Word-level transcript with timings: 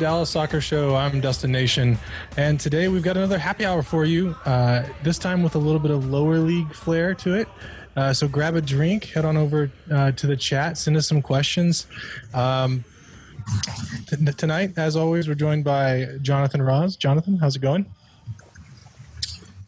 Dallas 0.00 0.30
Soccer 0.30 0.62
Show. 0.62 0.96
I'm 0.96 1.20
Dustin 1.20 1.52
Nation, 1.52 1.98
and 2.38 2.58
today 2.58 2.88
we've 2.88 3.02
got 3.02 3.18
another 3.18 3.38
happy 3.38 3.66
hour 3.66 3.82
for 3.82 4.06
you. 4.06 4.34
Uh, 4.46 4.82
this 5.02 5.18
time 5.18 5.42
with 5.42 5.56
a 5.56 5.58
little 5.58 5.78
bit 5.78 5.90
of 5.90 6.08
lower 6.08 6.38
league 6.38 6.72
flair 6.72 7.14
to 7.16 7.34
it. 7.34 7.46
Uh, 7.96 8.10
so 8.10 8.26
grab 8.26 8.56
a 8.56 8.62
drink, 8.62 9.04
head 9.04 9.26
on 9.26 9.36
over 9.36 9.70
uh, 9.92 10.10
to 10.12 10.26
the 10.26 10.38
chat, 10.38 10.78
send 10.78 10.96
us 10.96 11.06
some 11.06 11.20
questions. 11.20 11.86
Um, 12.32 12.82
t- 14.06 14.16
tonight, 14.38 14.72
as 14.78 14.96
always, 14.96 15.28
we're 15.28 15.34
joined 15.34 15.64
by 15.64 16.06
Jonathan 16.22 16.62
Ross. 16.62 16.96
Jonathan, 16.96 17.36
how's 17.36 17.56
it 17.56 17.62
going? 17.62 17.84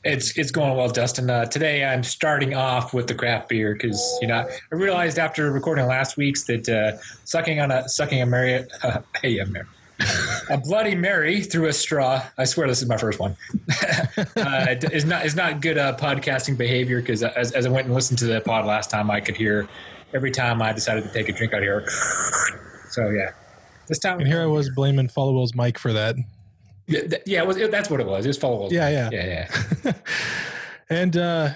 It's 0.04 0.38
it's 0.38 0.50
going 0.50 0.74
well, 0.78 0.88
Dustin. 0.88 1.28
Uh, 1.28 1.44
today 1.44 1.84
I'm 1.84 2.02
starting 2.02 2.54
off 2.54 2.94
with 2.94 3.06
the 3.06 3.14
craft 3.14 3.50
beer 3.50 3.74
because 3.74 4.02
you 4.22 4.28
know 4.28 4.48
I 4.48 4.74
realized 4.74 5.18
after 5.18 5.52
recording 5.52 5.86
last 5.86 6.16
week's 6.16 6.44
that 6.44 6.66
uh, 6.70 6.96
sucking 7.26 7.60
on 7.60 7.70
a 7.70 7.86
sucking 7.86 8.22
a 8.22 8.26
Marriott, 8.26 8.72
uh, 8.82 9.02
hey, 9.20 9.38
a, 9.38 9.44
Mary, 9.44 9.66
a 10.50 10.58
Bloody 10.58 10.94
Mary 10.94 11.42
through 11.42 11.68
a 11.68 11.72
straw. 11.72 12.22
I 12.38 12.44
swear 12.44 12.68
this 12.68 12.82
is 12.82 12.88
my 12.88 12.96
first 12.96 13.18
one. 13.18 13.36
uh, 14.36 14.74
is 14.92 15.04
not 15.04 15.26
is 15.26 15.34
not 15.34 15.60
good 15.60 15.78
uh, 15.78 15.96
podcasting 15.96 16.56
behavior 16.56 17.00
because 17.00 17.22
as, 17.22 17.52
as 17.52 17.66
I 17.66 17.68
went 17.68 17.86
and 17.86 17.94
listened 17.94 18.18
to 18.20 18.26
the 18.26 18.40
pod 18.40 18.66
last 18.66 18.90
time, 18.90 19.10
I 19.10 19.20
could 19.20 19.36
hear 19.36 19.68
every 20.14 20.30
time 20.30 20.60
I 20.62 20.72
decided 20.72 21.04
to 21.04 21.12
take 21.12 21.28
a 21.28 21.32
drink 21.32 21.54
out 21.54 21.62
here. 21.62 21.86
So 22.92 23.08
yeah, 23.08 23.30
this 23.86 23.98
time. 23.98 24.18
And 24.18 24.28
here 24.28 24.42
I 24.42 24.46
was 24.46 24.68
blaming 24.68 25.08
Followell's 25.08 25.54
mic 25.54 25.78
for 25.78 25.94
that. 25.94 26.14
Yeah, 26.86 27.00
yeah, 27.24 27.40
it 27.40 27.46
was, 27.46 27.56
it, 27.56 27.70
that's 27.70 27.88
what 27.88 28.00
it 28.00 28.06
was. 28.06 28.26
It 28.26 28.28
was 28.28 28.36
Follow. 28.36 28.70
Yeah, 28.70 28.90
yeah, 28.90 29.08
yeah, 29.10 29.48
yeah. 29.84 29.92
and 30.90 31.16
uh, 31.16 31.50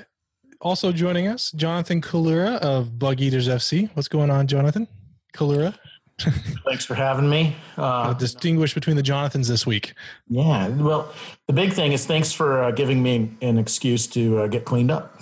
also 0.62 0.92
joining 0.92 1.28
us, 1.28 1.50
Jonathan 1.52 2.00
Collura 2.00 2.56
of 2.58 2.92
Bugeaters 2.92 3.48
FC. 3.48 3.90
What's 3.94 4.08
going 4.08 4.30
on, 4.30 4.46
Jonathan? 4.46 4.88
Collura. 5.34 5.76
Thanks 6.18 6.84
for 6.84 6.94
having 6.94 7.28
me. 7.28 7.56
Uh, 7.76 8.14
distinguish 8.14 8.72
between 8.72 8.96
the 8.96 9.02
Jonathans 9.02 9.48
this 9.48 9.66
week. 9.66 9.92
Yeah, 10.28 10.68
well, 10.68 11.12
the 11.46 11.52
big 11.52 11.74
thing 11.74 11.92
is 11.92 12.06
thanks 12.06 12.32
for 12.32 12.62
uh, 12.62 12.70
giving 12.70 13.02
me 13.02 13.36
an 13.42 13.58
excuse 13.58 14.06
to 14.08 14.38
uh, 14.38 14.46
get 14.46 14.64
cleaned 14.64 14.90
up. 14.90 15.20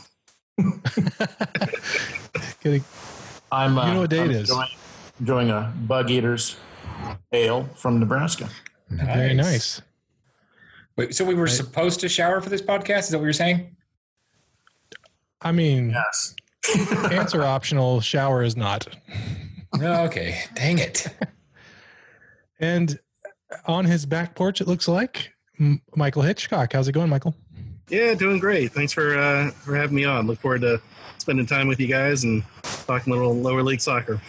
Getting, 2.62 2.84
I'm. 3.50 3.76
you 3.76 3.94
know 3.94 4.00
what 4.00 4.10
day 4.10 4.20
I'm 4.20 4.30
it 4.30 4.36
is. 4.36 4.50
Enjoying, 4.50 4.68
enjoying 5.18 5.50
a 5.50 5.72
Bugeaters 5.86 6.56
ale 7.32 7.68
from 7.74 7.98
Nebraska. 7.98 8.48
Nice. 8.88 9.06
Very 9.06 9.34
nice. 9.34 9.82
Wait, 10.96 11.14
so 11.14 11.24
we 11.24 11.34
were 11.34 11.48
supposed 11.48 11.98
to 12.00 12.08
shower 12.08 12.40
for 12.40 12.50
this 12.50 12.62
podcast? 12.62 13.00
Is 13.00 13.08
that 13.10 13.18
what 13.18 13.24
you're 13.24 13.32
saying? 13.32 13.74
I 15.42 15.50
mean, 15.50 15.90
yes. 15.90 16.36
pants 17.08 17.34
are 17.34 17.42
optional. 17.42 18.00
Shower 18.00 18.44
is 18.44 18.56
not. 18.56 18.86
Okay, 19.82 20.40
dang 20.54 20.78
it. 20.78 21.06
and 22.60 22.98
on 23.66 23.84
his 23.84 24.06
back 24.06 24.34
porch, 24.34 24.60
it 24.60 24.68
looks 24.68 24.88
like 24.88 25.32
Michael 25.96 26.22
Hitchcock. 26.22 26.72
How's 26.72 26.88
it 26.88 26.92
going, 26.92 27.08
Michael? 27.08 27.34
Yeah, 27.88 28.14
doing 28.14 28.38
great. 28.38 28.72
Thanks 28.72 28.92
for 28.92 29.16
uh, 29.16 29.50
for 29.50 29.76
having 29.76 29.96
me 29.96 30.04
on. 30.04 30.26
Look 30.26 30.38
forward 30.40 30.62
to 30.62 30.80
spending 31.18 31.46
time 31.46 31.68
with 31.68 31.80
you 31.80 31.86
guys 31.86 32.24
and 32.24 32.42
talking 32.86 33.12
a 33.12 33.16
little 33.16 33.34
lower 33.34 33.62
league 33.62 33.80
soccer. 33.80 34.20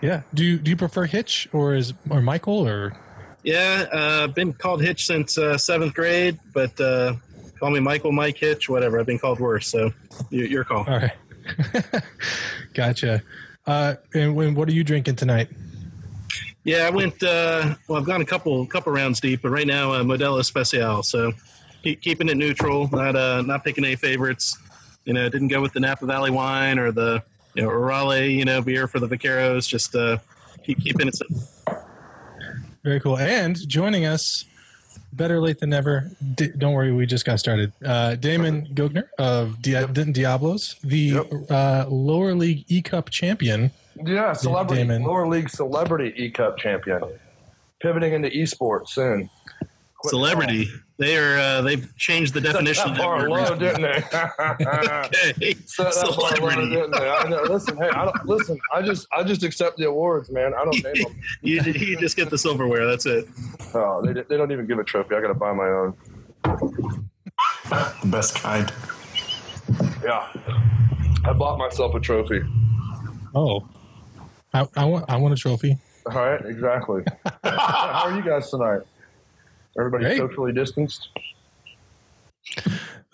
Yeah. 0.00 0.22
Do 0.34 0.44
you 0.44 0.58
do 0.58 0.70
you 0.70 0.76
prefer 0.76 1.04
Hitch 1.04 1.48
or 1.52 1.74
is 1.74 1.94
or 2.10 2.20
Michael 2.20 2.66
or? 2.66 2.96
Yeah, 3.42 3.86
uh, 3.92 4.26
been 4.26 4.52
called 4.52 4.82
Hitch 4.82 5.06
since 5.06 5.38
uh, 5.38 5.56
seventh 5.56 5.94
grade, 5.94 6.36
but 6.52 6.80
uh, 6.80 7.14
call 7.60 7.70
me 7.70 7.78
Michael, 7.78 8.10
Mike 8.10 8.36
Hitch, 8.38 8.68
whatever. 8.68 8.98
I've 8.98 9.06
been 9.06 9.20
called 9.20 9.38
worse, 9.38 9.68
so 9.68 9.92
your, 10.30 10.46
your 10.46 10.64
call. 10.64 10.84
All 10.88 10.98
right. 10.98 11.12
gotcha. 12.74 13.22
Uh, 13.66 13.96
and 14.14 14.34
when, 14.36 14.54
what 14.54 14.68
are 14.68 14.72
you 14.72 14.84
drinking 14.84 15.16
tonight? 15.16 15.48
Yeah, 16.64 16.86
I 16.86 16.90
went. 16.90 17.22
Uh, 17.22 17.76
well, 17.88 17.98
I've 17.98 18.04
gone 18.04 18.20
a 18.20 18.24
couple 18.24 18.66
couple 18.66 18.92
rounds 18.92 19.20
deep, 19.20 19.42
but 19.42 19.50
right 19.50 19.66
now 19.66 19.92
uh, 19.92 20.02
Modelo 20.02 20.40
Especial. 20.40 21.04
So 21.04 21.32
keep, 21.82 22.00
keeping 22.00 22.28
it 22.28 22.36
neutral, 22.36 22.88
not 22.90 23.14
uh, 23.14 23.42
not 23.42 23.64
picking 23.64 23.84
any 23.84 23.96
favorites. 23.96 24.58
You 25.04 25.12
know, 25.12 25.28
didn't 25.28 25.48
go 25.48 25.60
with 25.60 25.72
the 25.72 25.80
Napa 25.80 26.06
Valley 26.06 26.32
wine 26.32 26.78
or 26.80 26.90
the 26.90 27.22
you 27.54 27.62
know 27.62 27.68
Raleigh 27.68 28.32
you 28.32 28.44
know 28.44 28.60
beer 28.60 28.88
for 28.88 28.98
the 28.98 29.06
Vaqueros. 29.06 29.68
Just 29.68 29.94
uh, 29.94 30.18
keep 30.64 30.80
keeping 30.80 31.06
it. 31.06 31.16
Very 32.82 33.00
cool. 33.00 33.16
And 33.16 33.56
joining 33.68 34.04
us, 34.04 34.44
better 35.16 35.40
late 35.40 35.58
than 35.60 35.70
never. 35.70 36.10
D- 36.34 36.50
don't 36.56 36.74
worry, 36.74 36.92
we 36.92 37.06
just 37.06 37.24
got 37.24 37.38
started. 37.40 37.72
Uh, 37.84 38.14
Damon 38.16 38.66
Gochneaur 38.74 39.08
of 39.18 39.60
Di- 39.62 39.86
Diablos, 40.12 40.76
the 40.84 40.96
Yep. 40.98 41.32
uh, 41.50 41.86
lower 41.88 42.34
league 42.34 42.64
E 42.68 42.82
Cup 42.82 43.10
champion. 43.10 43.70
Yeah, 44.04 44.34
celebrity 44.34 44.82
Damon. 44.82 45.02
lower 45.04 45.26
league 45.26 45.48
celebrity 45.48 46.12
E 46.16 46.30
Cup 46.30 46.58
champion, 46.58 47.02
pivoting 47.80 48.12
into 48.12 48.28
esports 48.28 48.90
soon. 48.90 49.30
Quit 49.98 50.10
Celebrity. 50.10 50.68
They 50.98 51.16
are. 51.16 51.38
Uh, 51.38 51.62
they've 51.62 51.94
changed 51.96 52.34
the 52.34 52.40
calling. 52.42 52.64
definition 52.64 52.84
Set 52.84 52.90
of 52.90 52.96
that 52.96 53.02
that 53.02 53.28
bar 53.28 53.28
low, 53.28 53.56
didn't 53.56 53.82
they? 53.82 54.02
Okay. 55.36 55.54
Set 55.66 55.92
that 55.92 55.94
bar 55.94 56.16
low, 56.18 56.28
Celebrity. 56.34 56.70
didn't 56.70 56.90
they? 56.92 57.08
I 57.08 57.28
know. 57.28 57.42
Listen, 57.42 57.76
hey, 57.76 57.88
I 57.88 58.04
don't 58.04 58.26
listen. 58.26 58.58
I 58.74 58.82
just, 58.82 59.06
I 59.12 59.22
just 59.22 59.42
accept 59.42 59.76
the 59.78 59.86
awards, 59.88 60.30
man. 60.30 60.52
I 60.54 60.64
don't 60.64 60.82
name 60.84 61.02
them. 61.02 61.20
You, 61.42 61.60
you 61.62 61.96
just 61.98 62.16
get 62.16 62.30
the 62.30 62.38
silverware. 62.38 62.86
That's 62.86 63.06
it. 63.06 63.26
Oh, 63.74 64.02
they, 64.04 64.12
they 64.22 64.36
don't 64.36 64.52
even 64.52 64.66
give 64.66 64.78
a 64.78 64.84
trophy. 64.84 65.14
I 65.14 65.20
got 65.20 65.28
to 65.28 65.34
buy 65.34 65.52
my 65.52 65.66
own. 65.68 65.94
The 67.70 67.94
best 68.06 68.34
kind. 68.36 68.72
Yeah, 70.02 70.28
I 71.24 71.32
bought 71.32 71.58
myself 71.58 71.94
a 71.94 72.00
trophy. 72.00 72.40
Oh, 73.34 73.68
I, 74.54 74.66
I 74.76 74.84
want 74.84 75.04
I 75.10 75.16
want 75.16 75.34
a 75.34 75.36
trophy. 75.36 75.76
All 76.06 76.12
right, 76.12 76.44
exactly. 76.46 77.02
How 77.42 78.04
are 78.06 78.16
you 78.16 78.22
guys 78.22 78.48
tonight? 78.50 78.80
Everybody 79.78 80.04
Great. 80.04 80.18
socially 80.18 80.52
distanced. 80.52 81.08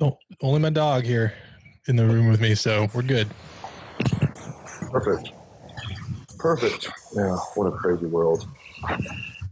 Oh, 0.00 0.18
only 0.40 0.60
my 0.60 0.70
dog 0.70 1.04
here 1.04 1.34
in 1.86 1.96
the 1.96 2.06
room 2.06 2.28
with 2.28 2.40
me, 2.40 2.54
so 2.54 2.88
we're 2.94 3.02
good. 3.02 3.28
Perfect. 4.90 5.30
Perfect. 6.38 6.88
Yeah. 7.14 7.36
What 7.54 7.66
a 7.66 7.72
crazy 7.72 8.06
world. 8.06 8.46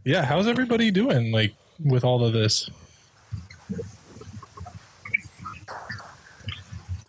Yeah, 0.03 0.23
how's 0.23 0.47
everybody 0.47 0.91
doing? 0.91 1.31
Like 1.31 1.53
with 1.83 2.03
all 2.03 2.23
of 2.23 2.33
this? 2.33 2.69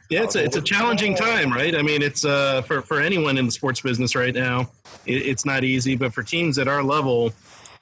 Yeah, 0.08 0.24
it's 0.24 0.36
a, 0.36 0.44
it's 0.44 0.56
a 0.56 0.62
challenging 0.62 1.14
time, 1.14 1.50
right? 1.50 1.74
I 1.74 1.80
mean, 1.80 2.02
it's 2.02 2.24
uh, 2.24 2.62
for 2.62 2.82
for 2.82 3.00
anyone 3.00 3.38
in 3.38 3.46
the 3.46 3.52
sports 3.52 3.80
business 3.80 4.14
right 4.14 4.34
now, 4.34 4.70
it, 5.06 5.26
it's 5.26 5.46
not 5.46 5.64
easy. 5.64 5.96
But 5.96 6.12
for 6.12 6.22
teams 6.22 6.58
at 6.58 6.69
our 6.69 6.82
level, 6.82 7.32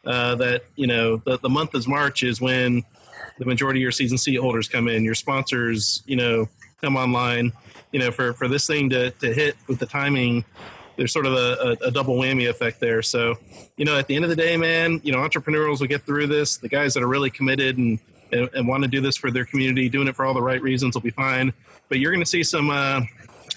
uh, 0.05 0.34
that 0.37 0.62
you 0.77 0.87
know, 0.87 1.16
the, 1.19 1.38
the 1.38 1.49
month 1.49 1.75
of 1.75 1.87
March 1.87 2.22
is 2.22 2.41
when 2.41 2.84
the 3.38 3.44
majority 3.44 3.81
of 3.81 3.83
your 3.83 3.93
season 3.93 4.19
seat 4.19 4.37
holders 4.37 4.69
come 4.69 4.88
in, 4.88 5.05
your 5.05 5.15
sponsors, 5.15 6.03
you 6.06 6.16
know, 6.16 6.49
come 6.81 6.97
online. 6.97 7.53
You 7.93 7.99
know, 7.99 8.11
for 8.11 8.33
for 8.34 8.49
this 8.49 8.66
thing 8.66 8.91
to 8.91 9.11
to 9.11 9.33
hit 9.33 9.56
with 9.66 9.78
the 9.78 9.87
timing, 9.87 10.44
there's 10.97 11.12
sort 11.12 11.27
of 11.27 11.33
a, 11.33 11.78
a, 11.83 11.88
a 11.88 11.91
double 11.91 12.16
whammy 12.16 12.49
effect 12.49 12.78
there. 12.81 13.03
So, 13.03 13.37
you 13.77 13.84
know, 13.84 13.99
at 13.99 14.06
the 14.06 14.15
end 14.15 14.25
of 14.25 14.31
the 14.31 14.37
day, 14.37 14.56
man, 14.56 15.00
you 15.03 15.12
know, 15.12 15.19
entrepreneurs 15.19 15.81
will 15.81 15.88
get 15.88 16.03
through 16.03 16.28
this. 16.28 16.59
The 16.59 16.69
guys 16.69 16.94
that 16.94 17.03
are 17.03 17.09
really 17.09 17.31
committed 17.31 17.78
and 17.78 17.99
and, 18.32 18.49
and 18.55 18.69
want 18.69 18.84
to 18.84 18.88
do 18.88 19.00
this 19.00 19.17
for 19.17 19.31
their 19.31 19.44
community, 19.44 19.88
doing 19.88 20.06
it 20.06 20.15
for 20.15 20.25
all 20.25 20.34
the 20.34 20.43
right 20.43 20.62
reasons, 20.62 20.94
will 20.94 21.00
be 21.00 21.11
fine. 21.11 21.53
But 21.88 21.99
you're 21.99 22.12
going 22.12 22.22
to 22.22 22.31
see 22.31 22.44
some 22.44 22.71
uh, 22.71 23.00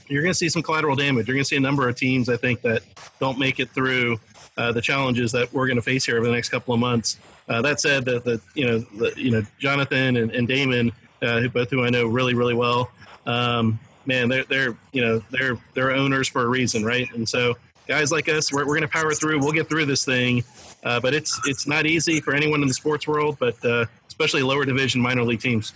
you're 0.07 0.21
going 0.21 0.31
to 0.33 0.37
see 0.37 0.49
some 0.49 0.63
collateral 0.63 0.95
damage. 0.95 1.27
You're 1.27 1.35
going 1.35 1.43
to 1.43 1.47
see 1.47 1.55
a 1.55 1.61
number 1.61 1.87
of 1.87 1.95
teams, 1.95 2.29
I 2.29 2.37
think, 2.37 2.61
that 2.61 2.83
don't 3.19 3.37
make 3.37 3.59
it 3.59 3.69
through 3.69 4.19
uh, 4.57 4.71
the 4.71 4.81
challenges 4.81 5.31
that 5.31 5.51
we're 5.53 5.67
going 5.67 5.77
to 5.77 5.81
face 5.81 6.05
here 6.05 6.17
over 6.17 6.27
the 6.27 6.33
next 6.33 6.49
couple 6.49 6.73
of 6.73 6.79
months. 6.79 7.19
Uh, 7.49 7.61
that 7.61 7.79
said, 7.79 8.05
that 8.05 8.23
the 8.23 8.41
you 8.55 8.65
know 8.65 8.79
the, 8.79 9.13
you 9.17 9.31
know 9.31 9.43
Jonathan 9.59 10.17
and, 10.17 10.31
and 10.31 10.47
Damon, 10.47 10.91
uh, 11.21 11.39
who 11.39 11.49
both 11.49 11.69
who 11.69 11.83
I 11.83 11.89
know 11.89 12.07
really 12.07 12.33
really 12.33 12.55
well, 12.55 12.91
um, 13.25 13.79
man, 14.05 14.29
they're 14.29 14.45
they're 14.45 14.77
you 14.91 15.01
know 15.03 15.21
they're 15.31 15.57
they're 15.73 15.91
owners 15.91 16.27
for 16.27 16.43
a 16.43 16.47
reason, 16.47 16.83
right? 16.83 17.11
And 17.13 17.27
so 17.27 17.55
guys 17.87 18.11
like 18.11 18.29
us, 18.29 18.51
we're, 18.51 18.59
we're 18.65 18.77
going 18.77 18.81
to 18.81 18.87
power 18.87 19.13
through. 19.13 19.39
We'll 19.39 19.51
get 19.51 19.67
through 19.67 19.85
this 19.85 20.05
thing, 20.05 20.43
uh, 20.83 20.99
but 20.99 21.13
it's 21.13 21.39
it's 21.45 21.67
not 21.67 21.85
easy 21.85 22.21
for 22.21 22.33
anyone 22.33 22.61
in 22.61 22.67
the 22.67 22.73
sports 22.73 23.07
world, 23.07 23.37
but 23.39 23.63
uh, 23.65 23.85
especially 24.07 24.43
lower 24.43 24.65
division 24.65 25.01
minor 25.01 25.23
league 25.23 25.41
teams. 25.41 25.73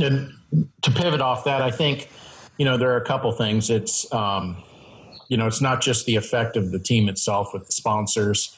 And 0.00 0.32
to 0.82 0.90
pivot 0.90 1.20
off 1.20 1.44
that, 1.44 1.62
I 1.62 1.70
think, 1.70 2.08
you 2.56 2.64
know, 2.64 2.76
there 2.76 2.90
are 2.92 2.96
a 2.96 3.04
couple 3.04 3.30
things. 3.32 3.70
It's, 3.70 4.12
um, 4.12 4.62
you 5.28 5.36
know, 5.36 5.46
it's 5.46 5.60
not 5.60 5.80
just 5.80 6.06
the 6.06 6.16
effect 6.16 6.56
of 6.56 6.72
the 6.72 6.78
team 6.78 7.08
itself 7.08 7.52
with 7.52 7.66
the 7.66 7.72
sponsors, 7.72 8.56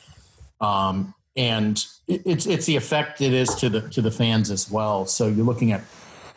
um, 0.61 1.15
and 1.37 1.85
it's 2.09 2.47
it's 2.47 2.67
the 2.67 2.77
effect 2.77 3.21
it 3.21 3.33
is 3.33 3.55
to 3.57 3.69
the 3.69 3.83
to 3.91 4.03
the 4.03 4.11
fans 4.11 4.51
as 4.51 4.71
well. 4.71 5.07
So 5.07 5.29
you're 5.29 5.47
looking 5.47 5.73
at 5.73 5.83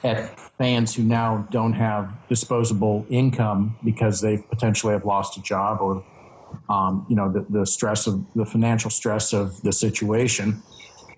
at 0.03 0.37
fans 0.57 0.95
who 0.95 1.03
now 1.03 1.47
don't 1.49 1.73
have 1.73 2.13
disposable 2.27 3.05
income 3.09 3.77
because 3.83 4.21
they 4.21 4.37
potentially 4.37 4.93
have 4.93 5.05
lost 5.05 5.37
a 5.37 5.41
job 5.41 5.79
or, 5.79 6.03
um, 6.69 7.05
you 7.09 7.15
know, 7.15 7.31
the, 7.31 7.45
the 7.49 7.65
stress 7.65 8.05
of 8.05 8.25
the 8.35 8.45
financial 8.45 8.89
stress 8.89 9.33
of 9.33 9.61
the 9.61 9.71
situation. 9.71 10.61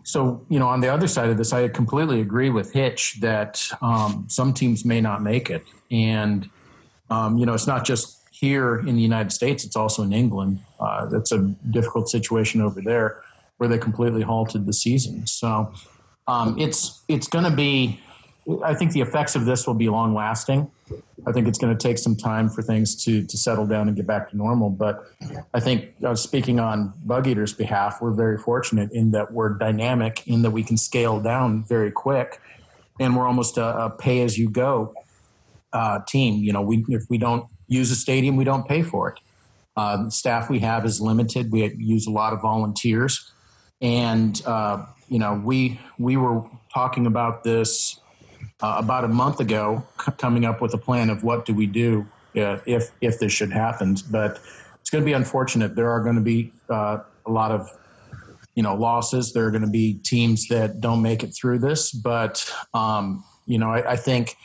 So, 0.04 0.46
you 0.50 0.60
know, 0.60 0.68
on 0.68 0.82
the 0.82 0.90
other 0.90 1.08
side 1.08 1.30
of 1.30 1.38
this, 1.38 1.52
I 1.52 1.68
completely 1.68 2.22
agree 2.22 2.52
with 2.52 2.74
Hitch 2.74 3.20
that 3.22 3.68
um, 3.82 4.26
some 4.30 4.54
teams 4.54 4.86
may 4.86 5.02
not 5.02 5.24
make 5.24 5.50
it. 5.50 5.66
And, 5.90 6.48
um, 7.10 7.40
you 7.40 7.46
know, 7.48 7.56
it's 7.56 7.68
not 7.68 7.86
just 7.86 8.15
here 8.40 8.78
in 8.80 8.96
the 8.96 9.02
United 9.02 9.32
States, 9.32 9.64
it's 9.64 9.76
also 9.76 10.04
in 10.04 10.12
England. 10.14 10.60
Uh, 10.80 11.06
that's 11.06 11.32
a 11.32 11.40
difficult 11.78 12.10
situation 12.10 12.62
over 12.62 12.82
there. 12.82 13.22
where 13.58 13.70
they 13.70 13.78
completely 13.78 14.22
halted 14.22 14.66
the 14.66 14.74
season. 14.74 15.26
So 15.28 15.74
um, 16.28 16.58
it's 16.60 17.04
it's 17.08 17.28
going 17.28 17.46
to 17.46 17.56
be. 17.56 18.00
I 18.64 18.76
think 18.76 18.92
the 18.92 19.02
effects 19.02 19.36
of 19.36 19.46
this 19.46 19.66
will 19.66 19.74
be 19.74 19.90
long 19.90 20.14
lasting. 20.14 20.70
I 21.28 21.32
think 21.32 21.48
it's 21.48 21.58
going 21.58 21.76
to 21.76 21.88
take 21.88 21.98
some 21.98 22.16
time 22.16 22.50
for 22.50 22.62
things 22.62 22.96
to 23.06 23.24
to 23.24 23.38
settle 23.38 23.66
down 23.66 23.88
and 23.88 23.96
get 23.98 24.06
back 24.06 24.30
to 24.30 24.38
normal. 24.38 24.70
But 24.70 25.04
I 25.54 25.60
think 25.60 25.96
uh, 26.04 26.16
speaking 26.16 26.60
on 26.60 26.94
Bugeater's 27.06 27.54
behalf, 27.54 28.02
we're 28.02 28.14
very 28.14 28.38
fortunate 28.38 28.92
in 28.92 29.12
that 29.12 29.32
we're 29.32 29.50
dynamic, 29.58 30.28
in 30.28 30.42
that 30.44 30.52
we 30.52 30.64
can 30.64 30.78
scale 30.78 31.20
down 31.20 31.64
very 31.64 31.92
quick, 31.92 32.40
and 33.00 33.16
we're 33.16 33.28
almost 33.28 33.58
a, 33.58 33.86
a 33.86 33.90
pay 33.90 34.22
as 34.22 34.38
you 34.38 34.50
go 34.50 34.94
uh, 35.74 36.00
team. 36.08 36.44
You 36.44 36.54
know, 36.54 36.62
we 36.62 36.86
if 36.90 37.04
we 37.10 37.18
don't 37.18 37.48
use 37.68 37.92
a 37.92 37.96
stadium, 37.96 38.36
we 38.36 38.44
don't 38.44 38.68
pay 38.68 38.82
for 38.82 39.10
it. 39.10 39.20
Uh, 39.78 40.10
staff 40.10 40.50
we 40.50 40.60
have 40.60 40.86
is 40.86 41.02
limited. 41.02 41.52
We 41.52 41.74
use 41.78 42.08
a 42.08 42.12
lot 42.12 42.32
of 42.32 42.42
volunteers, 42.42 43.32
and 43.82 44.42
uh, 44.46 44.86
you 45.10 45.20
know 45.20 45.42
we 45.44 45.80
we 46.00 46.16
were 46.16 46.44
talking 46.74 47.06
about 47.06 47.44
this 47.44 48.00
uh, 48.62 48.76
about 48.78 49.04
a 49.04 49.10
month 49.10 49.40
ago, 49.42 49.84
c- 50.04 50.14
coming 50.18 50.46
up 50.46 50.62
with 50.62 50.74
a 50.74 50.78
plan 50.78 51.10
of 51.10 51.24
what 51.24 51.46
do 51.46 51.54
we 51.54 51.66
do 51.66 52.08
uh, 52.38 52.60
if 52.66 52.92
if 53.02 53.20
this 53.20 53.34
should 53.34 53.52
happen. 53.52 53.98
But 54.10 54.40
it's 54.80 54.90
going 54.90 55.04
to 55.04 55.06
be 55.06 55.14
unfortunate. 55.14 55.76
There 55.76 55.90
are 55.90 56.02
going 56.02 56.16
to 56.16 56.22
be 56.22 56.54
uh, 56.70 57.00
a 57.26 57.32
lot 57.32 57.52
of 57.52 57.68
you 58.56 58.64
know 58.64 58.76
losses. 58.76 59.34
There 59.34 59.46
are 59.46 59.52
going 59.52 59.66
to 59.66 59.70
be 59.70 59.96
teams 59.96 60.48
that 60.48 60.80
don't 60.80 61.02
make 61.02 61.24
it 61.24 61.36
through 61.36 61.60
this. 61.60 61.92
But 61.92 62.50
um, 62.74 63.26
you 63.46 63.58
know, 63.58 63.72
I, 63.72 63.92
I 63.92 63.96
think 63.98 64.38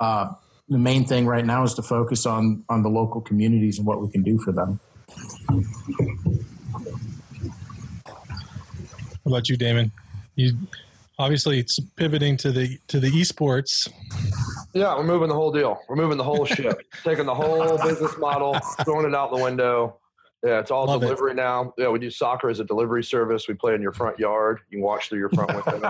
uh, 0.00 0.32
the 0.68 0.78
main 0.78 1.04
thing 1.04 1.26
right 1.26 1.44
now 1.44 1.62
is 1.62 1.74
to 1.74 1.82
focus 1.82 2.26
on 2.26 2.64
on 2.68 2.82
the 2.82 2.88
local 2.88 3.20
communities 3.20 3.78
and 3.78 3.86
what 3.86 4.00
we 4.00 4.10
can 4.10 4.22
do 4.22 4.38
for 4.38 4.52
them. 4.52 4.80
What 9.22 9.32
about 9.32 9.48
you, 9.48 9.56
Damon? 9.56 9.92
You 10.34 10.56
obviously 11.18 11.58
it's 11.58 11.78
pivoting 11.96 12.36
to 12.38 12.52
the 12.52 12.78
to 12.88 13.00
the 13.00 13.10
esports. 13.10 13.88
Yeah, 14.74 14.94
we're 14.96 15.04
moving 15.04 15.28
the 15.28 15.34
whole 15.34 15.52
deal. 15.52 15.80
We're 15.88 15.96
moving 15.96 16.18
the 16.18 16.24
whole 16.24 16.44
ship, 16.44 16.80
taking 17.04 17.26
the 17.26 17.34
whole 17.34 17.78
business 17.78 18.16
model, 18.18 18.58
throwing 18.84 19.06
it 19.06 19.14
out 19.14 19.30
the 19.30 19.42
window. 19.42 19.96
Yeah, 20.46 20.60
it's 20.60 20.70
all 20.70 20.86
Love 20.86 21.02
it. 21.02 21.06
delivery 21.06 21.34
now. 21.34 21.74
Yeah, 21.76 21.88
we 21.88 21.98
do 21.98 22.08
soccer 22.08 22.48
as 22.48 22.60
a 22.60 22.64
delivery 22.64 23.02
service. 23.02 23.48
We 23.48 23.54
play 23.54 23.74
in 23.74 23.82
your 23.82 23.92
front 23.92 24.16
yard. 24.20 24.60
You 24.70 24.76
can 24.76 24.84
watch 24.84 25.08
through 25.08 25.18
your 25.18 25.30
front 25.30 25.52
window. 25.66 25.88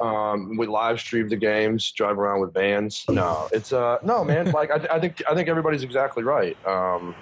um, 0.02 0.56
we 0.56 0.66
live 0.66 0.98
stream 0.98 1.28
the 1.28 1.36
games, 1.36 1.92
drive 1.92 2.18
around 2.18 2.40
with 2.40 2.54
vans. 2.54 3.04
No, 3.06 3.48
it's 3.52 3.74
uh, 3.74 3.98
no 4.02 4.24
man. 4.24 4.50
Like 4.52 4.70
I, 4.70 4.96
I 4.96 4.98
think 4.98 5.22
I 5.30 5.34
think 5.34 5.50
everybody's 5.50 5.82
exactly 5.82 6.22
right. 6.22 6.56
Um, 6.66 7.14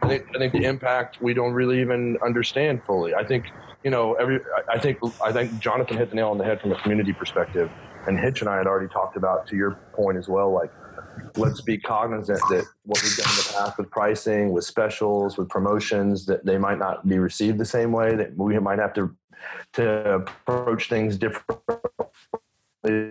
I 0.00 0.06
think 0.06 0.28
I 0.36 0.38
think 0.38 0.52
the 0.52 0.64
impact 0.64 1.20
we 1.20 1.34
don't 1.34 1.52
really 1.52 1.80
even 1.80 2.18
understand 2.24 2.84
fully. 2.84 3.12
I 3.12 3.24
think 3.24 3.46
you 3.82 3.90
know 3.90 4.14
every. 4.14 4.38
I 4.68 4.78
think 4.78 4.98
I 5.24 5.32
think 5.32 5.58
Jonathan 5.58 5.96
hit 5.96 6.10
the 6.10 6.16
nail 6.16 6.28
on 6.28 6.38
the 6.38 6.44
head 6.44 6.60
from 6.60 6.70
a 6.70 6.76
community 6.82 7.12
perspective, 7.12 7.68
and 8.06 8.16
Hitch 8.16 8.42
and 8.42 8.48
I 8.48 8.58
had 8.58 8.68
already 8.68 8.92
talked 8.92 9.16
about 9.16 9.48
to 9.48 9.56
your 9.56 9.72
point 9.92 10.18
as 10.18 10.28
well. 10.28 10.52
Like 10.52 10.70
let's 11.36 11.60
be 11.60 11.78
cognizant 11.78 12.40
that 12.50 12.64
what 12.84 13.02
we've 13.02 13.16
done 13.16 13.30
in 13.30 13.36
the 13.36 13.54
past 13.56 13.78
with 13.78 13.90
pricing, 13.90 14.52
with 14.52 14.64
specials, 14.64 15.36
with 15.36 15.48
promotions, 15.48 16.26
that 16.26 16.44
they 16.44 16.58
might 16.58 16.78
not 16.78 17.06
be 17.08 17.18
received 17.18 17.58
the 17.58 17.64
same 17.64 17.92
way. 17.92 18.14
That 18.14 18.36
we 18.36 18.58
might 18.58 18.78
have 18.78 18.94
to 18.94 19.14
to 19.74 20.14
approach 20.14 20.88
things 20.88 21.16
differently 21.16 21.68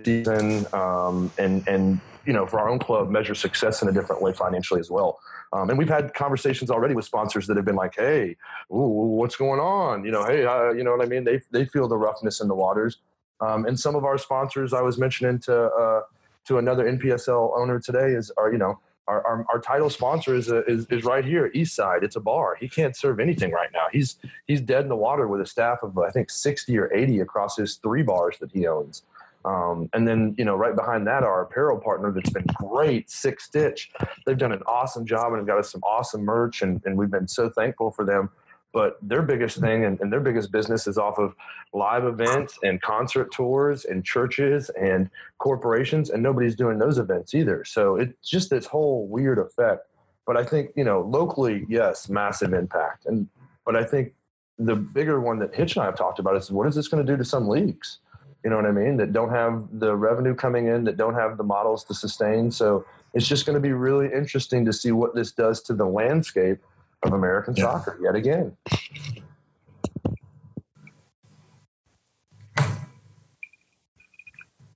season, 0.03 0.65
um, 0.73 1.31
and 1.37 1.67
and 1.67 1.99
you 2.25 2.33
know 2.33 2.45
for 2.45 2.59
our 2.59 2.69
own 2.69 2.79
club 2.79 3.09
measure 3.09 3.35
success 3.35 3.81
in 3.81 3.89
a 3.89 3.91
different 3.91 4.21
way 4.21 4.33
financially 4.33 4.79
as 4.79 4.89
well. 4.89 5.19
Um, 5.51 5.69
and 5.69 5.77
we've 5.77 5.89
had 5.89 6.13
conversations 6.13 6.71
already 6.71 6.95
with 6.95 7.05
sponsors 7.05 7.47
that 7.47 7.57
have 7.57 7.65
been 7.65 7.75
like, 7.75 7.95
"Hey, 7.95 8.37
ooh, 8.71 9.17
what's 9.17 9.35
going 9.35 9.59
on? 9.59 10.05
You 10.05 10.11
know, 10.11 10.25
hey, 10.25 10.45
uh, 10.45 10.71
you 10.71 10.83
know 10.83 10.91
what 10.91 11.05
I 11.05 11.09
mean? 11.09 11.23
They 11.23 11.41
they 11.51 11.65
feel 11.65 11.87
the 11.87 11.97
roughness 11.97 12.41
in 12.41 12.47
the 12.47 12.55
waters." 12.55 12.99
Um, 13.39 13.65
and 13.65 13.77
some 13.77 13.95
of 13.95 14.05
our 14.05 14.17
sponsors, 14.17 14.73
I 14.73 14.81
was 14.81 14.97
mentioning 14.97 15.39
to 15.39 15.65
uh, 15.65 16.01
to 16.45 16.57
another 16.57 16.86
NPSL 16.86 17.57
owner 17.57 17.80
today, 17.80 18.12
is 18.12 18.31
our 18.38 18.51
you 18.51 18.57
know 18.57 18.80
our, 19.07 19.25
our, 19.25 19.45
our 19.50 19.60
title 19.60 19.90
sponsor 19.90 20.36
is, 20.36 20.50
a, 20.50 20.63
is 20.66 20.86
is 20.88 21.04
right 21.04 21.25
here, 21.25 21.51
Eastside. 21.54 22.04
It's 22.04 22.16
a 22.16 22.22
bar. 22.22 22.56
He 22.60 22.69
can't 22.69 22.95
serve 22.95 23.19
anything 23.19 23.51
right 23.51 23.69
now. 23.74 23.86
He's 23.92 24.18
he's 24.48 24.62
dead 24.62 24.84
in 24.84 24.90
the 24.90 24.95
water 24.95 25.28
with 25.28 25.42
a 25.42 25.45
staff 25.45 25.80
of 25.84 25.98
I 25.98 26.10
think 26.10 26.30
sixty 26.30 26.78
or 26.78 26.94
eighty 26.94 27.19
across 27.19 27.57
his 27.57 27.75
three 27.75 28.04
bars 28.04 28.38
that 28.40 28.51
he 28.51 28.68
owns. 28.68 29.04
Um, 29.45 29.90
and 29.94 30.07
then, 30.07 30.36
you 30.38 30.45
know, 30.45 30.56
right 30.56 30.75
behind 30.75 31.06
that, 31.07 31.24
our 31.24 31.42
apparel 31.42 31.78
partner 31.78 32.12
that's 32.12 32.30
been 32.30 32.45
great, 32.56 33.10
Six 33.10 33.45
Stitch. 33.45 33.92
They've 34.25 34.38
done 34.38 34.54
an 34.54 34.63
awesome 34.66 35.06
job 35.06 35.28
and 35.28 35.38
have 35.38 35.48
got 35.48 35.57
us 35.57 35.72
some 35.72 35.84
awesome 35.84 36.22
merch, 36.24 36.62
and, 36.62 36.81
and 36.86 36.98
we've 36.98 37.12
been 37.12 37.28
so 37.28 37.50
thankful 37.50 37.92
for 37.92 38.06
them. 38.06 38.30
But 38.73 38.97
their 39.01 39.21
biggest 39.21 39.59
thing 39.59 39.85
and, 39.85 39.99
and 40.01 40.11
their 40.11 40.19
biggest 40.19 40.51
business 40.51 40.87
is 40.87 40.97
off 40.97 41.19
of 41.19 41.35
live 41.73 42.05
events 42.05 42.57
and 42.63 42.81
concert 42.81 43.31
tours 43.31 43.85
and 43.85 44.03
churches 44.03 44.69
and 44.71 45.09
corporations, 45.37 46.09
and 46.09 46.23
nobody's 46.23 46.55
doing 46.55 46.79
those 46.79 46.97
events 46.97 47.35
either. 47.35 47.63
So 47.65 47.97
it's 47.97 48.27
just 48.27 48.49
this 48.49 48.65
whole 48.65 49.07
weird 49.07 49.37
effect. 49.37 49.87
But 50.25 50.37
I 50.37 50.43
think, 50.43 50.71
you 50.75 50.83
know, 50.83 51.01
locally, 51.01 51.65
yes, 51.69 52.09
massive 52.09 52.53
impact. 52.53 53.05
And 53.05 53.27
but 53.65 53.75
I 53.75 53.83
think 53.83 54.13
the 54.57 54.75
bigger 54.75 55.21
one 55.21 55.39
that 55.39 55.53
Hitch 55.53 55.75
and 55.75 55.83
I 55.83 55.85
have 55.85 55.95
talked 55.95 56.19
about 56.19 56.35
is 56.35 56.51
what 56.51 56.67
is 56.67 56.75
this 56.75 56.87
going 56.87 57.05
to 57.05 57.11
do 57.11 57.17
to 57.17 57.25
some 57.25 57.47
leagues? 57.47 57.99
you 58.43 58.49
know 58.49 58.57
what 58.57 58.65
I 58.65 58.71
mean, 58.71 58.97
that 58.97 59.13
don't 59.13 59.29
have 59.29 59.67
the 59.71 59.95
revenue 59.95 60.35
coming 60.35 60.67
in, 60.67 60.83
that 60.83 60.97
don't 60.97 61.13
have 61.13 61.37
the 61.37 61.43
models 61.43 61.83
to 61.85 61.93
sustain. 61.93 62.51
So 62.51 62.85
it's 63.13 63.27
just 63.27 63.45
going 63.45 63.55
to 63.55 63.61
be 63.61 63.71
really 63.71 64.11
interesting 64.11 64.65
to 64.65 64.73
see 64.73 64.91
what 64.91 65.15
this 65.15 65.31
does 65.31 65.61
to 65.63 65.73
the 65.73 65.85
landscape 65.85 66.59
of 67.05 67.13
American 67.13 67.55
Yeah. 67.55 67.63
soccer 67.63 67.97
yet 68.01 68.15
again. 68.15 68.55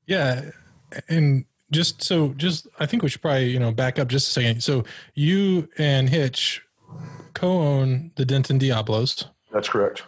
Yeah, 0.06 0.52
and 1.10 1.46
just 1.72 2.02
so 2.04 2.30
just 2.38 2.68
I 2.80 2.86
think 2.86 3.04
we 3.04 3.10
should 3.10 3.22
probably 3.22 3.50
you 3.50 3.60
know 3.60 3.72
back 3.72 4.00
up 4.00 4.08
just 4.08 4.30
a 4.30 4.32
second. 4.32 4.64
So 4.64 4.84
you 5.16 5.70
and 5.78 6.10
Hitch 6.10 6.62
co-own 7.34 8.12
the 8.16 8.26
Denton 8.26 8.58
Diablos. 8.58 9.26
That's 9.52 9.70
correct. 9.70 10.04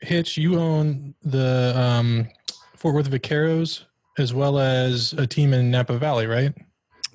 Hitch, 0.00 0.38
you 0.38 0.58
own 0.58 1.14
the 1.22 1.74
um, 1.76 2.28
Fort 2.74 2.94
Worth 2.94 3.10
Vaqueros 3.10 3.84
as 4.18 4.32
well 4.32 4.58
as 4.58 5.12
a 5.14 5.26
team 5.26 5.52
in 5.52 5.70
Napa 5.70 5.98
Valley, 5.98 6.26
right? 6.26 6.54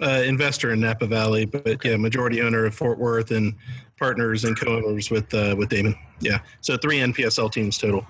Uh, 0.01 0.23
investor 0.25 0.73
in 0.73 0.81
Napa 0.81 1.07
Valley, 1.07 1.45
but 1.45 1.83
yeah, 1.85 1.95
majority 1.95 2.41
owner 2.41 2.65
of 2.65 2.75
Fort 2.75 2.99
Worth 2.99 3.31
and 3.31 3.55
partners 3.97 4.43
and 4.43 4.59
co-owners 4.59 5.09
with 5.09 5.33
uh, 5.33 5.55
with 5.57 5.69
Damon. 5.69 5.95
Yeah, 6.19 6.39
so 6.59 6.75
three 6.75 6.97
NPSL 6.99 7.49
teams 7.51 7.77
total. 7.77 8.05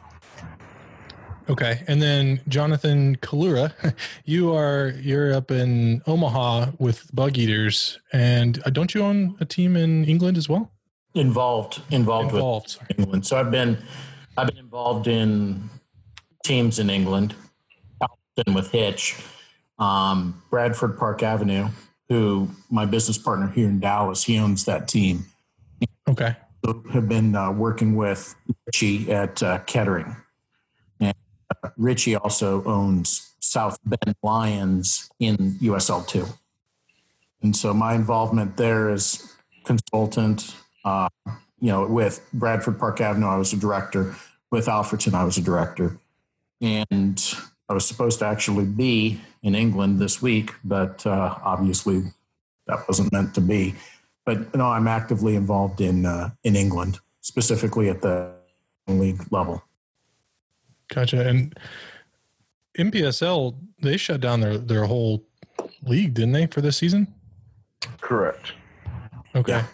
Okay, 1.48 1.84
and 1.88 2.02
then 2.02 2.42
Jonathan 2.48 3.18
Collura, 3.18 3.72
you 4.26 4.52
are 4.56 4.94
you're 5.00 5.36
up 5.36 5.52
in 5.52 6.02
Omaha 6.08 6.72
with 6.80 7.06
Bugeaters, 7.16 7.98
and 8.12 8.60
uh, 8.66 8.72
don't 8.72 8.96
you 8.96 9.04
own 9.04 9.36
a 9.40 9.46
team 9.46 9.78
in 9.78 10.06
England 10.06 10.38
as 10.38 10.50
well? 10.50 10.72
Involved, 11.14 11.82
involved, 11.92 12.34
Involved. 12.34 12.78
with 12.90 13.00
England. 13.00 13.26
So 13.28 13.38
I've 13.38 13.52
been, 13.52 13.78
I've 14.38 14.48
been 14.48 14.58
involved 14.58 15.08
in 15.08 15.70
teams 16.44 16.80
in 16.80 16.90
England, 16.90 17.36
often 18.02 18.54
with 18.56 18.72
Hitch, 18.72 19.16
um, 19.80 20.42
Bradford 20.50 20.98
Park 20.98 21.24
Avenue, 21.24 21.70
who 22.10 22.50
my 22.70 22.86
business 22.86 23.18
partner 23.18 23.48
here 23.48 23.68
in 23.68 23.80
Dallas, 23.80 24.24
he 24.24 24.38
owns 24.38 24.66
that 24.66 24.88
team. 24.88 25.26
Okay. 26.08 26.36
have 26.94 27.10
been 27.10 27.36
uh, 27.36 27.52
working 27.52 27.96
with 27.96 28.36
Richie 28.68 29.12
at 29.12 29.42
uh, 29.42 29.60
Kettering. 29.60 30.16
And 31.00 31.16
uh, 31.64 31.70
Richie 31.78 32.16
also 32.16 32.64
owns 32.64 33.34
South 33.40 33.78
Bend 33.86 34.16
Lions 34.24 35.10
in 35.20 35.36
USL2. 35.62 36.38
And 37.42 37.56
so 37.56 37.74
my 37.74 37.94
involvement 37.94 38.58
there 38.58 38.90
is 38.90 39.36
consultant. 39.66 40.56
Uh, 40.84 41.10
you 41.60 41.72
know, 41.72 41.88
with 41.88 42.28
Bradford 42.34 42.80
Park 42.80 43.02
Avenue, 43.02 43.28
I 43.28 43.38
was 43.38 43.54
a 43.54 43.58
director. 43.58 44.16
With 44.52 44.68
Alfreton, 44.68 45.14
I 45.14 45.24
was 45.24 45.38
a 45.38 45.42
director. 45.42 45.98
And 46.62 47.22
I 47.68 47.74
was 47.74 47.86
supposed 47.86 48.20
to 48.20 48.26
actually 48.26 48.66
be 48.66 49.20
in 49.42 49.56
England 49.56 50.00
this 50.00 50.22
week, 50.22 50.54
but 50.64 51.06
uh, 51.06 51.36
obviously 51.44 52.04
that 52.68 52.88
wasn't 52.88 53.12
meant 53.12 53.34
to 53.36 53.42
be 53.42 53.76
but 54.26 54.54
no, 54.56 54.66
I'm 54.66 54.88
actively 54.88 55.36
involved 55.36 55.80
in 55.80 56.06
uh, 56.06 56.32
in 56.44 56.56
England, 56.56 57.00
specifically 57.22 57.90
at 57.90 58.02
the 58.02 58.34
league 58.88 59.22
level. 59.32 59.64
Gotcha. 60.94 61.28
And 61.28 61.58
NPSL, 62.78 63.56
they 63.82 63.98
shut 63.98 64.22
down 64.22 64.42
their 64.42 64.58
their 64.58 64.86
whole 64.86 65.24
league, 65.84 66.16
didn't 66.16 66.34
they, 66.34 66.48
for 66.48 66.62
this 66.62 66.78
season? 66.78 67.14
Correct. 68.02 68.54
Okay. 69.36 69.54
Yeah. 69.54 69.66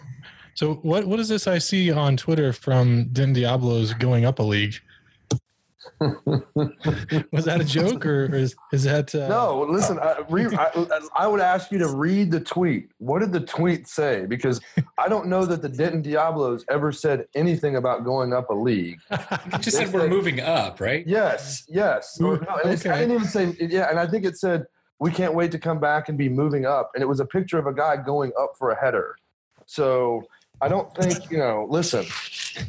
So 0.54 0.74
what 0.74 1.06
what 1.06 1.18
is 1.18 1.28
this 1.28 1.46
I 1.46 1.58
see 1.58 1.90
on 1.90 2.16
Twitter 2.18 2.52
from 2.52 3.08
Den 3.12 3.32
Diablos 3.32 3.94
going 3.94 4.26
up 4.26 4.38
a 4.38 4.42
league? 4.42 4.74
Was 6.00 7.44
that 7.44 7.60
a 7.60 7.64
joke 7.64 8.04
or, 8.06 8.26
or 8.26 8.34
is, 8.34 8.54
is 8.72 8.84
that? 8.84 9.14
Uh, 9.14 9.28
No, 9.28 9.62
listen. 9.68 9.98
I, 9.98 10.18
re, 10.28 10.46
I, 10.56 10.70
I 11.14 11.26
would 11.26 11.40
ask 11.40 11.70
you 11.70 11.78
to 11.78 11.88
read 11.88 12.30
the 12.30 12.40
tweet. 12.40 12.90
What 12.98 13.20
did 13.20 13.32
the 13.32 13.40
tweet 13.40 13.86
say? 13.88 14.26
Because 14.26 14.60
I 14.98 15.08
don't 15.08 15.26
know 15.26 15.44
that 15.46 15.62
the 15.62 15.68
Denton 15.68 16.02
Diablos 16.02 16.64
ever 16.70 16.92
said 16.92 17.26
anything 17.34 17.76
about 17.76 18.04
going 18.04 18.32
up 18.32 18.50
a 18.50 18.54
league. 18.54 18.98
You 19.52 19.58
just 19.58 19.76
said 19.76 19.92
we're 19.92 20.08
moving 20.08 20.40
up, 20.40 20.80
right? 20.80 21.06
Yes, 21.06 21.64
yes. 21.68 22.18
Or, 22.20 22.38
no, 22.38 22.56
and 22.62 22.72
it's- 22.72 22.86
I 22.86 22.98
didn't 23.00 23.14
even 23.16 23.26
say 23.28 23.56
yeah, 23.60 23.90
and 23.90 23.98
I 23.98 24.06
think 24.06 24.24
it 24.24 24.36
said 24.38 24.66
we 24.98 25.10
can't 25.10 25.34
wait 25.34 25.50
to 25.52 25.58
come 25.58 25.80
back 25.80 26.08
and 26.08 26.16
be 26.16 26.28
moving 26.28 26.64
up, 26.64 26.90
and 26.94 27.02
it 27.02 27.06
was 27.06 27.20
a 27.20 27.24
picture 27.26 27.58
of 27.58 27.66
a 27.66 27.72
guy 27.74 27.96
going 27.96 28.32
up 28.38 28.52
for 28.58 28.70
a 28.70 28.80
header. 28.80 29.16
So 29.66 30.22
I 30.60 30.68
don't 30.68 30.94
think 30.94 31.30
you 31.30 31.38
know. 31.38 31.66
Listen, 31.68 32.04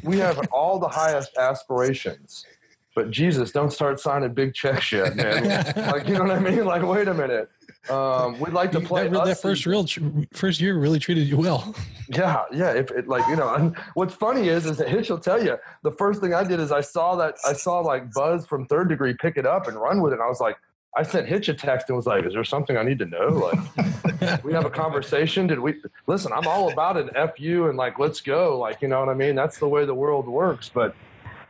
we 0.03 0.17
have 0.19 0.39
all 0.51 0.79
the 0.79 0.87
highest 0.87 1.37
aspirations, 1.37 2.45
but 2.95 3.09
Jesus, 3.09 3.51
don't 3.51 3.71
start 3.71 3.99
signing 3.99 4.33
big 4.33 4.53
checks 4.53 4.91
yet, 4.91 5.15
man. 5.15 5.43
like 5.91 6.07
you 6.07 6.13
know 6.13 6.23
what 6.23 6.31
I 6.31 6.39
mean? 6.39 6.65
Like 6.65 6.83
wait 6.83 7.07
a 7.07 7.13
minute. 7.13 7.49
Um, 7.89 8.39
we'd 8.39 8.53
like 8.53 8.71
to 8.71 8.79
play 8.79 9.07
that, 9.07 9.25
that 9.25 9.41
first 9.41 9.65
real 9.65 9.85
first 10.31 10.61
year 10.61 10.77
really 10.77 10.99
treated 10.99 11.27
you 11.27 11.37
well. 11.37 11.75
yeah, 12.09 12.43
yeah. 12.53 12.71
If 12.71 12.91
it 12.91 13.07
like 13.07 13.27
you 13.27 13.35
know, 13.35 13.53
and 13.53 13.75
what's 13.95 14.13
funny 14.13 14.47
is 14.47 14.65
is 14.65 14.77
that 14.77 14.89
Hitch 14.89 15.09
will 15.09 15.19
tell 15.19 15.43
you 15.43 15.57
the 15.81 15.91
first 15.91 16.21
thing 16.21 16.33
I 16.33 16.43
did 16.43 16.59
is 16.59 16.71
I 16.71 16.81
saw 16.81 17.15
that 17.15 17.35
I 17.45 17.53
saw 17.53 17.79
like 17.79 18.13
Buzz 18.13 18.45
from 18.45 18.67
Third 18.67 18.89
Degree 18.89 19.13
pick 19.13 19.37
it 19.37 19.45
up 19.45 19.67
and 19.67 19.75
run 19.75 20.01
with 20.01 20.13
it. 20.13 20.15
And 20.15 20.23
I 20.23 20.27
was 20.27 20.39
like, 20.39 20.57
I 20.95 21.03
sent 21.03 21.27
Hitch 21.27 21.49
a 21.49 21.53
text 21.53 21.89
and 21.89 21.97
was 21.97 22.05
like, 22.05 22.25
"Is 22.25 22.33
there 22.33 22.43
something 22.43 22.77
I 22.77 22.83
need 22.83 22.99
to 22.99 23.05
know? 23.05 23.27
Like, 23.27 24.43
we 24.43 24.53
have 24.53 24.65
a 24.65 24.69
conversation. 24.69 25.47
Did 25.47 25.59
we 25.59 25.75
listen? 26.05 26.31
I'm 26.31 26.47
all 26.47 26.71
about 26.71 26.97
an 26.97 27.09
fu 27.35 27.67
and 27.67 27.77
like 27.77 27.97
let's 27.97 28.21
go. 28.21 28.59
Like 28.59 28.81
you 28.81 28.87
know 28.87 28.99
what 28.99 29.09
I 29.09 29.15
mean? 29.15 29.35
That's 29.35 29.57
the 29.57 29.67
way 29.67 29.85
the 29.85 29.95
world 29.95 30.27
works. 30.27 30.69
But 30.71 30.95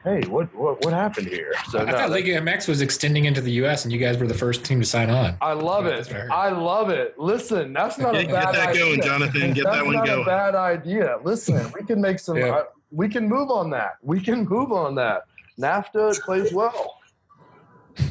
hey, 0.04 0.22
what 0.28 0.54
what 0.56 0.84
what 0.84 0.94
happened 0.94 1.28
here? 1.28 1.54
So 1.70 1.80
I 1.80 1.84
no, 1.86 1.92
thought 1.92 1.98
that- 1.98 2.10
Liga 2.12 2.40
MX 2.42 2.68
was 2.68 2.82
extending 2.82 3.26
into 3.26 3.42
the 3.42 3.52
U.S. 3.54 3.84
and 3.86 3.92
you 3.94 4.00
guys 4.00 4.18
were 4.18 4.28
the 4.28 4.34
first 4.34 4.64
team 4.66 4.80
to 4.80 4.86
sign 4.86 5.10
on. 5.10 5.36
I 5.42 5.54
love 5.54 5.86
it. 5.86 6.12
I. 6.14 6.48
I 6.48 6.50
love 6.52 6.90
it. 6.90 7.18
Listen, 7.18 7.74
that's 7.74 7.98
not 7.98 8.16
a 8.16 8.24
Get, 8.24 8.32
bad 8.32 8.44
get 8.46 8.54
that 8.54 8.70
idea. 8.70 8.86
going, 8.86 9.02
Jonathan. 9.02 9.54
Get 9.54 9.64
That's 9.66 9.78
that 9.78 9.86
one 9.86 9.96
not 9.96 10.04
a 10.10 10.12
going. 10.12 10.26
bad 10.26 10.56
idea. 10.56 11.18
Listen, 11.24 11.72
we 11.80 11.86
can 11.86 12.00
make 12.02 12.20
some. 12.20 12.38
Yeah. 12.38 12.50
uh, 12.56 12.64
we 12.92 13.10
can 13.10 13.28
move 13.28 13.50
on 13.50 13.70
that. 13.72 13.94
We 14.02 14.20
can 14.22 14.46
move 14.46 14.72
on 14.72 14.96
that. 14.96 15.24
NAFTA 15.60 16.20
plays 16.22 16.54
well. 16.54 16.98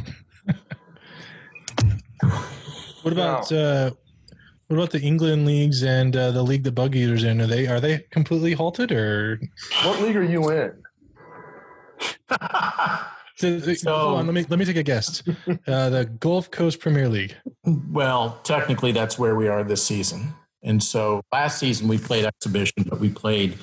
What 3.02 3.12
about 3.12 3.50
uh, 3.50 3.90
what 4.68 4.76
about 4.76 4.90
the 4.92 5.00
England 5.00 5.44
leagues 5.44 5.82
and 5.82 6.14
uh, 6.16 6.30
the 6.30 6.42
league 6.42 6.62
the 6.62 6.70
Bugeaters 6.70 7.24
in? 7.24 7.40
Are 7.40 7.46
they 7.48 7.66
are 7.66 7.80
they 7.80 7.98
completely 8.10 8.52
halted 8.52 8.92
or? 8.92 9.40
What 9.84 10.00
league 10.00 10.16
are 10.16 10.22
you 10.22 10.50
in? 10.50 10.72
So, 13.36 13.58
hold 13.58 14.18
on, 14.18 14.26
let 14.26 14.34
me 14.34 14.44
let 14.48 14.58
me 14.58 14.64
take 14.64 14.76
a 14.76 14.82
guess. 14.82 15.22
Uh, 15.66 15.90
the 15.90 16.04
Gulf 16.20 16.50
Coast 16.50 16.80
Premier 16.80 17.08
League. 17.08 17.34
Well, 17.64 18.38
technically, 18.44 18.92
that's 18.92 19.18
where 19.18 19.34
we 19.34 19.48
are 19.48 19.64
this 19.64 19.84
season. 19.84 20.34
And 20.62 20.82
so 20.82 21.22
last 21.32 21.58
season 21.58 21.88
we 21.88 21.98
played 21.98 22.24
exhibition, 22.24 22.84
but 22.88 23.00
we 23.00 23.10
played 23.10 23.58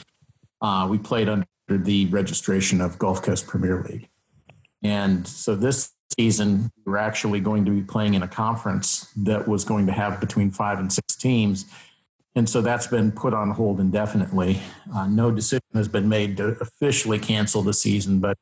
uh, 0.62 0.88
we 0.90 0.98
played 0.98 1.30
under 1.30 1.46
the 1.70 2.08
registration 2.08 2.82
of 2.82 3.00
Gulf 3.00 3.22
Coast 3.22 3.48
Premier 3.48 3.86
League. 3.90 4.10
And 4.84 5.28
so 5.28 5.56
this 5.56 5.92
season 6.18 6.72
we're 6.86 6.98
actually 6.98 7.40
going 7.40 7.64
to 7.66 7.72
be 7.72 7.82
playing 7.82 8.16
in 8.16 8.24
a 8.24 8.28
conference 8.28 9.12
that 9.16 9.48
was 9.48 9.64
going 9.64 9.86
to 9.86 9.94
have 9.94 10.20
between 10.20 10.52
five 10.52 10.80
and 10.80 10.92
six 10.92 11.16
teams. 11.16 11.66
And 12.36 12.50
so 12.50 12.62
that's 12.62 12.88
been 12.88 13.12
put 13.12 13.34
on 13.34 13.52
hold 13.52 13.80
indefinitely. 13.80 14.62
Uh, 14.94 15.08
no 15.08 15.32
decision 15.32 15.66
has 15.74 15.88
been 15.88 16.10
made 16.10 16.38
to 16.38 16.58
officially 16.60 17.20
cancel 17.20 17.62
the 17.62 17.74
season, 17.74 18.20
but 18.20 18.38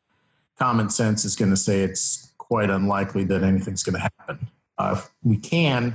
common 0.57 0.89
sense 0.89 1.25
is 1.25 1.35
going 1.35 1.51
to 1.51 1.57
say 1.57 1.81
it's 1.81 2.31
quite 2.37 2.69
unlikely 2.69 3.23
that 3.25 3.43
anything's 3.43 3.83
going 3.83 3.95
to 3.95 4.09
happen. 4.17 4.47
Uh, 4.77 4.95
if 4.97 5.09
we 5.23 5.37
can, 5.37 5.93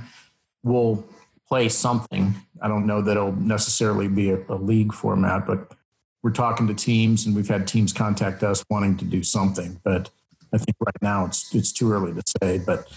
we'll 0.63 1.05
play 1.47 1.69
something. 1.69 2.35
I 2.61 2.67
don't 2.67 2.85
know 2.85 3.01
that 3.01 3.11
it'll 3.11 3.35
necessarily 3.35 4.07
be 4.07 4.31
a, 4.31 4.39
a 4.49 4.55
league 4.55 4.93
format, 4.93 5.45
but 5.45 5.73
we're 6.21 6.31
talking 6.31 6.67
to 6.67 6.73
teams, 6.73 7.25
and 7.25 7.35
we've 7.35 7.49
had 7.49 7.67
teams 7.67 7.91
contact 7.91 8.43
us 8.43 8.63
wanting 8.69 8.97
to 8.97 9.05
do 9.05 9.23
something. 9.23 9.79
But 9.83 10.09
I 10.53 10.57
think 10.57 10.77
right 10.79 11.01
now 11.01 11.25
it's 11.25 11.53
it's 11.53 11.71
too 11.71 11.91
early 11.91 12.13
to 12.13 12.23
say. 12.41 12.59
But 12.59 12.87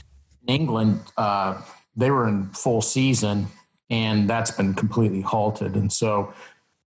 in 0.46 0.54
England, 0.54 1.00
uh, 1.16 1.60
they 1.96 2.10
were 2.10 2.28
in 2.28 2.50
full 2.50 2.82
season, 2.82 3.48
and 3.90 4.30
that's 4.30 4.52
been 4.52 4.74
completely 4.74 5.22
halted. 5.22 5.74
And 5.74 5.92
so 5.92 6.32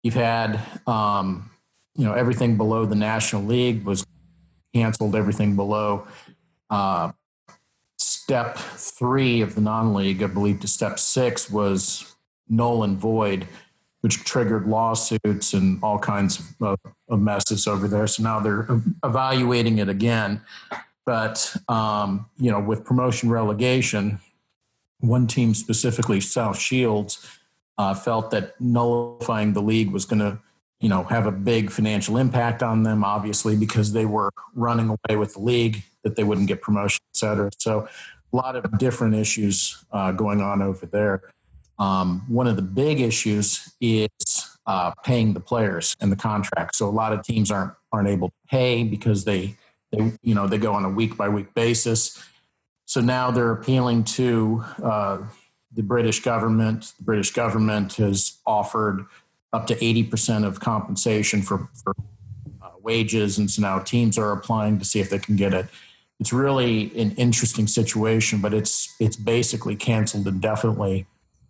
you've 0.04 0.14
had 0.14 0.60
um, 0.86 1.50
you 1.96 2.04
know 2.04 2.12
everything 2.12 2.56
below 2.56 2.84
the 2.84 2.94
National 2.94 3.42
League 3.42 3.84
was 3.84 4.06
canceled. 4.74 5.14
Everything 5.14 5.56
below. 5.56 6.06
Uh, 6.68 7.12
step 7.98 8.56
three 8.56 9.40
of 9.40 9.54
the 9.54 9.60
non-league, 9.60 10.22
I 10.22 10.26
believe, 10.26 10.60
to 10.60 10.68
step 10.68 10.98
six 10.98 11.50
was 11.50 12.14
null 12.48 12.84
and 12.84 12.96
void, 12.96 13.46
which 14.00 14.24
triggered 14.24 14.66
lawsuits 14.66 15.52
and 15.52 15.82
all 15.82 15.98
kinds 15.98 16.40
of, 16.60 16.78
of 17.08 17.20
messes 17.20 17.66
over 17.66 17.88
there. 17.88 18.06
So 18.06 18.22
now 18.22 18.40
they're 18.40 18.66
evaluating 19.04 19.78
it 19.78 19.88
again. 19.88 20.40
But 21.04 21.56
um, 21.68 22.26
you 22.38 22.50
know, 22.50 22.60
with 22.60 22.84
promotion 22.84 23.30
relegation, 23.30 24.20
one 25.00 25.26
team 25.26 25.54
specifically, 25.54 26.20
South 26.20 26.58
Shields, 26.58 27.38
uh, 27.78 27.94
felt 27.94 28.30
that 28.30 28.60
nullifying 28.60 29.54
the 29.54 29.62
league 29.62 29.90
was 29.90 30.04
going 30.04 30.20
to 30.20 30.38
you 30.80 30.88
know 30.88 31.04
have 31.04 31.26
a 31.26 31.32
big 31.32 31.70
financial 31.70 32.16
impact 32.16 32.62
on 32.62 32.82
them 32.82 33.04
obviously 33.04 33.56
because 33.56 33.92
they 33.92 34.06
were 34.06 34.30
running 34.54 34.88
away 34.88 35.16
with 35.16 35.34
the 35.34 35.40
league 35.40 35.82
that 36.02 36.16
they 36.16 36.24
wouldn't 36.24 36.48
get 36.48 36.62
promotion 36.62 37.00
et 37.12 37.16
cetera. 37.16 37.50
So 37.58 37.88
a 38.32 38.36
lot 38.36 38.56
of 38.56 38.78
different 38.78 39.14
issues 39.14 39.84
uh, 39.92 40.12
going 40.12 40.40
on 40.40 40.62
over 40.62 40.86
there. 40.86 41.22
Um, 41.78 42.24
one 42.28 42.46
of 42.46 42.56
the 42.56 42.62
big 42.62 43.00
issues 43.00 43.72
is 43.80 44.08
uh, 44.66 44.92
paying 45.02 45.32
the 45.34 45.40
players 45.40 45.96
and 46.00 46.12
the 46.12 46.16
contracts. 46.16 46.78
so 46.78 46.88
a 46.88 46.90
lot 46.90 47.12
of 47.12 47.22
teams 47.22 47.50
aren't 47.50 47.72
aren't 47.92 48.08
able 48.08 48.28
to 48.28 48.34
pay 48.48 48.84
because 48.84 49.24
they 49.24 49.56
they 49.90 50.12
you 50.22 50.34
know 50.34 50.46
they 50.46 50.58
go 50.58 50.72
on 50.72 50.84
a 50.84 50.88
week 50.90 51.16
by 51.16 51.28
week 51.28 51.52
basis. 51.54 52.22
So 52.84 53.00
now 53.00 53.30
they're 53.30 53.52
appealing 53.52 54.04
to 54.04 54.64
uh, 54.82 55.18
the 55.74 55.82
british 55.82 56.20
government. 56.20 56.92
The 56.98 57.04
british 57.04 57.32
government 57.32 57.94
has 57.94 58.38
offered 58.46 59.06
up 59.52 59.66
to 59.66 59.74
80% 59.74 60.46
of 60.46 60.60
compensation 60.60 61.42
for, 61.42 61.68
for 61.82 61.94
uh, 62.62 62.70
wages. 62.82 63.38
And 63.38 63.50
so 63.50 63.62
now 63.62 63.78
teams 63.80 64.16
are 64.18 64.32
applying 64.32 64.78
to 64.78 64.84
see 64.84 65.00
if 65.00 65.10
they 65.10 65.18
can 65.18 65.36
get 65.36 65.52
it. 65.54 65.66
It's 66.20 66.32
really 66.32 66.92
an 67.00 67.12
interesting 67.12 67.66
situation, 67.66 68.40
but 68.40 68.52
it's 68.52 68.94
it's 69.00 69.16
basically 69.16 69.74
canceled 69.74 70.28
indefinitely, 70.28 71.06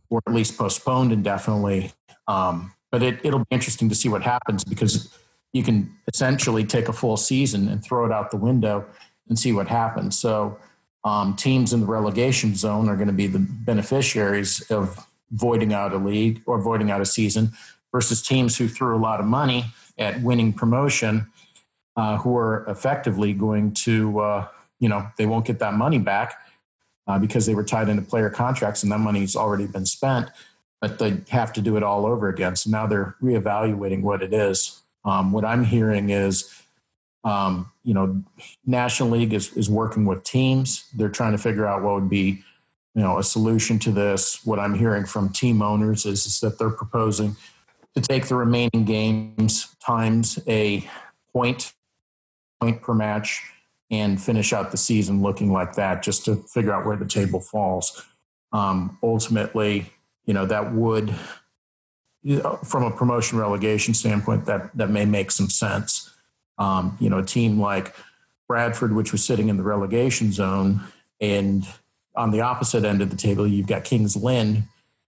or 0.08 0.20
at 0.28 0.32
least 0.32 0.56
postponed 0.56 1.12
indefinitely. 1.12 1.92
Um, 2.28 2.72
but 2.92 3.02
it, 3.02 3.18
it'll 3.24 3.40
be 3.40 3.46
interesting 3.50 3.88
to 3.88 3.96
see 3.96 4.08
what 4.08 4.22
happens 4.22 4.62
because 4.62 5.12
you 5.52 5.64
can 5.64 5.92
essentially 6.12 6.64
take 6.64 6.88
a 6.88 6.92
full 6.92 7.16
season 7.16 7.68
and 7.68 7.82
throw 7.82 8.06
it 8.06 8.12
out 8.12 8.30
the 8.30 8.36
window 8.36 8.86
and 9.28 9.36
see 9.36 9.52
what 9.52 9.66
happens. 9.66 10.18
So 10.18 10.56
um, 11.02 11.34
teams 11.34 11.72
in 11.72 11.80
the 11.80 11.86
relegation 11.86 12.54
zone 12.54 12.88
are 12.88 12.96
going 12.96 13.08
to 13.08 13.12
be 13.12 13.26
the 13.26 13.38
beneficiaries 13.38 14.60
of 14.70 15.04
voiding 15.32 15.72
out 15.72 15.92
a 15.92 15.96
league 15.96 16.42
or 16.46 16.60
voiding 16.60 16.90
out 16.90 17.00
a 17.00 17.06
season 17.06 17.52
versus 17.92 18.22
teams 18.22 18.56
who 18.56 18.68
threw 18.68 18.96
a 18.96 18.98
lot 18.98 19.20
of 19.20 19.26
money 19.26 19.64
at 19.98 20.22
winning 20.22 20.52
promotion, 20.52 21.26
uh, 21.96 22.16
who 22.18 22.36
are 22.36 22.64
effectively 22.68 23.32
going 23.32 23.72
to, 23.72 24.20
uh, 24.20 24.48
you 24.78 24.88
know, 24.88 25.06
they 25.18 25.26
won't 25.26 25.44
get 25.44 25.58
that 25.58 25.74
money 25.74 25.98
back 25.98 26.34
uh, 27.06 27.18
because 27.18 27.46
they 27.46 27.54
were 27.54 27.64
tied 27.64 27.88
into 27.88 28.02
player 28.02 28.30
contracts 28.30 28.82
and 28.82 28.90
that 28.92 28.98
money's 28.98 29.36
already 29.36 29.66
been 29.66 29.86
spent, 29.86 30.28
but 30.80 30.98
they 30.98 31.18
have 31.28 31.52
to 31.52 31.60
do 31.60 31.76
it 31.76 31.82
all 31.82 32.06
over 32.06 32.28
again. 32.28 32.56
So 32.56 32.70
now 32.70 32.86
they're 32.86 33.16
reevaluating 33.22 34.02
what 34.02 34.22
it 34.22 34.32
is. 34.32 34.80
Um, 35.04 35.32
what 35.32 35.44
I'm 35.44 35.64
hearing 35.64 36.10
is, 36.10 36.62
um, 37.24 37.70
you 37.82 37.92
know, 37.92 38.22
National 38.64 39.10
League 39.10 39.34
is, 39.34 39.52
is 39.54 39.68
working 39.68 40.06
with 40.06 40.24
teams. 40.24 40.84
They're 40.94 41.08
trying 41.08 41.32
to 41.32 41.38
figure 41.38 41.66
out 41.66 41.82
what 41.82 41.94
would 41.94 42.10
be, 42.10 42.42
you 42.94 43.02
know, 43.02 43.18
a 43.18 43.22
solution 43.22 43.78
to 43.80 43.90
this. 43.90 44.40
What 44.44 44.58
I'm 44.58 44.74
hearing 44.74 45.04
from 45.04 45.30
team 45.30 45.60
owners 45.60 46.06
is, 46.06 46.26
is 46.26 46.40
that 46.40 46.58
they're 46.58 46.70
proposing 46.70 47.36
to 47.94 48.00
take 48.00 48.26
the 48.26 48.34
remaining 48.34 48.84
games 48.84 49.74
times 49.84 50.38
a 50.46 50.88
point 51.32 51.72
point 52.60 52.82
per 52.82 52.94
match 52.94 53.42
and 53.90 54.22
finish 54.22 54.52
out 54.52 54.70
the 54.70 54.76
season 54.76 55.22
looking 55.22 55.52
like 55.52 55.74
that 55.74 56.02
just 56.02 56.24
to 56.24 56.36
figure 56.36 56.72
out 56.72 56.86
where 56.86 56.96
the 56.96 57.06
table 57.06 57.40
falls. 57.40 58.04
Um, 58.52 58.98
ultimately 59.02 59.86
you 60.26 60.34
know 60.34 60.46
that 60.46 60.72
would 60.72 61.14
you 62.22 62.36
know, 62.42 62.56
from 62.64 62.82
a 62.82 62.90
promotion 62.90 63.38
relegation 63.38 63.94
standpoint 63.94 64.46
that 64.46 64.76
that 64.76 64.90
may 64.90 65.04
make 65.04 65.30
some 65.30 65.48
sense. 65.50 66.10
Um, 66.58 66.96
you 67.00 67.08
know 67.08 67.18
a 67.18 67.24
team 67.24 67.60
like 67.60 67.94
bradford 68.46 68.94
which 68.94 69.12
was 69.12 69.24
sitting 69.24 69.48
in 69.48 69.56
the 69.56 69.62
relegation 69.62 70.32
zone 70.32 70.80
and 71.20 71.66
on 72.16 72.32
the 72.32 72.40
opposite 72.40 72.84
end 72.84 73.00
of 73.00 73.08
the 73.08 73.16
table 73.16 73.46
you've 73.46 73.68
got 73.68 73.84
King's 73.84 74.16
Lynn 74.16 74.64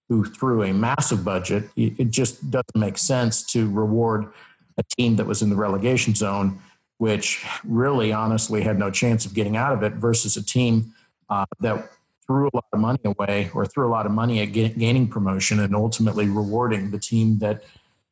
who 0.08 0.24
threw 0.24 0.62
a 0.62 0.72
massive 0.72 1.24
budget, 1.24 1.64
it 1.76 2.10
just 2.10 2.50
doesn't 2.50 2.76
make 2.76 2.98
sense 2.98 3.44
to 3.46 3.70
reward 3.70 4.32
a 4.76 4.82
team 4.96 5.16
that 5.16 5.26
was 5.26 5.42
in 5.42 5.50
the 5.50 5.56
relegation 5.56 6.14
zone 6.14 6.60
which 7.02 7.44
really 7.64 8.12
honestly 8.12 8.62
had 8.62 8.78
no 8.78 8.88
chance 8.88 9.26
of 9.26 9.34
getting 9.34 9.56
out 9.56 9.72
of 9.72 9.82
it, 9.82 9.94
versus 9.94 10.36
a 10.36 10.42
team 10.44 10.94
uh, 11.30 11.44
that 11.58 11.90
threw 12.24 12.46
a 12.46 12.54
lot 12.54 12.64
of 12.72 12.78
money 12.78 13.00
away 13.04 13.50
or 13.54 13.66
threw 13.66 13.88
a 13.88 13.90
lot 13.90 14.06
of 14.06 14.12
money 14.12 14.40
at 14.40 14.52
gaining 14.52 15.08
promotion 15.08 15.58
and 15.58 15.74
ultimately 15.74 16.28
rewarding 16.28 16.92
the 16.92 16.98
team 17.00 17.40
that 17.40 17.64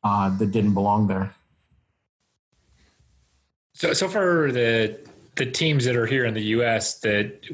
uh, 0.03 0.29
that 0.37 0.51
didn't 0.51 0.73
belong 0.73 1.07
there. 1.07 1.33
So, 3.75 3.93
so 3.93 4.09
for 4.09 4.51
the 4.51 4.99
the 5.37 5.45
teams 5.45 5.85
that 5.85 5.95
are 5.95 6.05
here 6.05 6.25
in 6.25 6.33
the 6.33 6.43
U.S. 6.57 6.99
that 6.99 7.45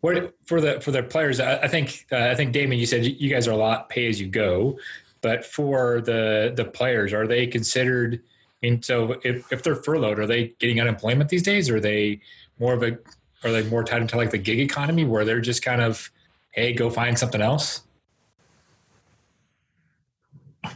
what 0.00 0.34
for 0.46 0.60
the 0.60 0.80
for 0.80 0.90
the 0.90 1.02
players, 1.02 1.40
I, 1.40 1.58
I 1.58 1.68
think 1.68 2.06
uh, 2.10 2.16
I 2.16 2.34
think 2.34 2.52
Damon, 2.52 2.78
you 2.78 2.86
said 2.86 3.04
you 3.04 3.30
guys 3.30 3.46
are 3.46 3.52
a 3.52 3.56
lot 3.56 3.88
pay 3.88 4.08
as 4.08 4.20
you 4.20 4.28
go, 4.28 4.78
but 5.20 5.44
for 5.44 6.00
the 6.00 6.52
the 6.54 6.64
players, 6.64 7.12
are 7.12 7.26
they 7.26 7.46
considered? 7.46 8.22
And 8.62 8.84
so, 8.84 9.18
if, 9.24 9.50
if 9.50 9.62
they're 9.62 9.76
furloughed, 9.76 10.18
are 10.18 10.26
they 10.26 10.48
getting 10.58 10.80
unemployment 10.80 11.30
these 11.30 11.42
days? 11.42 11.70
Are 11.70 11.80
they 11.80 12.20
more 12.58 12.74
of 12.74 12.82
a 12.82 12.98
are 13.42 13.52
they 13.52 13.62
more 13.64 13.84
tied 13.84 14.02
into 14.02 14.16
like 14.16 14.30
the 14.30 14.38
gig 14.38 14.60
economy 14.60 15.04
where 15.04 15.24
they're 15.24 15.40
just 15.40 15.62
kind 15.62 15.80
of, 15.80 16.10
hey, 16.52 16.72
go 16.72 16.90
find 16.90 17.18
something 17.18 17.40
else? 17.40 17.82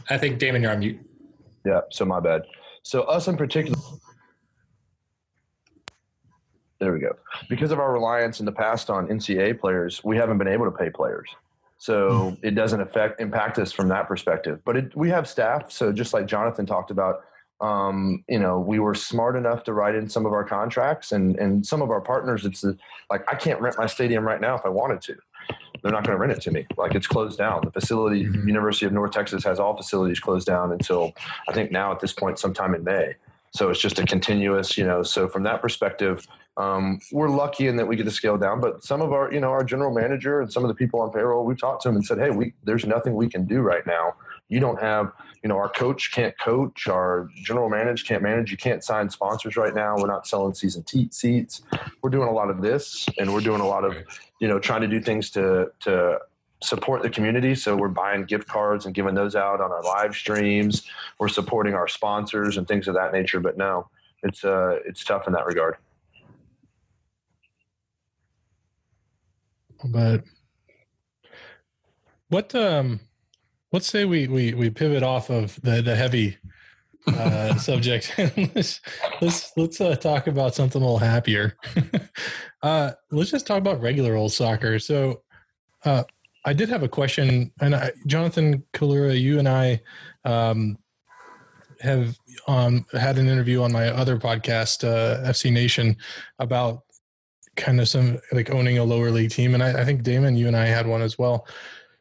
I 0.09 0.17
think 0.17 0.39
Damon, 0.39 0.63
you're 0.63 0.71
on 0.71 0.79
mute. 0.79 0.99
Yeah, 1.63 1.81
so 1.91 2.05
my 2.05 2.19
bad. 2.19 2.43
So 2.81 3.03
us 3.03 3.27
in 3.27 3.37
particular, 3.37 3.77
there 6.79 6.91
we 6.91 6.99
go. 6.99 7.15
Because 7.49 7.71
of 7.71 7.79
our 7.79 7.91
reliance 7.93 8.39
in 8.39 8.45
the 8.45 8.51
past 8.51 8.89
on 8.89 9.07
NCAA 9.07 9.59
players, 9.59 10.03
we 10.03 10.17
haven't 10.17 10.37
been 10.37 10.47
able 10.47 10.65
to 10.65 10.71
pay 10.71 10.89
players. 10.89 11.29
So 11.77 12.31
hmm. 12.31 12.45
it 12.45 12.55
doesn't 12.55 12.81
affect 12.81 13.21
impact 13.21 13.59
us 13.59 13.71
from 13.71 13.87
that 13.89 14.07
perspective. 14.07 14.59
But 14.65 14.77
it, 14.77 14.95
we 14.95 15.09
have 15.09 15.27
staff. 15.27 15.71
So 15.71 15.91
just 15.91 16.13
like 16.13 16.25
Jonathan 16.25 16.65
talked 16.65 16.91
about, 16.91 17.25
um, 17.61 18.23
you 18.27 18.39
know, 18.39 18.59
we 18.59 18.79
were 18.79 18.95
smart 18.95 19.35
enough 19.35 19.63
to 19.65 19.73
write 19.73 19.95
in 19.95 20.09
some 20.09 20.25
of 20.25 20.33
our 20.33 20.43
contracts 20.43 21.11
and, 21.11 21.37
and 21.37 21.65
some 21.65 21.81
of 21.81 21.89
our 21.89 22.01
partners. 22.01 22.45
It's 22.45 22.65
like, 23.09 23.23
I 23.31 23.35
can't 23.35 23.61
rent 23.61 23.77
my 23.77 23.87
stadium 23.87 24.25
right 24.25 24.41
now 24.41 24.55
if 24.55 24.65
I 24.65 24.69
wanted 24.69 25.01
to. 25.03 25.15
They're 25.81 25.91
not 25.91 26.03
going 26.03 26.17
to 26.17 26.19
rent 26.19 26.33
it 26.33 26.41
to 26.41 26.51
me. 26.51 26.65
Like 26.77 26.95
it's 26.95 27.07
closed 27.07 27.37
down. 27.37 27.61
The 27.63 27.71
facility, 27.71 28.25
mm-hmm. 28.25 28.47
University 28.47 28.87
of 28.87 28.91
North 28.91 29.11
Texas 29.11 29.43
has 29.43 29.59
all 29.59 29.77
facilities 29.77 30.19
closed 30.19 30.47
down 30.47 30.71
until 30.71 31.13
I 31.47 31.53
think 31.53 31.71
now 31.71 31.91
at 31.91 31.99
this 31.99 32.11
point, 32.11 32.39
sometime 32.39 32.73
in 32.73 32.83
May. 32.83 33.15
So 33.51 33.69
it's 33.69 33.79
just 33.79 33.99
a 33.99 34.05
continuous, 34.05 34.77
you 34.77 34.85
know, 34.85 35.03
so 35.03 35.29
from 35.29 35.43
that 35.43 35.61
perspective, 35.61 36.27
um, 36.57 36.99
we're 37.11 37.29
lucky 37.29 37.67
in 37.67 37.75
that 37.75 37.85
we 37.85 37.97
get 37.97 38.05
to 38.05 38.11
scale 38.11 38.37
down, 38.37 38.61
but 38.61 38.83
some 38.83 39.01
of 39.01 39.11
our, 39.11 39.31
you 39.33 39.41
know, 39.41 39.49
our 39.49 39.63
general 39.63 39.93
manager 39.93 40.39
and 40.39 40.51
some 40.51 40.63
of 40.63 40.69
the 40.69 40.73
people 40.73 41.01
on 41.01 41.11
payroll, 41.11 41.45
we 41.45 41.53
talked 41.55 41.81
to 41.81 41.89
them 41.89 41.97
and 41.97 42.05
said, 42.05 42.17
Hey, 42.17 42.29
we, 42.29 42.53
there's 42.63 42.85
nothing 42.85 43.13
we 43.15 43.27
can 43.27 43.45
do 43.45 43.59
right 43.59 43.85
now. 43.85 44.15
You 44.47 44.61
don't 44.61 44.79
have, 44.79 45.11
you 45.43 45.49
know, 45.49 45.57
our 45.57 45.67
coach 45.67 46.11
can't 46.13 46.37
coach, 46.39 46.87
our 46.87 47.27
general 47.35 47.67
manager 47.67 48.05
can't 48.05 48.23
manage. 48.23 48.51
You 48.51 48.57
can't 48.57 48.83
sign 48.83 49.09
sponsors 49.09 49.57
right 49.57 49.73
now. 49.73 49.97
We're 49.97 50.07
not 50.07 50.27
selling 50.27 50.53
season 50.53 50.83
te- 50.83 51.09
seats. 51.11 51.61
We're 52.01 52.09
doing 52.09 52.29
a 52.29 52.31
lot 52.31 52.49
of 52.49 52.61
this 52.61 53.05
and 53.19 53.33
we're 53.33 53.41
doing 53.41 53.59
a 53.59 53.67
lot 53.67 53.83
of, 53.83 53.97
you 54.39 54.47
know, 54.47 54.59
trying 54.59 54.81
to 54.81 54.87
do 54.87 55.01
things 55.01 55.31
to, 55.31 55.71
to 55.81 56.19
support 56.63 57.01
the 57.01 57.09
community. 57.09 57.53
So 57.55 57.75
we're 57.75 57.89
buying 57.89 58.23
gift 58.23 58.47
cards 58.47 58.85
and 58.85 58.95
giving 58.95 59.13
those 59.13 59.35
out 59.35 59.59
on 59.59 59.71
our 59.71 59.83
live 59.83 60.15
streams. 60.15 60.83
We're 61.19 61.27
supporting 61.27 61.73
our 61.73 61.87
sponsors 61.87 62.55
and 62.55 62.65
things 62.65 62.87
of 62.87 62.95
that 62.95 63.11
nature. 63.11 63.41
But 63.41 63.57
no, 63.57 63.89
it's, 64.23 64.45
uh, 64.45 64.77
it's 64.85 65.03
tough 65.03 65.27
in 65.27 65.33
that 65.33 65.47
regard. 65.47 65.77
But 69.83 70.23
what 72.29 72.53
um 72.55 72.99
let's 73.71 73.87
say 73.87 74.05
we 74.05 74.27
we 74.27 74.53
we 74.53 74.69
pivot 74.69 75.03
off 75.03 75.29
of 75.29 75.59
the 75.61 75.81
the 75.81 75.95
heavy 75.95 76.37
uh 77.07 77.55
subject 77.57 78.13
let's 78.55 78.81
let's 79.21 79.51
let's 79.57 79.81
uh, 79.81 79.95
talk 79.95 80.27
about 80.27 80.55
something 80.55 80.81
a 80.81 80.85
little 80.85 80.97
happier. 80.97 81.55
uh 82.63 82.91
let's 83.11 83.31
just 83.31 83.45
talk 83.45 83.57
about 83.57 83.81
regular 83.81 84.15
old 84.15 84.31
soccer. 84.31 84.79
So 84.79 85.21
uh 85.83 86.03
I 86.47 86.53
did 86.53 86.69
have 86.69 86.83
a 86.83 86.87
question 86.87 87.51
and 87.59 87.75
I, 87.75 87.91
Jonathan 88.05 88.63
Collura, 88.73 89.19
you 89.19 89.39
and 89.39 89.47
I 89.47 89.81
um 90.23 90.77
have 91.81 92.17
um 92.47 92.85
had 92.93 93.17
an 93.17 93.27
interview 93.27 93.61
on 93.61 93.71
my 93.71 93.89
other 93.89 94.17
podcast 94.17 94.83
uh 94.83 95.29
FC 95.29 95.51
Nation 95.51 95.97
about 96.39 96.84
kind 97.55 97.79
of 97.79 97.87
some 97.87 98.19
like 98.31 98.49
owning 98.51 98.77
a 98.77 98.83
lower 98.83 99.11
league 99.11 99.31
team. 99.31 99.53
And 99.53 99.63
I, 99.63 99.81
I 99.81 99.85
think 99.85 100.03
Damon, 100.03 100.35
you 100.35 100.47
and 100.47 100.55
I 100.55 100.65
had 100.65 100.87
one 100.87 101.01
as 101.01 101.17
well. 101.17 101.47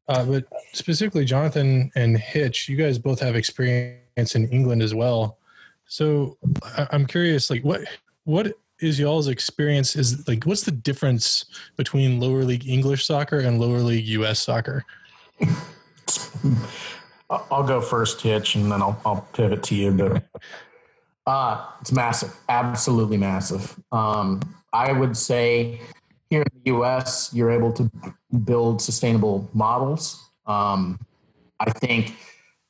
Uh, 0.08 0.24
but 0.24 0.44
specifically, 0.72 1.24
Jonathan 1.24 1.90
and 1.94 2.18
Hitch, 2.18 2.68
you 2.68 2.76
guys 2.76 2.98
both 2.98 3.20
have 3.20 3.36
experience 3.36 4.34
in 4.34 4.48
England 4.48 4.82
as 4.82 4.94
well. 4.94 5.38
So 5.86 6.36
I'm 6.76 7.06
curious, 7.06 7.50
like 7.50 7.62
what 7.62 7.82
what 8.24 8.52
is 8.80 8.98
y'all's 8.98 9.28
experience? 9.28 9.96
Is 9.96 10.26
like 10.28 10.44
what's 10.44 10.62
the 10.62 10.72
difference 10.72 11.46
between 11.76 12.20
lower 12.20 12.44
league 12.44 12.68
English 12.68 13.06
soccer 13.06 13.38
and 13.40 13.60
lower 13.60 13.78
league 13.78 14.06
U.S. 14.06 14.40
soccer? 14.40 14.84
I'll 17.30 17.66
go 17.66 17.80
first, 17.80 18.20
Hitch, 18.20 18.54
and 18.54 18.70
then 18.70 18.82
I'll, 18.82 19.00
I'll 19.04 19.26
pivot 19.32 19.62
to 19.64 19.74
you. 19.74 19.90
But 19.92 20.24
uh, 21.26 21.66
it's 21.80 21.92
massive, 21.92 22.36
absolutely 22.48 23.16
massive. 23.16 23.80
Um, 23.90 24.40
I 24.74 24.92
would 24.92 25.16
say 25.16 25.80
here 26.28 26.42
in 26.42 26.62
the 26.64 26.72
US, 26.72 27.32
you're 27.32 27.50
able 27.50 27.72
to 27.74 27.90
build 28.44 28.82
sustainable 28.82 29.48
models. 29.54 30.28
Um, 30.46 30.98
I 31.60 31.70
think 31.70 32.16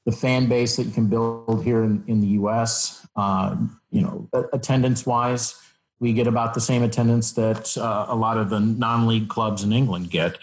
the 0.04 0.12
fan 0.12 0.46
base 0.46 0.76
that 0.76 0.84
you 0.84 0.92
can 0.92 1.06
build 1.06 1.64
here 1.64 1.82
in, 1.82 2.04
in 2.06 2.20
the 2.20 2.26
US, 2.40 3.06
uh, 3.16 3.56
you 3.90 4.02
know, 4.02 4.28
attendance 4.52 5.06
wise, 5.06 5.58
we 5.98 6.12
get 6.12 6.26
about 6.26 6.52
the 6.52 6.60
same 6.60 6.82
attendance 6.82 7.32
that 7.32 7.76
uh, 7.78 8.06
a 8.08 8.14
lot 8.14 8.36
of 8.36 8.50
the 8.50 8.60
non 8.60 9.06
league 9.06 9.28
clubs 9.28 9.64
in 9.64 9.72
England 9.72 10.10
get. 10.10 10.36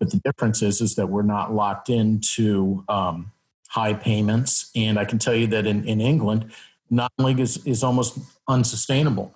But 0.00 0.10
the 0.10 0.16
difference 0.24 0.60
is, 0.62 0.80
is 0.80 0.96
that 0.96 1.08
we're 1.08 1.22
not 1.22 1.54
locked 1.54 1.88
into 1.88 2.84
um, 2.88 3.30
high 3.68 3.94
payments. 3.94 4.72
And 4.74 4.98
I 4.98 5.04
can 5.04 5.20
tell 5.20 5.34
you 5.34 5.46
that 5.48 5.66
in, 5.66 5.84
in 5.84 6.00
England, 6.00 6.50
non 6.90 7.10
league 7.18 7.38
is, 7.38 7.64
is 7.64 7.84
almost 7.84 8.18
unsustainable 8.48 9.32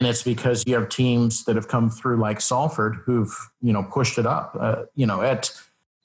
and 0.00 0.08
it's 0.08 0.22
because 0.22 0.64
you 0.66 0.74
have 0.74 0.88
teams 0.88 1.44
that 1.44 1.56
have 1.56 1.68
come 1.68 1.90
through 1.90 2.16
like 2.16 2.40
Salford 2.40 2.96
who've 3.04 3.34
you 3.60 3.72
know 3.72 3.82
pushed 3.82 4.18
it 4.18 4.26
up. 4.26 4.56
Uh, 4.58 4.84
you 4.94 5.06
know 5.06 5.22
at 5.22 5.52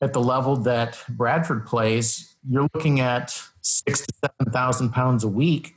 at 0.01 0.13
the 0.13 0.21
level 0.21 0.55
that 0.57 1.01
Bradford 1.09 1.65
plays, 1.65 2.35
you're 2.47 2.67
looking 2.73 2.99
at 2.99 3.39
six 3.61 4.05
to 4.05 4.13
seven 4.23 4.51
thousand 4.51 4.89
pounds 4.91 5.23
a 5.23 5.29
week 5.29 5.75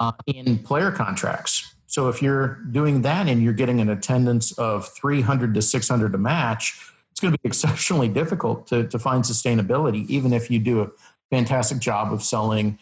uh, 0.00 0.12
in 0.26 0.58
player 0.58 0.90
contracts. 0.90 1.74
So 1.86 2.08
if 2.08 2.20
you're 2.20 2.60
doing 2.70 3.02
that 3.02 3.26
and 3.26 3.42
you're 3.42 3.54
getting 3.54 3.80
an 3.80 3.88
attendance 3.88 4.52
of 4.58 4.86
300 4.88 5.54
to 5.54 5.62
600 5.62 6.14
a 6.14 6.18
match, 6.18 6.78
it's 7.10 7.20
going 7.20 7.32
to 7.32 7.38
be 7.42 7.48
exceptionally 7.48 8.08
difficult 8.08 8.66
to, 8.66 8.86
to 8.88 8.98
find 8.98 9.24
sustainability, 9.24 10.06
even 10.08 10.34
if 10.34 10.50
you 10.50 10.58
do 10.58 10.82
a 10.82 10.90
fantastic 11.30 11.78
job 11.78 12.12
of 12.12 12.22
selling 12.22 12.78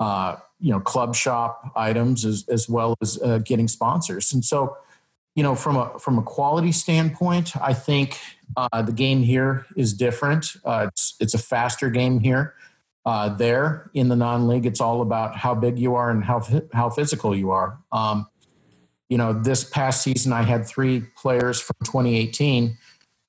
uh, 0.00 0.36
you 0.60 0.72
know 0.72 0.80
club 0.80 1.14
shop 1.14 1.70
items 1.76 2.24
as, 2.24 2.44
as 2.48 2.68
well 2.68 2.96
as 3.00 3.20
uh, 3.22 3.38
getting 3.38 3.68
sponsors. 3.68 4.32
And 4.32 4.44
so 4.44 4.76
you 5.34 5.42
know 5.42 5.54
from 5.54 5.76
a 5.76 5.98
from 5.98 6.18
a 6.18 6.22
quality 6.22 6.72
standpoint 6.72 7.54
i 7.58 7.74
think 7.74 8.18
uh, 8.56 8.82
the 8.82 8.92
game 8.92 9.22
here 9.22 9.66
is 9.76 9.92
different. 9.92 10.56
Uh, 10.64 10.86
it's 10.88 11.14
it's 11.20 11.34
a 11.34 11.38
faster 11.38 11.90
game 11.90 12.20
here 12.20 12.54
uh, 13.04 13.28
there 13.30 13.90
in 13.94 14.08
the 14.08 14.16
non-league. 14.16 14.66
It's 14.66 14.80
all 14.80 15.02
about 15.02 15.36
how 15.36 15.54
big 15.54 15.78
you 15.78 15.94
are 15.94 16.10
and 16.10 16.24
how 16.24 16.46
how 16.72 16.90
physical 16.90 17.34
you 17.34 17.50
are. 17.50 17.78
Um, 17.92 18.26
you 19.08 19.18
know 19.18 19.32
this 19.32 19.62
past 19.62 20.02
season 20.02 20.32
i 20.32 20.42
had 20.42 20.66
three 20.66 21.00
players 21.16 21.60
from 21.60 21.76
2018 21.84 22.76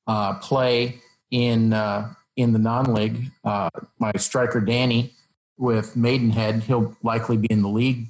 uh, 0.07 0.33
play 0.39 0.99
in 1.29 1.73
uh, 1.73 2.13
in 2.35 2.53
the 2.53 2.59
non-league. 2.59 3.31
My 3.43 4.11
striker 4.17 4.61
danny 4.61 5.13
with 5.57 5.95
Maidenhead. 5.95 6.63
He'll 6.63 6.95
likely 7.03 7.37
be 7.37 7.47
in 7.49 7.61
the 7.61 7.69
league 7.69 8.07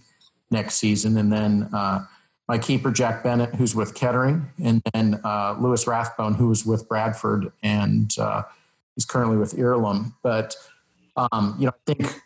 next 0.52 0.76
season. 0.76 1.18
And 1.18 1.32
then 1.32 1.70
uh, 1.74 2.06
my 2.48 2.58
keeper, 2.58 2.92
Jack 2.92 3.24
Bennett, 3.24 3.56
who's 3.56 3.76
with 3.76 3.94
Kettering, 3.94 4.50
and 4.64 4.82
then 4.94 5.20
uh, 5.24 5.56
Lewis 5.60 5.88
Rathbone, 5.88 6.36
who 6.36 6.48
was 6.48 6.66
with 6.66 6.88
Bradford 6.88 7.52
and 7.62 8.14
uh, 8.18 8.44
he's 8.96 9.06
currently 9.06 9.38
with 9.38 9.58
Earlham. 9.58 10.16
But, 10.24 10.56
um, 11.16 11.56
you 11.60 11.66
know, 11.66 11.74
I 11.88 11.94
think 11.94 12.22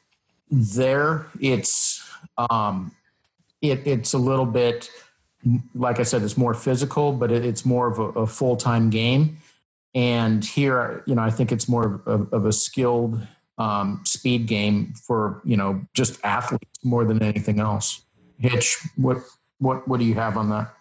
there 0.52 1.28
it's, 1.40 2.08
um, 2.38 2.92
it, 3.62 3.86
it's 3.88 4.14
a 4.14 4.18
little 4.18 4.46
bit, 4.46 4.90
like 5.74 6.00
I 6.00 6.04
said, 6.04 6.22
it's 6.22 6.38
more 6.38 6.54
physical, 6.54 7.14
but 7.14 7.32
it, 7.32 7.44
it's 7.44 7.66
more 7.66 7.88
of 7.88 7.98
a, 7.98 8.20
a 8.20 8.28
full 8.28 8.58
time 8.58 8.90
game. 8.90 9.40
And 9.96 10.46
here, 10.46 11.04
you 11.06 11.16
know, 11.16 11.22
I 11.22 11.32
think 11.32 11.52
it's 11.52 11.68
more 11.68 12.02
of, 12.06 12.32
of 12.32 12.46
a 12.46 12.54
skilled 12.54 13.20
um, 13.58 14.02
speed 14.06 14.48
game 14.48 14.94
for 15.06 15.42
you 15.44 15.58
know 15.58 15.82
just 15.94 16.24
athletes 16.24 16.80
more 16.84 17.06
than 17.06 17.22
anything 17.22 17.60
else. 17.60 18.02
Hitch, 18.38 18.78
what 18.96 19.18
what 19.60 19.88
what 19.88 20.00
do 20.00 20.06
you 20.06 20.16
have 20.16 20.38
on 20.38 20.50
that? 20.50 20.74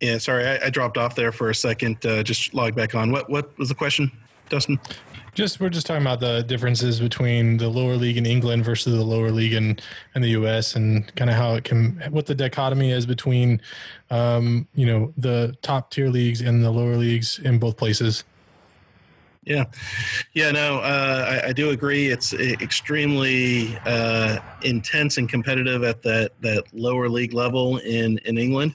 Yeah, 0.00 0.18
sorry, 0.18 0.46
I, 0.46 0.66
I 0.66 0.70
dropped 0.70 0.96
off 0.96 1.16
there 1.16 1.32
for 1.32 1.50
a 1.50 1.54
second. 1.54 2.04
Uh, 2.06 2.22
just 2.22 2.54
log 2.54 2.74
back 2.74 2.94
on. 2.94 3.10
What 3.10 3.28
what 3.28 3.56
was 3.58 3.68
the 3.68 3.74
question? 3.74 4.10
Dustin. 4.48 4.80
Just 5.34 5.60
we're 5.60 5.68
just 5.68 5.86
talking 5.86 6.02
about 6.02 6.18
the 6.18 6.42
differences 6.42 6.98
between 6.98 7.58
the 7.58 7.68
lower 7.68 7.94
league 7.94 8.16
in 8.16 8.26
England 8.26 8.64
versus 8.64 8.92
the 8.92 9.04
lower 9.04 9.30
league 9.30 9.52
in, 9.52 9.78
in 10.16 10.22
the 10.22 10.30
U.S. 10.30 10.74
and 10.74 11.14
kind 11.14 11.30
of 11.30 11.36
how 11.36 11.54
it 11.54 11.62
can 11.62 12.02
what 12.10 12.26
the 12.26 12.34
dichotomy 12.34 12.90
is 12.90 13.06
between, 13.06 13.60
um, 14.10 14.66
you 14.74 14.84
know, 14.86 15.12
the 15.16 15.56
top 15.62 15.92
tier 15.92 16.08
leagues 16.08 16.40
and 16.40 16.64
the 16.64 16.70
lower 16.70 16.96
leagues 16.96 17.38
in 17.40 17.58
both 17.58 17.76
places. 17.76 18.24
Yeah, 19.48 19.64
yeah, 20.34 20.50
no, 20.50 20.80
uh, 20.80 21.40
I, 21.42 21.48
I, 21.48 21.52
do 21.54 21.70
agree. 21.70 22.08
It's 22.08 22.34
extremely 22.34 23.78
uh, 23.86 24.40
intense 24.60 25.16
and 25.16 25.26
competitive 25.26 25.84
at 25.84 26.02
that 26.02 26.32
that 26.42 26.64
lower 26.74 27.08
league 27.08 27.32
level 27.32 27.78
in 27.78 28.18
in 28.26 28.36
England. 28.36 28.74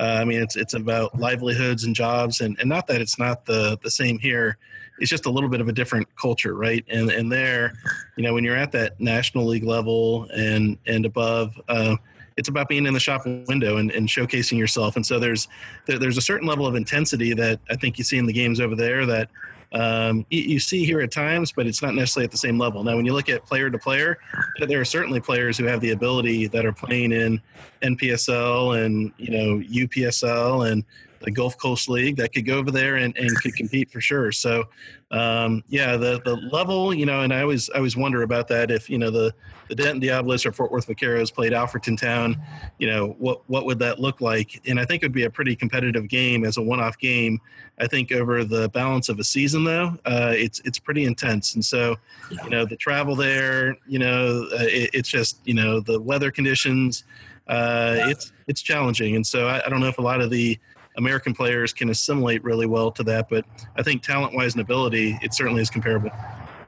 Uh, 0.00 0.20
I 0.22 0.24
mean, 0.24 0.40
it's 0.40 0.56
it's 0.56 0.72
about 0.72 1.20
livelihoods 1.20 1.84
and 1.84 1.94
jobs, 1.94 2.40
and, 2.40 2.56
and 2.58 2.70
not 2.70 2.86
that 2.86 3.02
it's 3.02 3.18
not 3.18 3.44
the 3.44 3.78
the 3.82 3.90
same 3.90 4.18
here. 4.18 4.56
It's 4.98 5.10
just 5.10 5.26
a 5.26 5.30
little 5.30 5.50
bit 5.50 5.60
of 5.60 5.68
a 5.68 5.72
different 5.72 6.08
culture, 6.16 6.54
right? 6.54 6.82
And 6.88 7.10
and 7.10 7.30
there, 7.30 7.74
you 8.16 8.24
know, 8.24 8.32
when 8.32 8.44
you're 8.44 8.56
at 8.56 8.72
that 8.72 8.98
national 8.98 9.44
league 9.44 9.64
level 9.64 10.26
and 10.34 10.78
and 10.86 11.04
above, 11.04 11.60
uh, 11.68 11.96
it's 12.38 12.48
about 12.48 12.68
being 12.68 12.86
in 12.86 12.94
the 12.94 13.00
shop 13.00 13.26
window 13.26 13.76
and, 13.76 13.90
and 13.90 14.08
showcasing 14.08 14.56
yourself. 14.56 14.96
And 14.96 15.04
so 15.04 15.18
there's 15.18 15.48
there's 15.84 16.16
a 16.16 16.22
certain 16.22 16.48
level 16.48 16.66
of 16.66 16.76
intensity 16.76 17.34
that 17.34 17.60
I 17.68 17.76
think 17.76 17.98
you 17.98 18.04
see 18.04 18.16
in 18.16 18.24
the 18.24 18.32
games 18.32 18.58
over 18.58 18.74
there 18.74 19.04
that 19.04 19.28
um, 19.74 20.24
you, 20.30 20.40
you, 20.42 20.60
see 20.60 20.84
here 20.84 21.00
at 21.00 21.10
times, 21.10 21.50
but 21.50 21.66
it's 21.66 21.82
not 21.82 21.94
necessarily 21.94 22.26
at 22.26 22.30
the 22.30 22.38
same 22.38 22.58
level. 22.58 22.84
Now, 22.84 22.94
when 22.94 23.04
you 23.04 23.12
look 23.12 23.28
at 23.28 23.44
player 23.44 23.70
to 23.70 23.78
player, 23.78 24.18
there 24.60 24.80
are 24.80 24.84
certainly 24.84 25.20
players 25.20 25.58
who 25.58 25.64
have 25.64 25.80
the 25.80 25.90
ability 25.90 26.46
that 26.46 26.64
are 26.64 26.72
playing 26.72 27.10
in 27.10 27.42
NPSL 27.82 28.84
and 28.84 29.12
you 29.18 29.30
know 29.30 29.58
UPSL 29.58 30.70
and 30.70 30.84
the 31.24 31.30
Gulf 31.30 31.58
Coast 31.58 31.88
League 31.88 32.16
that 32.16 32.32
could 32.32 32.44
go 32.44 32.58
over 32.58 32.70
there 32.70 32.96
and, 32.96 33.16
and 33.16 33.34
could 33.40 33.54
compete 33.54 33.90
for 33.90 34.00
sure. 34.00 34.30
So, 34.30 34.64
um, 35.10 35.62
yeah, 35.68 35.96
the 35.96 36.20
the 36.24 36.36
level, 36.36 36.92
you 36.92 37.06
know, 37.06 37.22
and 37.22 37.32
I 37.32 37.40
always 37.40 37.70
I 37.70 37.76
always 37.76 37.96
wonder 37.96 38.22
about 38.22 38.48
that. 38.48 38.70
If 38.70 38.90
you 38.90 38.98
know 38.98 39.10
the 39.10 39.34
the 39.68 39.74
Denton 39.74 40.00
Diablos 40.00 40.44
or 40.44 40.52
Fort 40.52 40.70
Worth 40.70 40.86
Vaqueros 40.86 41.32
played 41.32 41.52
Alfreton 41.52 41.98
Town, 41.98 42.40
you 42.78 42.86
know, 42.86 43.16
what 43.18 43.42
what 43.48 43.64
would 43.64 43.78
that 43.78 44.00
look 44.00 44.20
like? 44.20 44.60
And 44.66 44.78
I 44.78 44.84
think 44.84 45.02
it 45.02 45.06
would 45.06 45.12
be 45.12 45.24
a 45.24 45.30
pretty 45.30 45.56
competitive 45.56 46.08
game 46.08 46.44
as 46.44 46.56
a 46.56 46.62
one 46.62 46.80
off 46.80 46.98
game. 46.98 47.40
I 47.78 47.86
think 47.86 48.12
over 48.12 48.44
the 48.44 48.68
balance 48.68 49.08
of 49.08 49.18
a 49.18 49.24
season, 49.24 49.64
though, 49.64 49.96
uh, 50.04 50.32
it's 50.36 50.60
it's 50.60 50.78
pretty 50.78 51.04
intense. 51.04 51.54
And 51.54 51.64
so, 51.64 51.96
you 52.30 52.50
know, 52.50 52.64
the 52.64 52.76
travel 52.76 53.16
there, 53.16 53.76
you 53.86 53.98
know, 53.98 54.46
uh, 54.52 54.62
it, 54.62 54.90
it's 54.92 55.08
just 55.08 55.40
you 55.44 55.54
know 55.54 55.80
the 55.80 56.00
weather 56.00 56.30
conditions. 56.30 57.04
Uh, 57.46 57.96
it's 58.08 58.32
it's 58.48 58.62
challenging, 58.62 59.16
and 59.16 59.26
so 59.26 59.46
I, 59.46 59.64
I 59.64 59.68
don't 59.68 59.80
know 59.80 59.88
if 59.88 59.98
a 59.98 60.02
lot 60.02 60.20
of 60.20 60.30
the 60.30 60.58
American 60.96 61.34
players 61.34 61.72
can 61.72 61.90
assimilate 61.90 62.42
really 62.44 62.66
well 62.66 62.90
to 62.92 63.02
that. 63.04 63.28
But 63.28 63.44
I 63.76 63.82
think 63.82 64.02
talent 64.02 64.34
wise 64.34 64.54
and 64.54 64.60
ability, 64.60 65.18
it 65.22 65.34
certainly 65.34 65.62
is 65.62 65.70
comparable. 65.70 66.10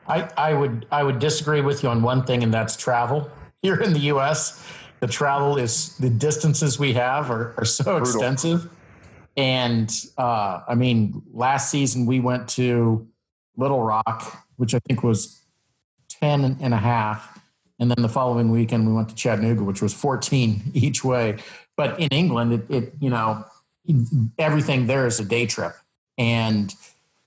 I, 0.08 0.30
I 0.36 0.54
would 0.54 0.86
I 0.90 1.02
would 1.02 1.18
disagree 1.18 1.60
with 1.60 1.82
you 1.82 1.88
on 1.88 2.02
one 2.02 2.24
thing, 2.24 2.42
and 2.42 2.52
that's 2.52 2.76
travel. 2.76 3.30
Here 3.62 3.80
in 3.80 3.92
the 3.92 4.00
U.S., 4.00 4.64
the 5.00 5.06
travel 5.06 5.56
is 5.56 5.96
the 5.98 6.10
distances 6.10 6.78
we 6.78 6.92
have 6.94 7.30
are, 7.30 7.54
are 7.58 7.64
so 7.64 7.84
Brutal. 7.84 8.00
extensive. 8.00 8.70
And 9.36 9.92
uh, 10.16 10.60
I 10.66 10.74
mean, 10.74 11.22
last 11.32 11.70
season 11.70 12.06
we 12.06 12.20
went 12.20 12.48
to 12.50 13.06
Little 13.56 13.82
Rock, 13.82 14.46
which 14.56 14.74
I 14.74 14.78
think 14.86 15.02
was 15.02 15.42
10 16.08 16.58
and 16.60 16.72
a 16.72 16.78
half. 16.78 17.40
And 17.78 17.90
then 17.90 18.02
the 18.02 18.08
following 18.08 18.50
weekend 18.50 18.86
we 18.86 18.94
went 18.94 19.10
to 19.10 19.14
Chattanooga, 19.14 19.62
which 19.62 19.82
was 19.82 19.92
14 19.92 20.62
each 20.74 21.04
way. 21.04 21.36
But 21.76 22.00
in 22.00 22.08
England, 22.08 22.54
it, 22.54 22.70
it 22.70 22.92
you 23.00 23.10
know, 23.10 23.44
everything 24.38 24.86
there 24.86 25.06
is 25.06 25.20
a 25.20 25.24
day 25.24 25.46
trip. 25.46 25.74
And, 26.18 26.74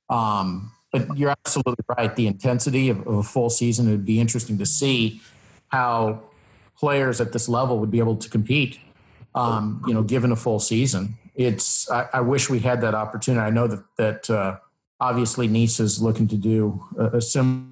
um, 0.09 0.71
but 0.91 1.17
you're 1.17 1.29
absolutely 1.29 1.85
right. 1.97 2.15
The 2.15 2.27
intensity 2.27 2.89
of, 2.89 3.05
of 3.07 3.13
a 3.15 3.23
full 3.23 3.49
season, 3.49 3.87
it 3.87 3.91
would 3.91 4.05
be 4.05 4.19
interesting 4.19 4.57
to 4.57 4.65
see 4.65 5.21
how 5.67 6.23
players 6.77 7.21
at 7.21 7.31
this 7.31 7.47
level 7.47 7.79
would 7.79 7.91
be 7.91 7.99
able 7.99 8.15
to 8.15 8.29
compete, 8.29 8.79
um, 9.35 9.83
you 9.85 9.93
know, 9.93 10.01
given 10.01 10.31
a 10.31 10.35
full 10.35 10.59
season. 10.59 11.17
It's, 11.35 11.89
I, 11.91 12.07
I, 12.13 12.21
wish 12.21 12.49
we 12.49 12.59
had 12.59 12.81
that 12.81 12.95
opportunity. 12.95 13.45
I 13.45 13.49
know 13.49 13.67
that, 13.67 13.83
that, 13.97 14.29
uh, 14.29 14.57
obviously 14.99 15.47
NISA 15.47 15.83
is 15.83 16.01
looking 16.01 16.27
to 16.27 16.35
do 16.35 16.83
a, 16.97 17.17
a 17.17 17.21
similar 17.21 17.65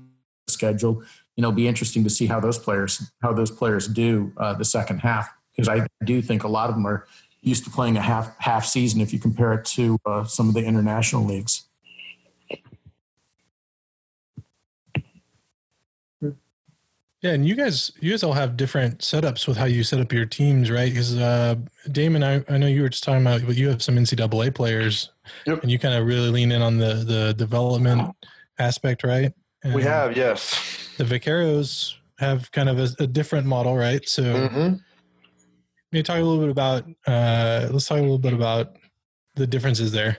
schedule. 0.48 1.04
You 1.36 1.42
know, 1.42 1.50
it'll 1.50 1.56
be 1.56 1.68
interesting 1.68 2.04
to 2.04 2.10
see 2.10 2.26
how 2.26 2.40
those 2.40 2.58
players, 2.58 3.12
how 3.22 3.34
those 3.34 3.52
players 3.52 3.88
do 3.88 4.32
uh, 4.38 4.54
the 4.54 4.66
second 4.66 5.00
half. 5.00 5.30
Because 5.56 5.70
I 5.70 5.88
do 6.04 6.22
think 6.22 6.44
a 6.44 6.48
lot 6.48 6.70
of 6.70 6.76
them 6.76 6.86
are 6.86 7.08
used 7.48 7.64
to 7.64 7.70
playing 7.70 7.98
a 7.98 8.02
half 8.02 8.38
half 8.40 8.66
season 8.66 9.02
if 9.02 9.14
you 9.14 9.20
compare 9.20 9.54
it 9.54 9.66
to 9.66 9.98
uh, 10.06 10.24
some 10.26 10.48
of 10.48 10.54
the 10.54 10.64
international 10.64 11.24
leagues. 11.24 11.64
Yeah, 17.22 17.32
and 17.32 17.48
you 17.48 17.56
guys, 17.56 17.92
you 18.00 18.12
guys 18.12 18.22
all 18.22 18.34
have 18.34 18.56
different 18.56 19.00
setups 19.00 19.48
with 19.48 19.58
how 19.58 19.66
you 19.66 19.84
set 19.84 20.00
up 20.00 20.14
your 20.14 20.26
teams, 20.26 20.70
right? 20.70 20.90
Because 20.92 21.18
uh, 21.18 21.56
Damon, 21.92 22.24
I, 22.24 22.44
I 22.48 22.58
know 22.58 22.68
you 22.68 22.84
were 22.84 22.90
just 22.90 23.04
talking 23.04 23.22
about, 23.22 23.44
but 23.44 23.56
you 23.56 23.70
have 23.70 23.82
some 23.82 23.96
NCAA 23.96 24.54
players, 24.54 25.12
yep. 25.48 25.64
and 25.64 25.72
you 25.72 25.80
kind 25.80 25.96
of 25.96 26.06
really 26.06 26.30
lean 26.30 26.52
in 26.52 26.62
on 26.62 26.78
the 26.78 26.94
the 26.94 27.34
development 27.34 28.16
aspect, 28.60 29.04
right? 29.04 29.34
And 29.64 29.74
we 29.74 29.82
have, 29.82 30.16
yes. 30.16 30.94
The 30.98 31.06
Vaqueros 31.06 31.96
have 32.20 32.52
kind 32.52 32.70
of 32.70 32.78
a, 32.78 32.90
a 33.00 33.08
different 33.08 33.48
model, 33.48 33.76
right? 33.76 34.08
So, 34.08 34.24
mm-hmm 34.24 34.76
you 35.92 36.04
talk 36.04 36.18
a 36.18 36.22
little 36.22 36.40
bit 36.40 36.50
about 36.50 36.84
uh, 37.06 37.68
let's 37.72 37.88
talk 37.88 37.98
a 37.98 38.02
little 38.02 38.18
bit 38.18 38.34
about 38.34 38.78
the 39.36 39.48
differences 39.48 39.92
there. 39.92 40.18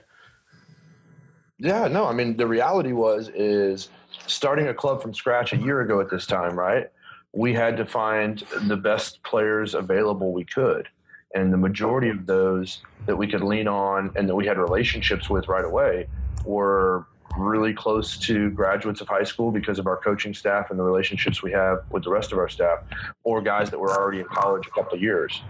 Yeah, 1.59 1.87
no, 1.87 2.05
I 2.05 2.13
mean 2.13 2.37
the 2.37 2.47
reality 2.47 2.93
was 2.93 3.29
is 3.29 3.89
starting 4.27 4.67
a 4.67 4.73
club 4.73 5.01
from 5.01 5.13
scratch 5.13 5.53
a 5.53 5.57
year 5.57 5.81
ago 5.81 5.99
at 5.99 6.09
this 6.09 6.25
time, 6.25 6.57
right? 6.57 6.89
We 7.33 7.53
had 7.53 7.77
to 7.77 7.85
find 7.85 8.39
the 8.67 8.77
best 8.77 9.21
players 9.23 9.75
available 9.75 10.33
we 10.33 10.45
could. 10.45 10.87
And 11.35 11.53
the 11.53 11.57
majority 11.57 12.09
of 12.09 12.25
those 12.25 12.81
that 13.05 13.15
we 13.15 13.27
could 13.27 13.41
lean 13.41 13.67
on 13.67 14.11
and 14.15 14.27
that 14.27 14.35
we 14.35 14.47
had 14.47 14.57
relationships 14.57 15.29
with 15.29 15.47
right 15.47 15.65
away 15.65 16.07
were 16.43 17.05
really 17.37 17.73
close 17.73 18.17
to 18.17 18.49
graduates 18.51 19.01
of 19.01 19.07
high 19.07 19.23
school 19.23 19.51
because 19.51 19.79
of 19.79 19.87
our 19.87 19.97
coaching 19.97 20.33
staff 20.33 20.69
and 20.69 20.79
the 20.79 20.83
relationships 20.83 21.41
we 21.41 21.51
have 21.51 21.83
with 21.89 22.03
the 22.03 22.09
rest 22.09 22.31
of 22.31 22.37
our 22.37 22.49
staff, 22.49 22.79
or 23.23 23.41
guys 23.41 23.69
that 23.69 23.79
were 23.79 23.91
already 23.91 24.19
in 24.19 24.25
college 24.25 24.67
a 24.67 24.71
couple 24.71 24.95
of 24.95 25.01
years. 25.01 25.41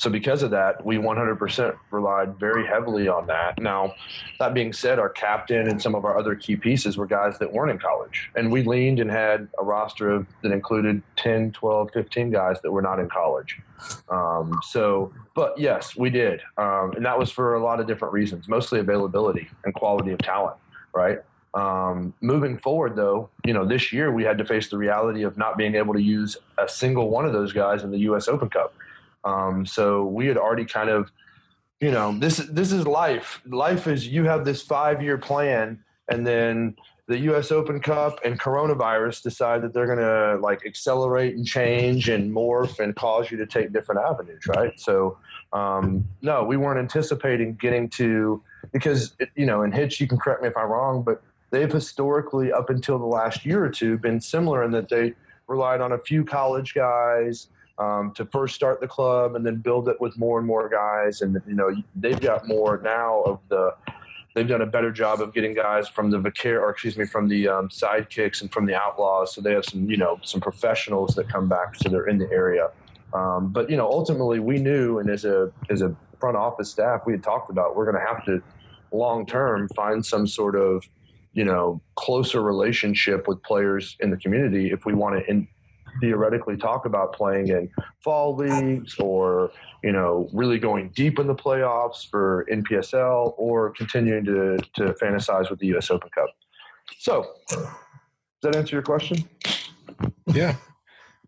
So 0.00 0.08
because 0.08 0.42
of 0.42 0.50
that, 0.52 0.82
we 0.82 0.96
100% 0.96 1.76
relied 1.90 2.38
very 2.40 2.66
heavily 2.66 3.06
on 3.06 3.26
that. 3.26 3.60
Now, 3.60 3.94
that 4.38 4.54
being 4.54 4.72
said, 4.72 4.98
our 4.98 5.10
captain 5.10 5.68
and 5.68 5.80
some 5.80 5.94
of 5.94 6.06
our 6.06 6.18
other 6.18 6.34
key 6.34 6.56
pieces 6.56 6.96
were 6.96 7.04
guys 7.04 7.38
that 7.38 7.52
weren't 7.52 7.70
in 7.70 7.78
college. 7.78 8.30
And 8.34 8.50
we 8.50 8.62
leaned 8.62 8.98
and 8.98 9.10
had 9.10 9.48
a 9.58 9.62
roster 9.62 10.08
of, 10.08 10.26
that 10.42 10.52
included 10.52 11.02
10, 11.16 11.52
12, 11.52 11.90
15 11.92 12.30
guys 12.30 12.56
that 12.62 12.72
were 12.72 12.80
not 12.80 12.98
in 12.98 13.10
college. 13.10 13.58
Um, 14.08 14.58
so, 14.62 15.12
but 15.34 15.58
yes, 15.58 15.94
we 15.94 16.08
did. 16.08 16.40
Um, 16.56 16.92
and 16.92 17.04
that 17.04 17.18
was 17.18 17.30
for 17.30 17.56
a 17.56 17.62
lot 17.62 17.78
of 17.78 17.86
different 17.86 18.14
reasons, 18.14 18.48
mostly 18.48 18.80
availability 18.80 19.50
and 19.66 19.74
quality 19.74 20.12
of 20.12 20.18
talent, 20.20 20.56
right? 20.92 21.18
Um, 21.52 22.14
moving 22.20 22.58
forward, 22.58 22.94
though, 22.94 23.28
you 23.44 23.52
know, 23.52 23.64
this 23.64 23.92
year 23.92 24.12
we 24.12 24.22
had 24.22 24.38
to 24.38 24.44
face 24.44 24.68
the 24.68 24.78
reality 24.78 25.24
of 25.24 25.36
not 25.36 25.58
being 25.58 25.74
able 25.74 25.94
to 25.94 26.02
use 26.02 26.36
a 26.58 26.68
single 26.68 27.10
one 27.10 27.24
of 27.24 27.32
those 27.32 27.52
guys 27.52 27.82
in 27.82 27.90
the 27.90 27.98
U.S. 28.00 28.28
Open 28.28 28.48
Cup. 28.48 28.74
Um, 29.24 29.66
so 29.66 30.04
we 30.04 30.26
had 30.26 30.36
already 30.36 30.64
kind 30.64 30.88
of, 30.88 31.10
you 31.80 31.90
know, 31.90 32.16
this 32.18 32.36
this 32.36 32.72
is 32.72 32.86
life. 32.86 33.40
Life 33.46 33.86
is 33.88 34.06
you 34.06 34.24
have 34.24 34.44
this 34.44 34.62
five 34.62 35.02
year 35.02 35.18
plan, 35.18 35.82
and 36.08 36.26
then 36.26 36.76
the 37.10 37.18
U.S. 37.18 37.50
Open 37.50 37.80
Cup 37.80 38.20
and 38.24 38.38
coronavirus 38.38 39.22
decide 39.22 39.62
that 39.62 39.74
they're 39.74 39.86
going 39.86 39.98
to 39.98 40.40
like 40.40 40.64
accelerate 40.64 41.34
and 41.34 41.44
change 41.44 42.08
and 42.08 42.32
morph 42.32 42.78
and 42.78 42.94
cause 42.94 43.32
you 43.32 43.36
to 43.38 43.46
take 43.46 43.72
different 43.72 44.00
avenues, 44.00 44.46
right? 44.46 44.78
So, 44.78 45.18
um, 45.52 46.06
no, 46.22 46.44
we 46.44 46.56
weren't 46.56 46.78
anticipating 46.78 47.54
getting 47.54 47.88
to 47.90 48.40
because 48.72 49.14
you 49.34 49.46
know, 49.46 49.62
in 49.62 49.72
Hitch, 49.72 50.00
you 50.00 50.06
can 50.06 50.18
correct 50.18 50.42
me 50.42 50.48
if 50.48 50.56
I'm 50.56 50.68
wrong, 50.68 51.02
but 51.02 51.22
they've 51.50 51.70
historically, 51.70 52.52
up 52.52 52.70
until 52.70 52.98
the 52.98 53.06
last 53.06 53.44
year 53.44 53.64
or 53.64 53.68
two, 53.68 53.98
been 53.98 54.20
similar 54.20 54.64
in 54.64 54.70
that 54.72 54.88
they 54.88 55.14
relied 55.46 55.80
on 55.80 55.92
a 55.92 55.98
few 55.98 56.24
college 56.24 56.74
guys 56.74 57.48
um, 57.78 58.12
to 58.14 58.24
first 58.26 58.54
start 58.54 58.80
the 58.80 58.86
club 58.86 59.34
and 59.34 59.44
then 59.44 59.56
build 59.56 59.88
it 59.88 60.00
with 60.00 60.16
more 60.18 60.38
and 60.38 60.46
more 60.46 60.68
guys. 60.68 61.22
And 61.22 61.40
you 61.46 61.54
know, 61.54 61.74
they've 61.96 62.20
got 62.20 62.46
more 62.46 62.80
now 62.82 63.22
of 63.22 63.40
the. 63.48 63.74
They've 64.32 64.46
done 64.46 64.62
a 64.62 64.66
better 64.66 64.92
job 64.92 65.20
of 65.20 65.34
getting 65.34 65.54
guys 65.54 65.88
from 65.88 66.12
the 66.12 66.18
vicar, 66.20 66.60
or 66.60 66.70
excuse 66.70 66.96
me, 66.96 67.04
from 67.04 67.26
the 67.26 67.48
um, 67.48 67.68
sidekicks 67.68 68.42
and 68.42 68.52
from 68.52 68.64
the 68.64 68.76
outlaws. 68.76 69.34
So 69.34 69.40
they 69.40 69.52
have 69.52 69.64
some, 69.64 69.90
you 69.90 69.96
know, 69.96 70.20
some 70.22 70.40
professionals 70.40 71.16
that 71.16 71.28
come 71.28 71.48
back, 71.48 71.74
so 71.74 71.88
they're 71.88 72.06
in 72.06 72.18
the 72.18 72.30
area. 72.30 72.70
Um, 73.12 73.48
but 73.48 73.68
you 73.68 73.76
know, 73.76 73.90
ultimately, 73.90 74.38
we 74.38 74.60
knew, 74.60 75.00
and 75.00 75.10
as 75.10 75.24
a 75.24 75.50
as 75.68 75.82
a 75.82 75.96
front 76.20 76.36
office 76.36 76.70
staff, 76.70 77.02
we 77.06 77.12
had 77.12 77.22
talked 77.22 77.50
about 77.50 77.74
we're 77.74 77.90
going 77.90 78.04
to 78.04 78.14
have 78.14 78.24
to 78.26 78.42
long 78.92 79.26
term 79.26 79.68
find 79.74 80.04
some 80.04 80.26
sort 80.26 80.56
of 80.56 80.84
you 81.32 81.44
know 81.44 81.80
closer 81.96 82.42
relationship 82.42 83.26
with 83.28 83.42
players 83.42 83.96
in 84.00 84.10
the 84.10 84.16
community 84.16 84.70
if 84.70 84.84
we 84.84 84.94
want 84.94 85.18
to 85.18 85.30
in, 85.30 85.46
theoretically 86.00 86.56
talk 86.56 86.86
about 86.86 87.12
playing 87.12 87.48
in 87.48 87.68
fall 88.02 88.36
leagues 88.36 88.96
or 88.98 89.50
you 89.82 89.92
know 89.92 90.28
really 90.32 90.58
going 90.58 90.90
deep 90.94 91.18
in 91.18 91.26
the 91.26 91.34
playoffs 91.34 92.08
for 92.08 92.46
NPSL 92.50 93.34
or 93.36 93.70
continuing 93.70 94.24
to 94.24 94.58
to 94.74 94.92
fantasize 94.94 95.50
with 95.50 95.58
the 95.58 95.66
U.S. 95.68 95.90
Open 95.90 96.10
Cup. 96.10 96.28
So, 96.98 97.34
does 97.48 97.66
that 98.42 98.56
answer 98.56 98.76
your 98.76 98.82
question? 98.82 99.28
Yeah. 100.26 100.56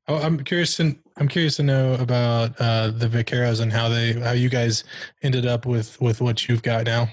Oh, 0.08 0.16
I'm 0.16 0.42
curious 0.42 0.76
to 0.76 0.96
I'm 1.16 1.28
curious 1.28 1.56
to 1.56 1.62
know 1.62 1.94
about 1.94 2.58
uh, 2.58 2.90
the 2.90 3.06
Vaqueros 3.06 3.60
and 3.60 3.72
how 3.72 3.88
they 3.88 4.12
how 4.14 4.32
you 4.32 4.48
guys 4.48 4.84
ended 5.22 5.46
up 5.46 5.66
with 5.66 6.00
with 6.00 6.20
what 6.20 6.48
you've 6.48 6.62
got 6.62 6.86
now. 6.86 7.08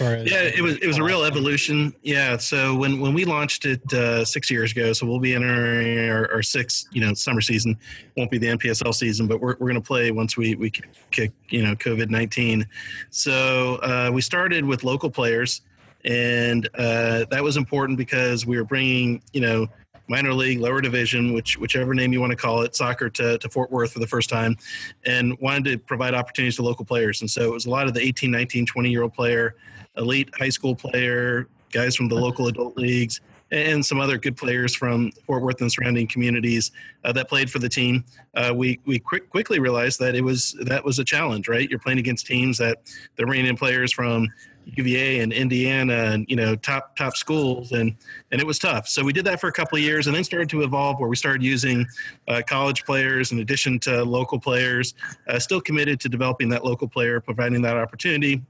As 0.00 0.30
yeah, 0.30 0.42
it 0.42 0.62
was 0.62 0.76
it 0.78 0.86
was 0.86 0.98
a 0.98 1.02
real 1.02 1.24
evolution. 1.24 1.92
Yeah, 2.02 2.36
so 2.38 2.74
when 2.74 3.00
when 3.00 3.12
we 3.12 3.24
launched 3.24 3.66
it 3.66 3.92
uh, 3.92 4.24
six 4.24 4.50
years 4.50 4.72
ago, 4.72 4.92
so 4.92 5.06
we'll 5.06 5.18
be 5.18 5.34
entering 5.34 6.08
our, 6.08 6.32
our 6.32 6.42
sixth 6.42 6.86
you 6.92 7.00
know 7.00 7.14
summer 7.14 7.40
season. 7.40 7.76
Won't 8.16 8.30
be 8.30 8.38
the 8.38 8.46
NPSL 8.48 8.94
season, 8.94 9.26
but 9.26 9.40
we're 9.40 9.56
we're 9.58 9.68
going 9.68 9.74
to 9.74 9.86
play 9.86 10.10
once 10.10 10.36
we 10.36 10.54
we 10.54 10.70
kick 11.10 11.32
you 11.50 11.62
know 11.62 11.74
COVID 11.74 12.10
nineteen. 12.10 12.66
So 13.10 13.76
uh, 13.76 14.10
we 14.12 14.22
started 14.22 14.64
with 14.64 14.82
local 14.82 15.10
players, 15.10 15.60
and 16.04 16.68
uh, 16.78 17.26
that 17.30 17.42
was 17.42 17.56
important 17.56 17.98
because 17.98 18.46
we 18.46 18.56
were 18.56 18.64
bringing 18.64 19.22
you 19.32 19.40
know 19.40 19.68
minor 20.12 20.34
league, 20.34 20.60
lower 20.60 20.82
division, 20.82 21.32
which 21.32 21.56
whichever 21.56 21.94
name 21.94 22.12
you 22.12 22.20
want 22.20 22.30
to 22.30 22.36
call 22.36 22.60
it, 22.60 22.76
soccer 22.76 23.08
to, 23.08 23.38
to 23.38 23.48
Fort 23.48 23.72
Worth 23.72 23.92
for 23.94 23.98
the 23.98 24.06
first 24.06 24.28
time, 24.28 24.58
and 25.06 25.38
wanted 25.40 25.64
to 25.64 25.78
provide 25.78 26.12
opportunities 26.12 26.56
to 26.56 26.62
local 26.62 26.84
players. 26.84 27.22
And 27.22 27.30
so 27.30 27.42
it 27.44 27.50
was 27.50 27.64
a 27.64 27.70
lot 27.70 27.86
of 27.86 27.94
the 27.94 28.00
18, 28.00 28.30
19, 28.30 28.66
20 28.66 28.90
year 28.90 29.02
old 29.04 29.14
player, 29.14 29.56
elite 29.96 30.28
high 30.38 30.50
school 30.50 30.74
player, 30.74 31.48
guys 31.72 31.96
from 31.96 32.08
the 32.08 32.14
local 32.14 32.48
adult 32.48 32.76
leagues, 32.76 33.22
and 33.52 33.84
some 33.84 34.00
other 34.00 34.18
good 34.18 34.36
players 34.36 34.74
from 34.74 35.10
Fort 35.26 35.42
Worth 35.42 35.62
and 35.62 35.72
surrounding 35.72 36.06
communities 36.06 36.72
uh, 37.04 37.12
that 37.12 37.30
played 37.30 37.50
for 37.50 37.58
the 37.58 37.68
team. 37.70 38.04
Uh, 38.34 38.52
we 38.54 38.80
we 38.84 38.98
quick, 38.98 39.30
quickly 39.30 39.60
realized 39.60 39.98
that 40.00 40.14
it 40.14 40.22
was 40.22 40.54
that 40.60 40.84
was 40.84 40.98
a 40.98 41.04
challenge, 41.04 41.48
right? 41.48 41.68
You're 41.70 41.78
playing 41.78 41.98
against 41.98 42.26
teams 42.26 42.58
that 42.58 42.78
they're 43.16 43.26
bringing 43.26 43.46
in 43.46 43.56
players 43.56 43.92
from 43.92 44.28
UVA 44.64 45.20
and 45.20 45.32
Indiana 45.32 45.94
and 46.12 46.26
you 46.28 46.36
know 46.36 46.56
top 46.56 46.96
top 46.96 47.16
schools 47.16 47.72
and 47.72 47.94
and 48.30 48.40
it 48.40 48.46
was 48.46 48.58
tough. 48.58 48.88
So 48.88 49.04
we 49.04 49.12
did 49.12 49.24
that 49.26 49.40
for 49.40 49.48
a 49.48 49.52
couple 49.52 49.76
of 49.76 49.84
years 49.84 50.06
and 50.06 50.16
then 50.16 50.24
started 50.24 50.48
to 50.50 50.62
evolve 50.62 51.00
where 51.00 51.08
we 51.08 51.16
started 51.16 51.42
using 51.42 51.86
uh, 52.28 52.42
college 52.46 52.84
players 52.84 53.32
in 53.32 53.40
addition 53.40 53.78
to 53.80 54.04
local 54.04 54.38
players. 54.38 54.94
Uh, 55.28 55.38
still 55.38 55.60
committed 55.60 56.00
to 56.00 56.08
developing 56.08 56.48
that 56.50 56.64
local 56.64 56.88
player, 56.88 57.20
providing 57.20 57.62
that 57.62 57.76
opportunity 57.76 58.42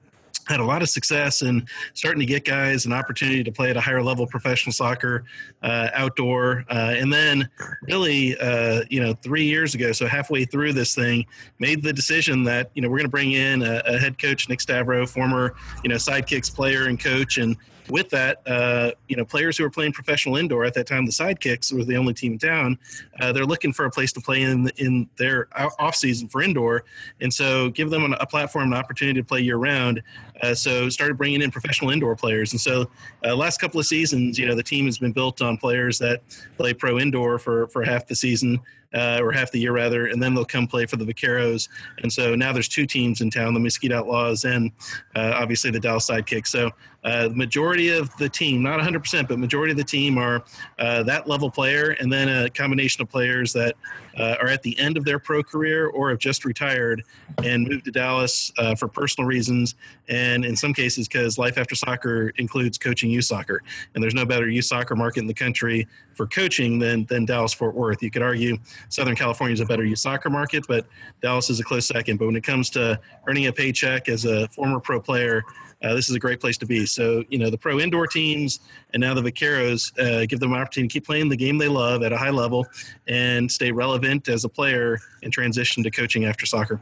had 0.48 0.60
a 0.60 0.64
lot 0.64 0.82
of 0.82 0.88
success 0.88 1.42
in 1.42 1.66
starting 1.94 2.20
to 2.20 2.26
get 2.26 2.44
guys 2.44 2.86
an 2.86 2.92
opportunity 2.92 3.44
to 3.44 3.52
play 3.52 3.70
at 3.70 3.76
a 3.76 3.80
higher 3.80 4.02
level 4.02 4.26
professional 4.26 4.72
soccer 4.72 5.24
uh, 5.62 5.88
outdoor 5.94 6.64
uh, 6.70 6.94
and 6.96 7.12
then 7.12 7.48
really 7.82 8.36
uh, 8.38 8.82
you 8.90 9.00
know 9.00 9.14
three 9.14 9.44
years 9.44 9.74
ago 9.74 9.92
so 9.92 10.06
halfway 10.06 10.44
through 10.44 10.72
this 10.72 10.94
thing 10.94 11.24
made 11.58 11.82
the 11.82 11.92
decision 11.92 12.42
that 12.42 12.70
you 12.74 12.82
know 12.82 12.88
we're 12.88 12.98
going 12.98 13.06
to 13.06 13.10
bring 13.10 13.32
in 13.32 13.62
a, 13.62 13.82
a, 13.86 13.98
head 13.98 14.18
coach 14.18 14.48
nick 14.48 14.58
stavro 14.58 15.08
former 15.08 15.54
you 15.84 15.88
know 15.88 15.96
sidekicks 15.96 16.52
player 16.52 16.86
and 16.86 16.98
coach 16.98 17.38
and 17.38 17.56
with 17.88 18.10
that, 18.10 18.42
uh, 18.46 18.92
you 19.08 19.16
know, 19.16 19.24
players 19.24 19.56
who 19.56 19.64
are 19.64 19.70
playing 19.70 19.92
professional 19.92 20.36
indoor 20.36 20.64
at 20.64 20.74
that 20.74 20.86
time, 20.86 21.06
the 21.06 21.12
Sidekicks 21.12 21.72
were 21.72 21.84
the 21.84 21.96
only 21.96 22.14
team 22.14 22.32
in 22.32 22.38
town. 22.38 22.78
Uh, 23.20 23.32
they're 23.32 23.46
looking 23.46 23.72
for 23.72 23.84
a 23.84 23.90
place 23.90 24.12
to 24.12 24.20
play 24.20 24.42
in 24.42 24.70
in 24.76 25.08
their 25.16 25.48
off 25.78 25.96
season 25.96 26.28
for 26.28 26.42
indoor, 26.42 26.84
and 27.20 27.32
so 27.32 27.70
give 27.70 27.90
them 27.90 28.12
a 28.12 28.26
platform, 28.26 28.72
an 28.72 28.78
opportunity 28.78 29.20
to 29.20 29.26
play 29.26 29.40
year 29.40 29.56
round. 29.56 30.02
Uh, 30.42 30.54
so 30.54 30.88
started 30.88 31.16
bringing 31.16 31.42
in 31.42 31.50
professional 31.50 31.90
indoor 31.90 32.16
players, 32.16 32.52
and 32.52 32.60
so 32.60 32.88
uh, 33.24 33.34
last 33.34 33.60
couple 33.60 33.78
of 33.78 33.86
seasons, 33.86 34.38
you 34.38 34.46
know, 34.46 34.54
the 34.54 34.62
team 34.62 34.86
has 34.86 34.98
been 34.98 35.12
built 35.12 35.42
on 35.42 35.56
players 35.56 35.98
that 35.98 36.22
play 36.56 36.72
pro 36.72 36.98
indoor 36.98 37.38
for 37.38 37.68
for 37.68 37.82
half 37.84 38.06
the 38.06 38.16
season 38.16 38.60
uh, 38.94 39.20
or 39.22 39.32
half 39.32 39.50
the 39.50 39.58
year 39.58 39.72
rather, 39.72 40.06
and 40.06 40.22
then 40.22 40.34
they'll 40.34 40.44
come 40.44 40.66
play 40.66 40.86
for 40.86 40.96
the 40.96 41.04
Vaqueros. 41.04 41.68
And 42.02 42.12
so 42.12 42.34
now 42.34 42.52
there's 42.52 42.68
two 42.68 42.86
teams 42.86 43.20
in 43.20 43.30
town: 43.30 43.54
the 43.54 43.60
Mesquite 43.60 43.92
Outlaws 43.92 44.44
and 44.44 44.70
uh, 45.14 45.32
obviously 45.34 45.70
the 45.70 45.80
Dallas 45.80 46.08
Sidekicks. 46.08 46.48
So 46.48 46.70
uh, 47.04 47.28
the 47.28 47.34
majority 47.34 47.88
of 47.90 48.14
the 48.16 48.28
team, 48.28 48.62
not 48.62 48.78
100%, 48.78 49.26
but 49.26 49.38
majority 49.38 49.72
of 49.72 49.76
the 49.76 49.84
team 49.84 50.18
are 50.18 50.44
uh, 50.78 51.02
that 51.02 51.26
level 51.26 51.50
player, 51.50 51.96
and 52.00 52.12
then 52.12 52.28
a 52.28 52.48
combination 52.50 53.02
of 53.02 53.08
players 53.08 53.52
that 53.52 53.74
uh, 54.16 54.36
are 54.40 54.48
at 54.48 54.62
the 54.62 54.78
end 54.78 54.96
of 54.96 55.04
their 55.04 55.18
pro 55.18 55.42
career 55.42 55.88
or 55.88 56.10
have 56.10 56.18
just 56.18 56.44
retired 56.44 57.02
and 57.42 57.66
moved 57.66 57.84
to 57.84 57.90
Dallas 57.90 58.52
uh, 58.58 58.74
for 58.74 58.88
personal 58.88 59.26
reasons, 59.26 59.74
and 60.08 60.44
in 60.44 60.56
some 60.56 60.74
cases 60.74 61.08
because 61.08 61.38
life 61.38 61.58
after 61.58 61.74
soccer 61.74 62.32
includes 62.36 62.78
coaching 62.78 63.10
youth 63.10 63.24
soccer, 63.24 63.62
and 63.94 64.02
there's 64.02 64.14
no 64.14 64.26
better 64.26 64.48
youth 64.48 64.66
soccer 64.66 64.94
market 64.94 65.20
in 65.20 65.26
the 65.26 65.34
country 65.34 65.86
for 66.14 66.26
coaching 66.26 66.78
than 66.78 67.04
than 67.06 67.24
Dallas 67.24 67.52
Fort 67.52 67.74
Worth. 67.74 68.02
You 68.02 68.10
could 68.10 68.22
argue 68.22 68.58
Southern 68.88 69.16
California 69.16 69.54
is 69.54 69.60
a 69.60 69.66
better 69.66 69.84
youth 69.84 69.98
soccer 69.98 70.30
market, 70.30 70.64
but 70.68 70.86
Dallas 71.20 71.50
is 71.50 71.60
a 71.60 71.64
close 71.64 71.86
second. 71.86 72.18
But 72.18 72.26
when 72.26 72.36
it 72.36 72.44
comes 72.44 72.70
to 72.70 73.00
earning 73.26 73.46
a 73.46 73.52
paycheck 73.52 74.08
as 74.08 74.24
a 74.24 74.48
former 74.48 74.80
pro 74.80 75.00
player, 75.00 75.42
uh, 75.82 75.94
this 75.94 76.08
is 76.08 76.14
a 76.14 76.18
great 76.18 76.40
place 76.40 76.56
to 76.58 76.66
be. 76.66 76.86
So, 76.86 77.24
you 77.28 77.38
know, 77.38 77.50
the 77.50 77.58
pro 77.58 77.80
indoor 77.80 78.06
teams 78.06 78.60
and 78.92 79.00
now 79.00 79.14
the 79.14 79.22
Vaqueros 79.22 79.98
uh, 79.98 80.26
give 80.26 80.40
them 80.40 80.52
an 80.52 80.60
opportunity 80.60 80.88
to 80.88 80.92
keep 80.92 81.06
playing 81.06 81.28
the 81.28 81.36
game 81.36 81.58
they 81.58 81.68
love 81.68 82.02
at 82.02 82.12
a 82.12 82.16
high 82.16 82.30
level 82.30 82.66
and 83.08 83.50
stay 83.50 83.72
relevant 83.72 84.28
as 84.28 84.44
a 84.44 84.48
player 84.48 84.98
and 85.22 85.32
transition 85.32 85.82
to 85.82 85.90
coaching 85.90 86.24
after 86.24 86.46
soccer. 86.46 86.80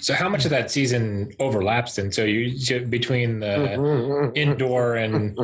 So, 0.00 0.14
how 0.14 0.28
much 0.28 0.44
of 0.44 0.50
that 0.52 0.70
season 0.70 1.32
overlaps 1.40 1.98
And 1.98 2.14
So, 2.14 2.24
you 2.24 2.80
between 2.86 3.40
the 3.40 4.32
indoor 4.34 4.96
and 4.96 5.36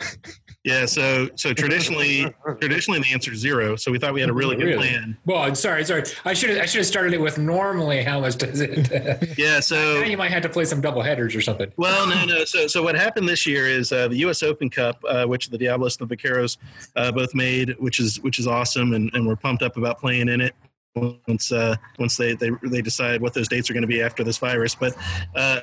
Yeah, 0.63 0.85
so 0.85 1.27
so 1.35 1.53
traditionally 1.53 2.31
traditionally 2.59 2.99
the 2.99 3.11
answer 3.11 3.33
is 3.33 3.39
zero. 3.39 3.75
So 3.75 3.91
we 3.91 3.97
thought 3.97 4.13
we 4.13 4.21
had 4.21 4.29
a 4.29 4.33
really 4.33 4.55
good 4.55 4.65
really? 4.65 4.89
plan. 4.89 5.17
Well, 5.25 5.55
sorry, 5.55 5.83
sorry. 5.83 6.03
I 6.23 6.33
should 6.33 6.51
have 6.51 6.59
I 6.59 6.65
should 6.67 6.79
have 6.79 6.85
started 6.85 7.13
it 7.13 7.21
with 7.21 7.39
normally 7.39 8.03
how 8.03 8.19
much 8.19 8.37
does 8.37 8.61
it? 8.61 9.33
yeah, 9.39 9.59
so 9.59 10.01
now 10.01 10.05
you 10.05 10.17
might 10.17 10.29
have 10.29 10.43
to 10.43 10.49
play 10.49 10.65
some 10.65 10.79
double 10.79 11.01
headers 11.01 11.35
or 11.35 11.41
something. 11.41 11.71
Well, 11.77 12.07
no, 12.07 12.25
no. 12.25 12.45
So 12.45 12.67
so 12.67 12.83
what 12.83 12.93
happened 12.93 13.27
this 13.27 13.47
year 13.47 13.67
is 13.67 13.91
uh, 13.91 14.07
the 14.07 14.17
U.S. 14.17 14.43
Open 14.43 14.69
Cup, 14.69 15.01
uh, 15.09 15.25
which 15.25 15.49
the 15.49 15.57
Diablos 15.57 15.97
and 15.99 16.07
the 16.07 16.15
Vaqueros 16.15 16.57
uh, 16.95 17.11
both 17.11 17.33
made, 17.33 17.75
which 17.79 17.99
is 17.99 18.21
which 18.21 18.37
is 18.37 18.45
awesome, 18.45 18.93
and, 18.93 19.09
and 19.15 19.25
we're 19.25 19.35
pumped 19.35 19.63
up 19.63 19.77
about 19.77 19.99
playing 19.99 20.29
in 20.29 20.41
it 20.41 20.53
once 20.95 21.51
uh, 21.51 21.75
once 21.99 22.17
they, 22.17 22.35
they 22.35 22.51
they 22.63 22.81
decide 22.81 23.21
what 23.21 23.33
those 23.33 23.47
dates 23.47 23.69
are 23.69 23.73
going 23.73 23.81
to 23.81 23.87
be 23.87 24.01
after 24.01 24.23
this 24.23 24.37
virus. 24.37 24.75
But 24.75 24.95
uh, 25.35 25.61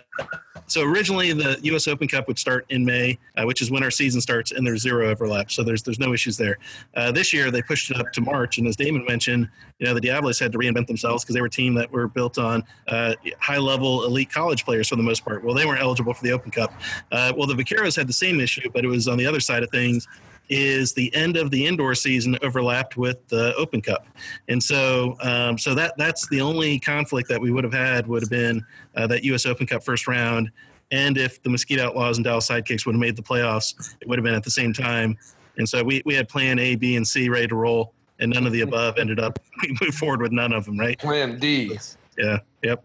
so 0.69 0.83
originally 0.83 1.33
the 1.33 1.59
U.S. 1.63 1.89
Open 1.89 2.09
Cup 2.09 2.29
would 2.29 2.39
start 2.39 2.67
in 2.69 2.85
May, 2.85 3.19
uh, 3.37 3.45
which 3.45 3.61
is 3.63 3.71
when 3.71 3.83
our 3.83 3.91
season 3.91 4.21
starts, 4.21 4.53
and 4.53 4.67
there's 4.67 4.83
zero 4.83 5.09
overlap. 5.11 5.51
So 5.51 5.63
there's 5.63 5.83
there's 5.83 5.99
no 5.99 6.13
issues 6.13 6.37
there. 6.37 6.59
Uh, 6.95 7.13
this 7.13 7.33
year 7.33 7.51
they 7.51 7.63
pushed 7.63 7.91
it 7.91 7.99
up 7.99 8.13
to 8.13 8.21
March, 8.21 8.59
and 8.59 8.67
as 8.67 8.77
Damon 8.77 9.05
mentioned, 9.07 9.49
you 9.79 9.87
know 9.87 9.95
the 9.95 10.01
Diablos 10.01 10.39
had 10.39 10.53
to 10.53 10.59
reinvent 10.59 10.87
themselves 10.87 11.25
because 11.25 11.35
they 11.35 11.41
were 11.41 11.47
a 11.47 11.51
team 11.51 11.75
that 11.75 11.91
were 11.91 12.09
built 12.09 12.39
on 12.39 12.63
uh, 12.87 13.15
high 13.39 13.59
level 13.59 14.05
elite 14.05 14.31
college 14.31 14.65
players 14.65 14.89
for 14.89 14.97
the 14.97 15.03
most 15.03 15.25
part. 15.25 15.43
Well, 15.43 15.55
they 15.55 15.67
weren't 15.67 15.81
eligible 15.81 16.15
for 16.15 16.23
the 16.23 16.33
Open 16.33 16.51
Cup. 16.51 16.73
Uh, 17.11 17.33
well, 17.37 17.47
the 17.47 17.55
Vaqueros 17.55 17.97
had 17.97 18.09
the 18.09 18.13
same 18.13 18.41
issue, 18.41 18.71
but 18.73 18.85
it 18.85 18.89
was 18.89 19.09
on 19.09 19.19
the 19.19 19.27
other 19.27 19.41
side 19.41 19.63
of 19.63 19.71
things 19.71 20.07
is 20.49 20.93
the 20.93 21.15
end 21.15 21.37
of 21.37 21.51
the 21.51 21.67
indoor 21.67 21.95
season 21.95 22.39
overlapped 22.43 22.97
with 22.97 23.27
the 23.29 23.55
Open 23.57 23.81
Cup, 23.81 24.07
and 24.49 24.63
so 24.63 25.17
um, 25.21 25.59
so 25.59 25.75
that 25.75 25.95
that's 25.99 26.29
the 26.29 26.41
only 26.41 26.79
conflict 26.79 27.29
that 27.29 27.41
we 27.41 27.51
would 27.51 27.65
have 27.65 27.73
had 27.73 28.07
would 28.07 28.23
have 28.23 28.31
been 28.31 28.65
uh, 28.97 29.07
that 29.07 29.25
U.S. 29.25 29.47
Open 29.47 29.67
Cup 29.67 29.85
first 29.85 30.09
round, 30.09 30.51
and 30.91 31.19
if 31.19 31.43
the 31.43 31.51
Mesquite 31.51 31.81
Outlaws 31.81 32.19
and 32.19 32.25
Dallas 32.25 32.49
Sidekicks 32.49 32.87
would 32.87 32.95
have 32.95 33.01
made 33.01 33.17
the 33.17 33.23
playoffs, 33.23 33.95
it 34.01 34.09
would 34.09 34.19
have 34.19 34.25
been 34.25 34.35
at 34.35 34.45
the 34.45 34.51
same 34.51 34.73
time, 34.73 35.17
and 35.57 35.69
so 35.69 35.83
we 35.83 36.03
we 36.05 36.15
had 36.15 36.29
Plan 36.29 36.59
A, 36.59 36.77
B, 36.77 36.97
and 36.97 37.07
C 37.07 37.29
ready 37.29 37.49
to 37.49 37.57
roll, 37.57 37.93
and 38.21 38.33
none 38.33 38.47
of 38.47 38.53
the 38.53 38.63
above 38.63 38.99
ended 38.99 39.21
up. 39.21 39.39
We 39.61 39.77
moved 39.81 39.99
forward 39.99 40.23
with 40.23 40.31
none 40.31 40.53
of 40.53 40.67
them, 40.67 40.79
right? 40.79 40.97
Plan 40.97 41.37
D. 41.41 41.77
Yeah. 42.17 42.39
Yep. 42.63 42.85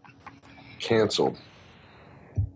Canceled. 0.79 1.37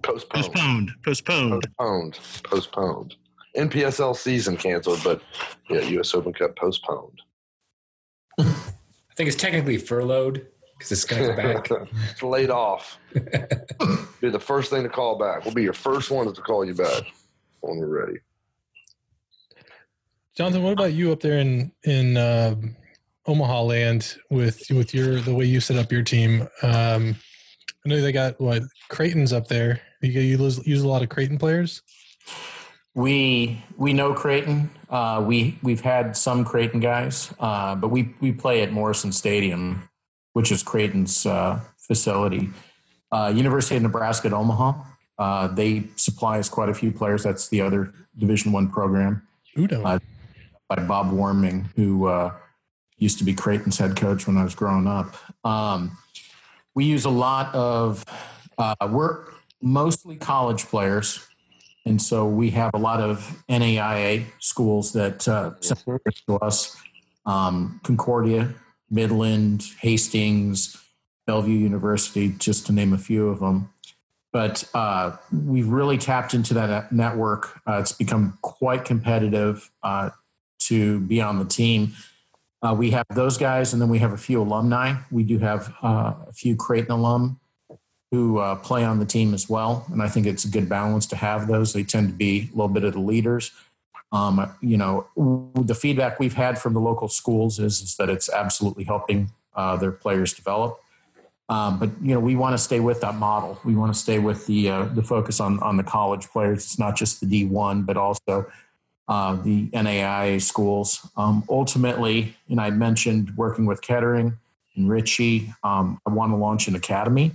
Postponed. 0.02 0.43
Postponed. 0.43 0.91
Postponed. 1.04 1.67
Postponed. 1.78 2.20
Postponed. 2.43 3.15
NPSL 3.58 4.15
season 4.15 4.56
canceled, 4.56 5.02
but 5.04 5.22
yeah, 5.70 5.82
U.S. 5.82 6.13
Open 6.13 6.34
Cup 6.34 6.56
postponed. 6.56 7.22
I 8.39 8.43
think 9.15 9.28
it's 9.28 9.36
technically 9.36 9.78
furloughed 9.78 10.46
because 10.78 10.91
it's 10.91 11.06
going 11.06 11.24
to 11.24 11.36
come 11.36 11.54
back. 11.54 11.72
it's 12.12 12.22
laid 12.22 12.52
off. 12.52 13.00
be 13.13 14.30
the 14.30 14.39
first 14.39 14.70
thing 14.70 14.84
to 14.84 14.89
call 14.89 15.17
back. 15.17 15.43
We'll 15.43 15.54
be 15.54 15.63
your 15.63 15.74
first 15.74 16.12
ones 16.12 16.34
to 16.34 16.41
call 16.41 16.63
you 16.63 16.76
back 16.76 17.04
when 17.62 17.78
we're 17.78 17.88
ready. 17.88 18.20
Jonathan, 20.36 20.62
what 20.62 20.74
about 20.74 20.93
you 20.93 21.12
up 21.12 21.20
there 21.20 21.39
in 21.39 21.72
in 21.84 22.15
uh, 22.15 22.56
Omaha 23.26 23.63
land 23.63 24.17
with 24.30 24.62
with 24.70 24.93
your 24.93 25.20
the 25.20 25.34
way 25.34 25.46
you 25.46 25.60
set 25.60 25.78
up 25.78 25.91
your 25.91 26.04
team? 26.04 26.43
Um, 26.62 27.15
I 27.86 27.89
know 27.89 28.02
they 28.02 28.12
got 28.12 28.39
what 28.39 28.62
Creighton's 28.89 29.34
up 29.34 29.48
there. 29.48 29.82
You, 30.02 30.12
you 30.12 30.38
use, 30.38 30.67
use 30.67 30.84
a 30.84 30.88
lot 30.88 31.02
of 31.02 31.10
Creighton 31.10 31.39
players. 31.39 31.82
We 32.97 33.63
we 33.77 33.93
know 33.93 34.15
Creighton. 34.15 34.71
Uh, 34.89 35.23
we 35.23 35.60
we've 35.62 35.81
had 35.81 36.17
some 36.17 36.43
Creighton 36.43 36.79
guys, 36.79 37.31
uh, 37.39 37.75
but 37.75 37.89
we 37.89 38.15
we 38.19 38.31
play 38.31 38.63
at 38.63 38.71
Morrison 38.71 39.12
Stadium, 39.12 39.88
which 40.33 40.51
is 40.51 40.63
Creighton's 40.63 41.23
uh, 41.23 41.60
facility. 41.77 42.49
Uh, 43.12 43.31
University 43.36 43.75
of 43.75 43.83
Nebraska 43.83 44.29
at 44.29 44.33
Omaha. 44.33 44.73
Uh, 45.19 45.47
they 45.47 45.83
supply 45.95 46.39
us 46.39 46.49
quite 46.49 46.69
a 46.69 46.73
few 46.73 46.91
players. 46.91 47.21
That's 47.21 47.49
the 47.49 47.62
other 47.62 47.93
Division 48.17 48.51
One 48.51 48.67
program. 48.67 49.27
UNO. 49.55 49.83
Uh, 49.83 49.99
by 50.67 50.83
Bob 50.83 51.12
Warming, 51.12 51.69
who 51.75 52.31
used 52.97 53.19
to 53.19 53.23
be 53.23 53.36
Creighton's 53.36 53.77
head 53.77 53.95
coach 53.95 54.25
when 54.25 54.38
I 54.38 54.43
was 54.43 54.55
growing 54.55 54.88
up. 54.88 55.15
Um, 55.45 55.99
we 56.73 56.86
use 56.86 57.05
a 57.05 57.12
lot 57.12 57.53
of 57.53 58.03
we're 58.89 59.25
mostly 59.62 60.15
college 60.15 60.65
players. 60.65 61.27
And 61.88 62.02
so 62.02 62.26
we 62.28 62.50
have 62.50 62.71
a 62.73 62.78
lot 62.78 63.00
of 63.00 63.43
NAIA 63.50 64.26
schools 64.39 64.91
that 64.91 65.26
uh, 65.26 65.54
send 65.62 65.80
players 65.86 66.21
to 66.28 66.36
us 66.39 66.76
um, 67.26 67.80
Concordia, 67.84 68.54
Midland, 68.89 69.63
Hastings, 69.80 70.76
Bellevue 71.26 71.58
University, 71.58 72.30
just 72.38 72.65
to 72.65 72.73
name 72.73 72.91
a 72.91 72.97
few 72.97 73.30
of 73.30 73.39
them. 73.39 73.69
But 74.34 74.65
uh, 74.73 75.15
we've 75.32 75.69
really 75.69 75.97
tapped 75.97 76.34
into 76.34 76.54
that 76.56 76.91
network. 76.91 77.62
Uh, 77.65 77.80
it's 77.80 77.93
become 77.93 78.38
quite 78.41 78.84
competitive 78.84 79.71
uh, 79.82 80.10
to 80.63 81.00
be 81.00 81.21
on 81.21 81.39
the 81.39 81.45
team. 81.45 81.93
Uh, 82.62 82.76
we 82.78 82.91
have 82.91 83.06
those 83.13 83.38
guys, 83.38 83.71
and 83.71 83.82
then 83.82 83.88
we 83.88 84.00
have 84.00 84.12
a 84.12 84.17
few 84.17 84.41
alumni. 84.41 84.95
We 85.10 85.23
do 85.23 85.38
have 85.39 85.73
uh, 85.82 86.15
a 86.28 86.34
few 86.34 86.58
Creighton 86.58 86.91
alum 86.91 87.39
who 88.12 88.39
uh, 88.39 88.56
play 88.56 88.84
on 88.84 89.00
the 89.00 89.06
team 89.06 89.34
as 89.34 89.50
well, 89.50 89.86
and 89.91 90.02
I 90.02 90.08
think 90.08 90.26
it's 90.26 90.46
a 90.46 90.50
good 90.50 90.70
balance 90.70 91.06
to 91.08 91.15
have 91.15 91.48
those. 91.48 91.74
They 91.74 91.84
tend 91.84 92.08
to 92.10 92.13
be 92.13 92.50
a 92.54 92.56
little 92.56 92.70
bit 92.70 92.84
of 92.84 92.93
the 92.93 93.00
leaders. 93.00 93.52
Um, 94.13 94.54
you 94.62 94.78
know, 94.78 95.08
the 95.56 95.76
feedback 95.76 96.20
we've 96.20 96.34
had 96.34 96.58
from 96.58 96.74
the 96.74 96.80
local 96.80 97.10
schools 97.10 97.60
is, 97.60 97.82
is 97.82 97.98
that 97.98 98.10
it's 98.10 98.30
absolutely 98.30 98.86
helping 98.86 99.32
uh, 99.54 99.76
their 99.76 99.91
players 99.91 100.34
develop. 100.34 100.80
Um, 101.50 101.80
but 101.80 101.89
you 102.02 102.13
know, 102.13 102.20
we 102.20 102.36
want 102.36 102.54
to 102.54 102.58
stay 102.58 102.80
with 102.80 103.02
that 103.02 103.15
model. 103.15 103.60
We 103.65 103.76
want 103.76 103.93
to 103.93 104.00
stay 104.00 104.20
with 104.20 104.46
the 104.48 104.70
uh, 104.70 104.86
the 104.86 105.04
focus 105.04 105.39
on 105.39 105.60
on 105.60 105.78
the 105.78 105.84
college 105.84 106.28
players. 106.28 106.63
It's 106.63 106.80
not 106.80 106.96
just 106.96 107.20
the 107.20 107.26
D 107.26 107.46
one, 107.46 107.84
but 107.84 107.98
also 107.98 108.50
uh, 109.08 109.36
the 109.36 109.67
NAIA 109.70 110.41
schools. 110.41 111.08
Um, 111.15 111.43
ultimately, 111.50 112.36
and 112.50 112.60
I 112.60 112.70
mentioned 112.70 113.34
working 113.38 113.65
with 113.65 113.82
Kettering 113.82 114.38
and 114.76 114.89
Ritchie. 114.89 115.54
Um, 115.63 116.02
I 116.06 116.12
want 116.12 116.32
to 116.34 116.36
launch 116.36 116.67
an 116.67 116.76
academy 116.76 117.32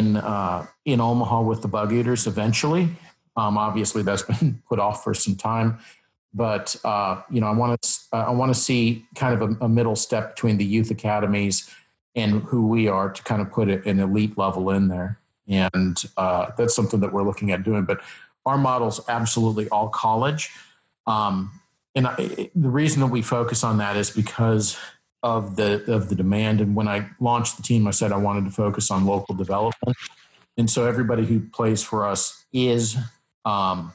in 0.00 0.16
uh, 0.16 0.66
in 0.84 1.00
Omaha 1.00 1.42
with 1.42 1.62
the 1.62 1.68
Bugeaters 1.68 2.26
eventually. 2.26 2.88
Um, 3.36 3.58
obviously, 3.58 4.02
that's 4.02 4.22
been 4.40 4.62
put 4.68 4.78
off 4.78 5.04
for 5.04 5.14
some 5.14 5.36
time, 5.36 5.78
but 6.32 6.76
uh, 6.84 7.22
you 7.30 7.40
know, 7.40 7.46
I 7.46 7.52
want 7.52 7.80
to 7.80 7.98
I 8.12 8.30
want 8.30 8.54
to 8.54 8.60
see 8.60 9.04
kind 9.14 9.40
of 9.40 9.50
a, 9.50 9.64
a, 9.64 9.68
middle 9.68 9.96
step 9.96 10.34
between 10.34 10.58
the 10.58 10.64
youth 10.64 10.90
academies 10.90 11.70
and 12.14 12.42
who 12.42 12.66
we 12.66 12.88
are 12.88 13.10
to 13.10 13.22
kind 13.24 13.42
of 13.42 13.50
put 13.50 13.68
an 13.68 14.00
elite 14.00 14.36
level 14.38 14.70
in 14.70 14.88
there, 14.88 15.18
and 15.48 16.04
uh, 16.16 16.50
that's 16.56 16.74
something 16.74 17.00
that 17.00 17.12
we're 17.12 17.24
looking 17.24 17.50
at 17.50 17.62
doing. 17.62 17.84
But 17.84 18.00
our 18.46 18.58
model's 18.58 19.00
absolutely 19.08 19.68
all 19.68 19.88
college. 19.88 20.50
Um, 21.06 21.60
and 21.94 22.08
I, 22.08 22.50
the 22.54 22.68
reason 22.68 23.00
that 23.00 23.08
we 23.08 23.22
focus 23.22 23.62
on 23.62 23.78
that 23.78 23.96
is 23.96 24.10
because 24.10 24.76
of 25.24 25.56
the 25.56 25.90
of 25.92 26.10
the 26.10 26.14
demand. 26.14 26.60
And 26.60 26.76
when 26.76 26.86
I 26.86 27.08
launched 27.18 27.56
the 27.56 27.62
team, 27.62 27.88
I 27.88 27.90
said 27.90 28.12
I 28.12 28.18
wanted 28.18 28.44
to 28.44 28.50
focus 28.50 28.90
on 28.90 29.06
local 29.06 29.34
development. 29.34 29.96
And 30.56 30.70
so 30.70 30.86
everybody 30.86 31.24
who 31.24 31.40
plays 31.40 31.82
for 31.82 32.06
us 32.06 32.44
is 32.52 32.96
um, 33.44 33.92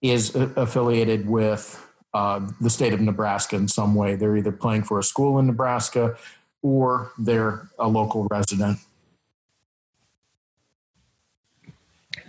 is 0.00 0.34
affiliated 0.34 1.28
with 1.28 1.86
uh, 2.14 2.48
the 2.60 2.70
state 2.70 2.94
of 2.94 3.00
Nebraska 3.00 3.56
in 3.56 3.68
some 3.68 3.94
way. 3.94 4.16
They're 4.16 4.36
either 4.36 4.50
playing 4.50 4.84
for 4.84 4.98
a 4.98 5.02
school 5.02 5.38
in 5.38 5.46
Nebraska 5.46 6.16
or 6.62 7.12
they're 7.18 7.68
a 7.78 7.86
local 7.86 8.26
resident. 8.30 8.78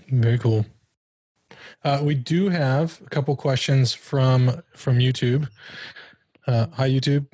Very 0.10 0.38
cool. 0.38 0.66
Uh, 1.86 2.02
we 2.04 2.16
do 2.16 2.50
have 2.50 3.00
a 3.06 3.10
couple 3.10 3.34
questions 3.38 3.94
from 3.94 4.62
from 4.74 5.00
YouTube. 5.00 5.48
Uh, 6.46 6.68
hi, 6.74 6.90
YouTube. 6.90 7.26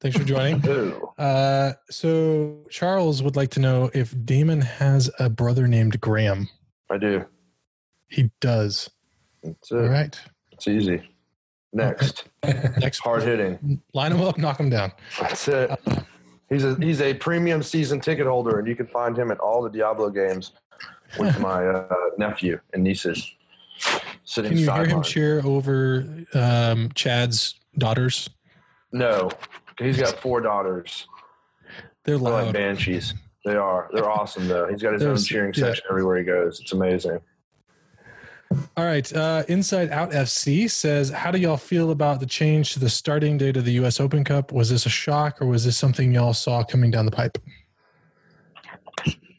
Thanks 0.00 0.16
for 0.16 0.24
joining. 0.24 0.62
Uh, 1.18 1.72
so 1.90 2.64
Charles 2.70 3.24
would 3.24 3.34
like 3.34 3.50
to 3.50 3.58
know 3.58 3.90
if 3.92 4.14
Damon 4.24 4.60
has 4.60 5.10
a 5.18 5.28
brother 5.28 5.66
named 5.66 6.00
Graham. 6.00 6.48
I 6.88 6.96
do. 6.96 7.24
He 8.06 8.30
does. 8.40 8.88
That's 9.42 9.72
it. 9.72 9.76
All 9.76 9.88
right. 9.88 10.16
It's 10.52 10.68
easy. 10.68 11.02
Next. 11.72 12.28
Next. 12.44 13.00
Hard 13.00 13.24
hitting. 13.24 13.82
Line 13.94 14.12
him 14.12 14.20
up, 14.20 14.38
knock 14.38 14.60
him 14.60 14.70
down. 14.70 14.92
That's 15.20 15.48
it. 15.48 15.70
He's 16.48 16.64
a 16.64 16.76
he's 16.76 17.00
a 17.00 17.14
premium 17.14 17.64
season 17.64 17.98
ticket 18.00 18.28
holder, 18.28 18.60
and 18.60 18.68
you 18.68 18.76
can 18.76 18.86
find 18.86 19.18
him 19.18 19.32
at 19.32 19.38
all 19.38 19.60
the 19.60 19.70
Diablo 19.70 20.10
games 20.10 20.52
with 21.18 21.36
my 21.40 21.66
uh, 21.66 21.88
nephew 22.16 22.60
and 22.72 22.84
nieces 22.84 23.34
sitting. 24.24 24.52
Can 24.52 24.58
you 24.58 24.70
hear 24.70 24.86
him 24.86 25.02
cheer 25.02 25.42
over 25.44 26.06
um, 26.32 26.90
Chad's 26.94 27.54
daughters? 27.76 28.30
No, 28.92 29.30
he's 29.78 29.98
got 29.98 30.20
four 30.20 30.40
daughters. 30.40 31.06
They're 32.04 32.18
loud. 32.18 32.46
like 32.46 32.54
banshees. 32.54 33.14
They 33.44 33.56
are. 33.56 33.88
They're 33.92 34.10
awesome 34.10 34.48
though. 34.48 34.66
He's 34.68 34.82
got 34.82 34.92
his 34.92 35.02
There's, 35.02 35.20
own 35.20 35.24
cheering 35.24 35.52
yeah. 35.56 35.66
section 35.66 35.84
everywhere 35.90 36.18
he 36.18 36.24
goes. 36.24 36.60
It's 36.60 36.72
amazing. 36.72 37.20
All 38.76 38.84
right. 38.84 39.10
Uh, 39.12 39.44
Inside 39.48 39.90
Out 39.90 40.10
FC 40.10 40.70
says, 40.70 41.10
How 41.10 41.30
do 41.30 41.38
y'all 41.38 41.58
feel 41.58 41.90
about 41.90 42.20
the 42.20 42.26
change 42.26 42.72
to 42.72 42.78
the 42.78 42.88
starting 42.88 43.36
date 43.36 43.56
of 43.56 43.64
the 43.64 43.72
U.S. 43.72 44.00
Open 44.00 44.24
Cup? 44.24 44.52
Was 44.52 44.70
this 44.70 44.86
a 44.86 44.90
shock 44.90 45.42
or 45.42 45.46
was 45.46 45.64
this 45.64 45.76
something 45.76 46.12
y'all 46.12 46.32
saw 46.32 46.64
coming 46.64 46.90
down 46.90 47.04
the 47.04 47.12
pipe? 47.12 47.38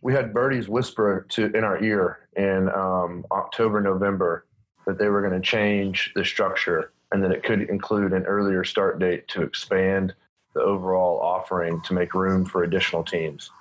We 0.01 0.13
had 0.13 0.33
birdies 0.33 0.69
whisper 0.69 1.25
to 1.29 1.45
in 1.55 1.63
our 1.63 1.83
ear 1.83 2.19
in 2.35 2.69
um, 2.69 3.25
October, 3.31 3.81
November 3.81 4.45
that 4.85 4.97
they 4.97 5.09
were 5.09 5.21
going 5.21 5.39
to 5.39 5.45
change 5.45 6.11
the 6.15 6.23
structure 6.23 6.93
and 7.11 7.23
that 7.23 7.31
it 7.31 7.43
could 7.43 7.63
include 7.63 8.13
an 8.13 8.23
earlier 8.23 8.63
start 8.63 8.99
date 8.99 9.27
to 9.29 9.41
expand 9.41 10.13
the 10.53 10.61
overall 10.61 11.19
offering 11.19 11.81
to 11.81 11.93
make 11.93 12.13
room 12.13 12.45
for 12.45 12.63
additional 12.63 13.03
teams. 13.03 13.51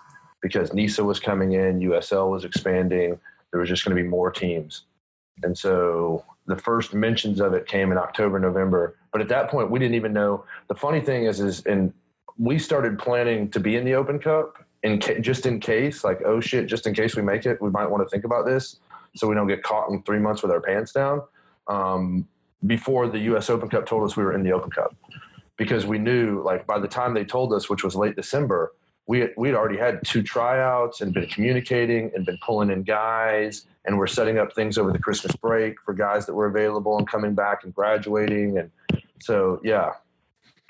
Because 0.41 0.73
NISA 0.73 1.05
was 1.05 1.19
coming 1.19 1.53
in, 1.53 1.81
USL 1.81 2.31
was 2.31 2.45
expanding, 2.45 3.19
there 3.51 3.61
was 3.61 3.69
just 3.69 3.85
going 3.85 3.97
to 3.97 4.03
be 4.03 4.09
more 4.09 4.31
teams. 4.31 4.85
And 5.43 5.57
so 5.57 6.25
the 6.47 6.57
first 6.57 6.95
mentions 6.95 7.41
of 7.41 7.55
it 7.55 7.67
came 7.67 7.93
in 7.93 7.99
October, 7.99 8.39
November. 8.39 8.97
But 9.13 9.21
at 9.21 9.29
that 9.29 9.51
point, 9.51 9.71
we 9.71 9.79
didn't 9.79 9.95
even 9.95 10.13
know. 10.13 10.45
The 10.69 10.75
funny 10.75 11.01
thing 11.01 11.25
is, 11.25 11.41
is 11.41 11.65
and 11.67 11.93
we 12.39 12.59
started 12.59 12.99
planning 12.99 13.51
to 13.51 13.61
be 13.61 13.77
in 13.77 13.85
the 13.85 13.95
Open 13.95 14.19
Cup 14.19 14.65
in 14.83 15.01
ca- 15.01 15.21
just 15.21 15.47
in 15.47 15.61
case, 15.61 16.05
like 16.05 16.21
oh 16.25 16.41
shit, 16.41 16.67
just 16.67 16.87
in 16.87 16.95
case 16.95 17.17
we 17.17 17.23
make 17.23 17.47
it, 17.47 17.61
we 17.61 17.71
might 17.71 17.87
want 17.87 18.03
to 18.03 18.09
think 18.09 18.25
about 18.25 18.47
this 18.47 18.77
so 19.17 19.27
we 19.27 19.35
don't 19.35 19.49
get 19.49 19.63
caught 19.63 19.91
in 19.91 20.03
three 20.03 20.19
months 20.19 20.43
with 20.43 20.53
our 20.53 20.61
pants 20.61 20.93
down. 20.93 21.23
Um, 21.67 22.29
before 22.67 23.09
the 23.09 23.19
U.S. 23.21 23.51
Open 23.51 23.69
Cup 23.69 23.87
told 23.87 24.09
us 24.09 24.17
we 24.17 24.25
were 24.25 24.35
in 24.35 24.43
the 24.43 24.53
Open 24.53 24.71
Cup, 24.71 24.95
because 25.59 25.85
we 25.85 25.99
knew 25.99 26.41
like 26.43 26.67
by 26.67 26.79
the 26.79 26.89
time 26.89 27.13
they 27.13 27.25
told 27.25 27.53
us, 27.53 27.69
which 27.69 27.85
was 27.85 27.95
late 27.95 28.17
December, 28.17 28.73
we 29.07 29.21
had, 29.21 29.31
we'd 29.37 29.55
already 29.55 29.77
had 29.77 30.01
two 30.05 30.23
tryouts 30.23 31.03
and 31.03 31.13
been 31.13 31.27
communicating 31.27 32.11
and 32.15 32.25
been 32.25 32.39
pulling 32.45 32.71
in 32.71 32.85
guys 32.85 33.67
and 33.85 33.99
we're 33.99 34.07
setting 34.07 34.39
up 34.39 34.55
things 34.55 34.79
over 34.79 34.93
the 34.93 34.99
Christmas 34.99 35.35
break 35.37 35.81
for 35.83 35.93
guys 35.93 36.25
that 36.27 36.35
were 36.35 36.47
available 36.47 36.97
and 36.97 37.09
coming 37.09 37.35
back 37.35 37.65
and 37.65 37.75
graduating 37.75 38.59
and 38.59 38.71
so 39.21 39.61
yeah. 39.65 39.93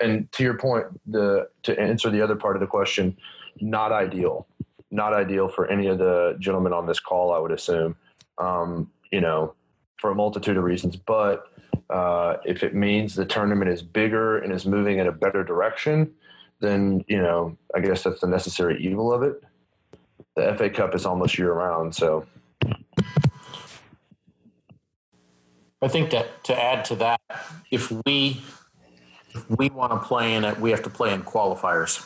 And 0.01 0.31
to 0.33 0.43
your 0.43 0.57
point 0.57 0.85
the 1.05 1.49
to 1.63 1.79
answer 1.79 2.09
the 2.09 2.21
other 2.21 2.35
part 2.35 2.55
of 2.55 2.59
the 2.59 2.67
question 2.67 3.15
not 3.61 3.91
ideal. 3.91 4.47
Not 4.91 5.13
ideal 5.13 5.49
for 5.49 5.69
any 5.69 5.87
of 5.87 5.99
the 5.99 6.35
gentlemen 6.39 6.73
on 6.73 6.87
this 6.87 6.99
call 6.99 7.31
i 7.31 7.37
would 7.39 7.51
assume 7.51 7.95
um, 8.39 8.89
you 9.11 9.21
know 9.21 9.53
for 9.99 10.11
a 10.11 10.15
multitude 10.15 10.57
of 10.57 10.63
reasons. 10.63 10.95
But 10.95 11.48
uh, 11.89 12.37
if 12.45 12.63
it 12.63 12.75
means 12.75 13.15
the 13.15 13.25
tournament 13.25 13.69
is 13.69 13.81
bigger 13.81 14.37
and 14.37 14.53
is 14.53 14.65
moving 14.65 14.99
in 14.99 15.07
a 15.07 15.11
better 15.11 15.43
direction 15.43 16.13
then 16.59 17.03
you 17.07 17.21
know 17.21 17.57
I 17.75 17.79
guess 17.79 18.03
that's 18.03 18.21
the 18.21 18.27
necessary 18.27 18.81
evil 18.83 19.13
of 19.13 19.23
it. 19.23 19.41
The 20.35 20.55
FA 20.57 20.69
Cup 20.69 20.95
is 20.95 21.05
almost 21.05 21.37
year 21.37 21.53
round, 21.53 21.95
so. 21.95 22.25
I 25.81 25.87
think 25.87 26.09
that 26.11 26.43
to 26.45 26.61
add 26.61 26.83
to 26.85 26.95
that, 26.95 27.21
if 27.71 27.91
we 28.05 28.41
if 29.33 29.49
we 29.49 29.69
want 29.69 29.93
to 29.93 29.99
play 29.99 30.35
in 30.35 30.43
it, 30.43 30.59
we 30.59 30.71
have 30.71 30.83
to 30.83 30.89
play 30.89 31.13
in 31.13 31.23
qualifiers. 31.23 32.05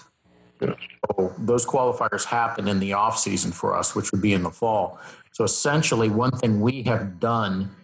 Yeah. 0.62 0.76
So 1.18 1.34
those 1.40 1.66
qualifiers 1.66 2.26
happen 2.26 2.68
in 2.68 2.80
the 2.80 2.94
off 2.94 3.18
season 3.18 3.52
for 3.52 3.76
us, 3.76 3.96
which 3.96 4.12
would 4.12 4.22
be 4.22 4.34
in 4.34 4.44
the 4.44 4.52
fall. 4.52 5.00
So 5.32 5.44
essentially, 5.44 6.10
one 6.10 6.32
thing 6.32 6.62
we 6.62 6.84
have 6.84 7.20
done 7.20 7.76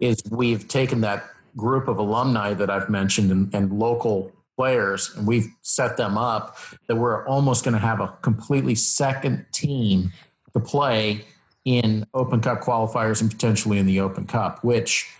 is 0.00 0.22
we've 0.30 0.68
taken 0.68 1.00
that 1.00 1.24
group 1.56 1.88
of 1.88 1.98
alumni 1.98 2.54
that 2.54 2.70
I've 2.70 2.88
mentioned 2.88 3.30
and, 3.30 3.54
and 3.54 3.78
local 3.78 4.32
players, 4.56 5.14
and 5.16 5.26
we've 5.26 5.46
set 5.62 5.96
them 5.96 6.18
up 6.18 6.58
that 6.88 6.96
we're 6.96 7.26
almost 7.26 7.64
going 7.64 7.74
to 7.74 7.80
have 7.80 8.00
a 8.00 8.08
completely 8.22 8.74
second 8.74 9.46
team 9.52 10.12
to 10.52 10.60
play 10.60 11.24
in 11.64 12.04
Open 12.14 12.40
Cup 12.40 12.60
qualifiers 12.60 13.20
and 13.20 13.30
potentially 13.30 13.78
in 13.78 13.86
the 13.86 14.00
Open 14.00 14.26
Cup, 14.26 14.64
which 14.64 15.14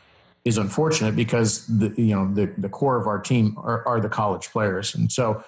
is 0.44 0.58
unfortunate 0.58 1.14
because 1.14 1.66
the 1.66 1.92
you 1.96 2.14
know 2.14 2.32
the, 2.32 2.52
the 2.58 2.68
core 2.68 2.96
of 2.96 3.06
our 3.06 3.18
team 3.18 3.56
are, 3.58 3.86
are 3.86 4.00
the 4.00 4.08
college 4.08 4.50
players, 4.50 4.94
and 4.94 5.12
so 5.12 5.44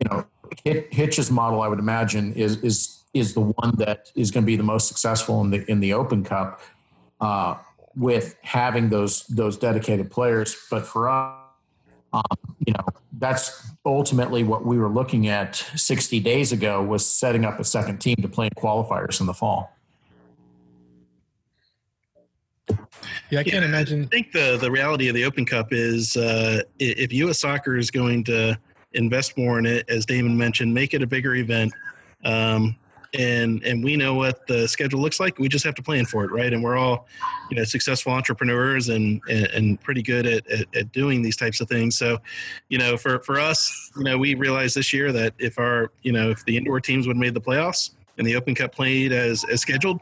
you 0.00 0.08
know 0.10 0.26
Hitch's 0.64 1.30
model, 1.30 1.62
I 1.62 1.68
would 1.68 1.78
imagine, 1.78 2.32
is 2.34 2.56
is 2.58 3.04
is 3.14 3.34
the 3.34 3.40
one 3.40 3.76
that 3.78 4.10
is 4.14 4.30
going 4.30 4.44
to 4.44 4.46
be 4.46 4.56
the 4.56 4.64
most 4.64 4.88
successful 4.88 5.40
in 5.40 5.50
the 5.50 5.70
in 5.70 5.80
the 5.80 5.92
Open 5.92 6.24
Cup, 6.24 6.60
uh, 7.20 7.56
with 7.96 8.36
having 8.42 8.88
those 8.88 9.26
those 9.26 9.56
dedicated 9.56 10.10
players. 10.10 10.56
But 10.70 10.86
for 10.86 11.08
us, 11.08 11.34
um, 12.12 12.22
you 12.66 12.72
know, 12.72 12.86
that's 13.18 13.70
ultimately 13.84 14.44
what 14.44 14.64
we 14.64 14.78
were 14.78 14.88
looking 14.88 15.28
at 15.28 15.56
60 15.56 16.20
days 16.20 16.52
ago 16.52 16.82
was 16.82 17.06
setting 17.06 17.44
up 17.44 17.60
a 17.60 17.64
second 17.64 17.98
team 17.98 18.16
to 18.16 18.28
play 18.28 18.46
in 18.46 18.52
qualifiers 18.52 19.20
in 19.20 19.26
the 19.26 19.34
fall. 19.34 19.70
Yeah, 23.30 23.40
I 23.40 23.44
can't 23.44 23.62
yeah, 23.62 23.64
imagine. 23.64 24.04
I 24.04 24.06
think 24.06 24.32
the 24.32 24.56
the 24.60 24.70
reality 24.70 25.08
of 25.08 25.14
the 25.14 25.24
Open 25.24 25.44
Cup 25.44 25.68
is 25.72 26.16
uh, 26.16 26.62
if 26.78 27.12
U.S. 27.12 27.40
Soccer 27.40 27.76
is 27.76 27.90
going 27.90 28.24
to 28.24 28.58
invest 28.92 29.36
more 29.36 29.58
in 29.58 29.66
it, 29.66 29.88
as 29.88 30.06
Damon 30.06 30.36
mentioned, 30.36 30.72
make 30.72 30.94
it 30.94 31.02
a 31.02 31.06
bigger 31.06 31.34
event. 31.34 31.72
Um, 32.24 32.76
and 33.14 33.62
and 33.62 33.82
we 33.82 33.96
know 33.96 34.14
what 34.14 34.46
the 34.46 34.66
schedule 34.66 35.00
looks 35.00 35.20
like. 35.20 35.38
We 35.38 35.48
just 35.48 35.64
have 35.64 35.74
to 35.76 35.82
plan 35.82 36.04
for 36.04 36.24
it, 36.24 36.30
right? 36.30 36.52
And 36.52 36.62
we're 36.62 36.76
all, 36.76 37.06
you 37.50 37.56
know, 37.56 37.64
successful 37.64 38.12
entrepreneurs 38.12 38.88
and 38.88 39.22
and, 39.28 39.46
and 39.46 39.80
pretty 39.80 40.02
good 40.02 40.26
at, 40.26 40.46
at 40.50 40.76
at 40.76 40.92
doing 40.92 41.22
these 41.22 41.36
types 41.36 41.60
of 41.60 41.68
things. 41.68 41.96
So, 41.96 42.18
you 42.68 42.78
know, 42.78 42.96
for 42.96 43.20
for 43.20 43.38
us, 43.38 43.90
you 43.96 44.04
know, 44.04 44.18
we 44.18 44.34
realized 44.34 44.76
this 44.76 44.92
year 44.92 45.12
that 45.12 45.34
if 45.38 45.58
our 45.58 45.90
you 46.02 46.12
know 46.12 46.30
if 46.30 46.44
the 46.44 46.56
indoor 46.56 46.80
teams 46.80 47.06
would 47.06 47.16
have 47.16 47.20
made 47.20 47.34
the 47.34 47.40
playoffs 47.40 47.90
and 48.18 48.26
the 48.26 48.36
Open 48.36 48.54
Cup 48.54 48.74
played 48.74 49.12
as 49.12 49.44
as 49.44 49.60
scheduled 49.60 50.00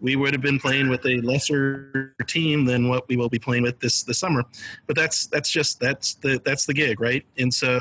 we 0.00 0.16
would 0.16 0.32
have 0.32 0.42
been 0.42 0.58
playing 0.58 0.88
with 0.88 1.04
a 1.04 1.20
lesser 1.20 2.14
team 2.26 2.64
than 2.64 2.88
what 2.88 3.06
we 3.08 3.16
will 3.16 3.28
be 3.28 3.38
playing 3.38 3.62
with 3.62 3.80
this 3.80 4.02
this 4.02 4.18
summer. 4.18 4.44
But 4.86 4.96
that's 4.96 5.26
that's 5.26 5.50
just 5.50 5.78
that's 5.78 6.14
the 6.14 6.40
that's 6.44 6.66
the 6.66 6.74
gig, 6.74 7.00
right? 7.00 7.24
And 7.38 7.52
so, 7.52 7.78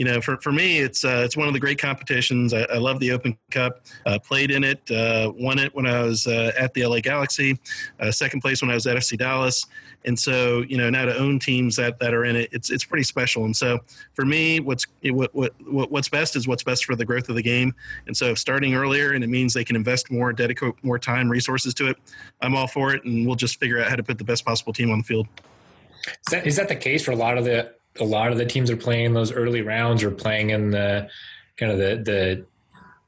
you 0.00 0.06
know, 0.06 0.18
for, 0.18 0.38
for 0.38 0.50
me, 0.50 0.78
it's 0.78 1.04
uh, 1.04 1.20
it's 1.26 1.36
one 1.36 1.46
of 1.46 1.52
the 1.52 1.60
great 1.60 1.78
competitions. 1.78 2.54
I, 2.54 2.62
I 2.62 2.78
love 2.78 3.00
the 3.00 3.12
Open 3.12 3.36
Cup. 3.50 3.82
Uh, 4.06 4.18
played 4.18 4.50
in 4.50 4.64
it, 4.64 4.90
uh, 4.90 5.30
won 5.36 5.58
it 5.58 5.74
when 5.74 5.86
I 5.86 6.00
was 6.00 6.26
uh, 6.26 6.52
at 6.58 6.72
the 6.72 6.86
LA 6.86 7.00
Galaxy, 7.00 7.58
uh, 8.00 8.10
second 8.10 8.40
place 8.40 8.62
when 8.62 8.70
I 8.70 8.74
was 8.74 8.86
at 8.86 8.96
FC 8.96 9.18
Dallas. 9.18 9.62
And 10.06 10.18
so, 10.18 10.62
you 10.62 10.78
know, 10.78 10.88
now 10.88 11.04
to 11.04 11.14
own 11.14 11.38
teams 11.38 11.76
that, 11.76 11.98
that 11.98 12.14
are 12.14 12.24
in 12.24 12.34
it, 12.34 12.48
it's 12.50 12.70
it's 12.70 12.82
pretty 12.82 13.02
special. 13.02 13.44
And 13.44 13.54
so, 13.54 13.78
for 14.14 14.24
me, 14.24 14.58
what's 14.58 14.86
what, 15.04 15.34
what 15.34 15.52
what 15.66 15.90
what's 15.90 16.08
best 16.08 16.34
is 16.34 16.48
what's 16.48 16.62
best 16.62 16.86
for 16.86 16.96
the 16.96 17.04
growth 17.04 17.28
of 17.28 17.34
the 17.34 17.42
game. 17.42 17.74
And 18.06 18.16
so, 18.16 18.34
starting 18.34 18.72
earlier, 18.72 19.12
and 19.12 19.22
it 19.22 19.28
means 19.28 19.52
they 19.52 19.64
can 19.64 19.76
invest 19.76 20.10
more, 20.10 20.32
dedicate 20.32 20.82
more 20.82 20.98
time, 20.98 21.28
resources 21.28 21.74
to 21.74 21.90
it. 21.90 21.98
I'm 22.40 22.56
all 22.56 22.68
for 22.68 22.94
it, 22.94 23.04
and 23.04 23.26
we'll 23.26 23.36
just 23.36 23.60
figure 23.60 23.78
out 23.78 23.90
how 23.90 23.96
to 23.96 24.02
put 24.02 24.16
the 24.16 24.24
best 24.24 24.46
possible 24.46 24.72
team 24.72 24.90
on 24.90 25.00
the 25.00 25.04
field. 25.04 25.28
Is 26.06 26.30
that, 26.30 26.46
is 26.46 26.56
that 26.56 26.68
the 26.68 26.76
case 26.76 27.04
for 27.04 27.10
a 27.10 27.16
lot 27.16 27.36
of 27.36 27.44
the 27.44 27.74
a 27.98 28.04
lot 28.04 28.30
of 28.30 28.38
the 28.38 28.46
teams 28.46 28.70
are 28.70 28.76
playing 28.76 29.06
in 29.06 29.14
those 29.14 29.32
early 29.32 29.62
rounds 29.62 30.02
or 30.02 30.10
playing 30.10 30.50
in 30.50 30.70
the 30.70 31.08
kind 31.56 31.72
of 31.72 31.78
the 31.78 31.96
the 31.96 32.46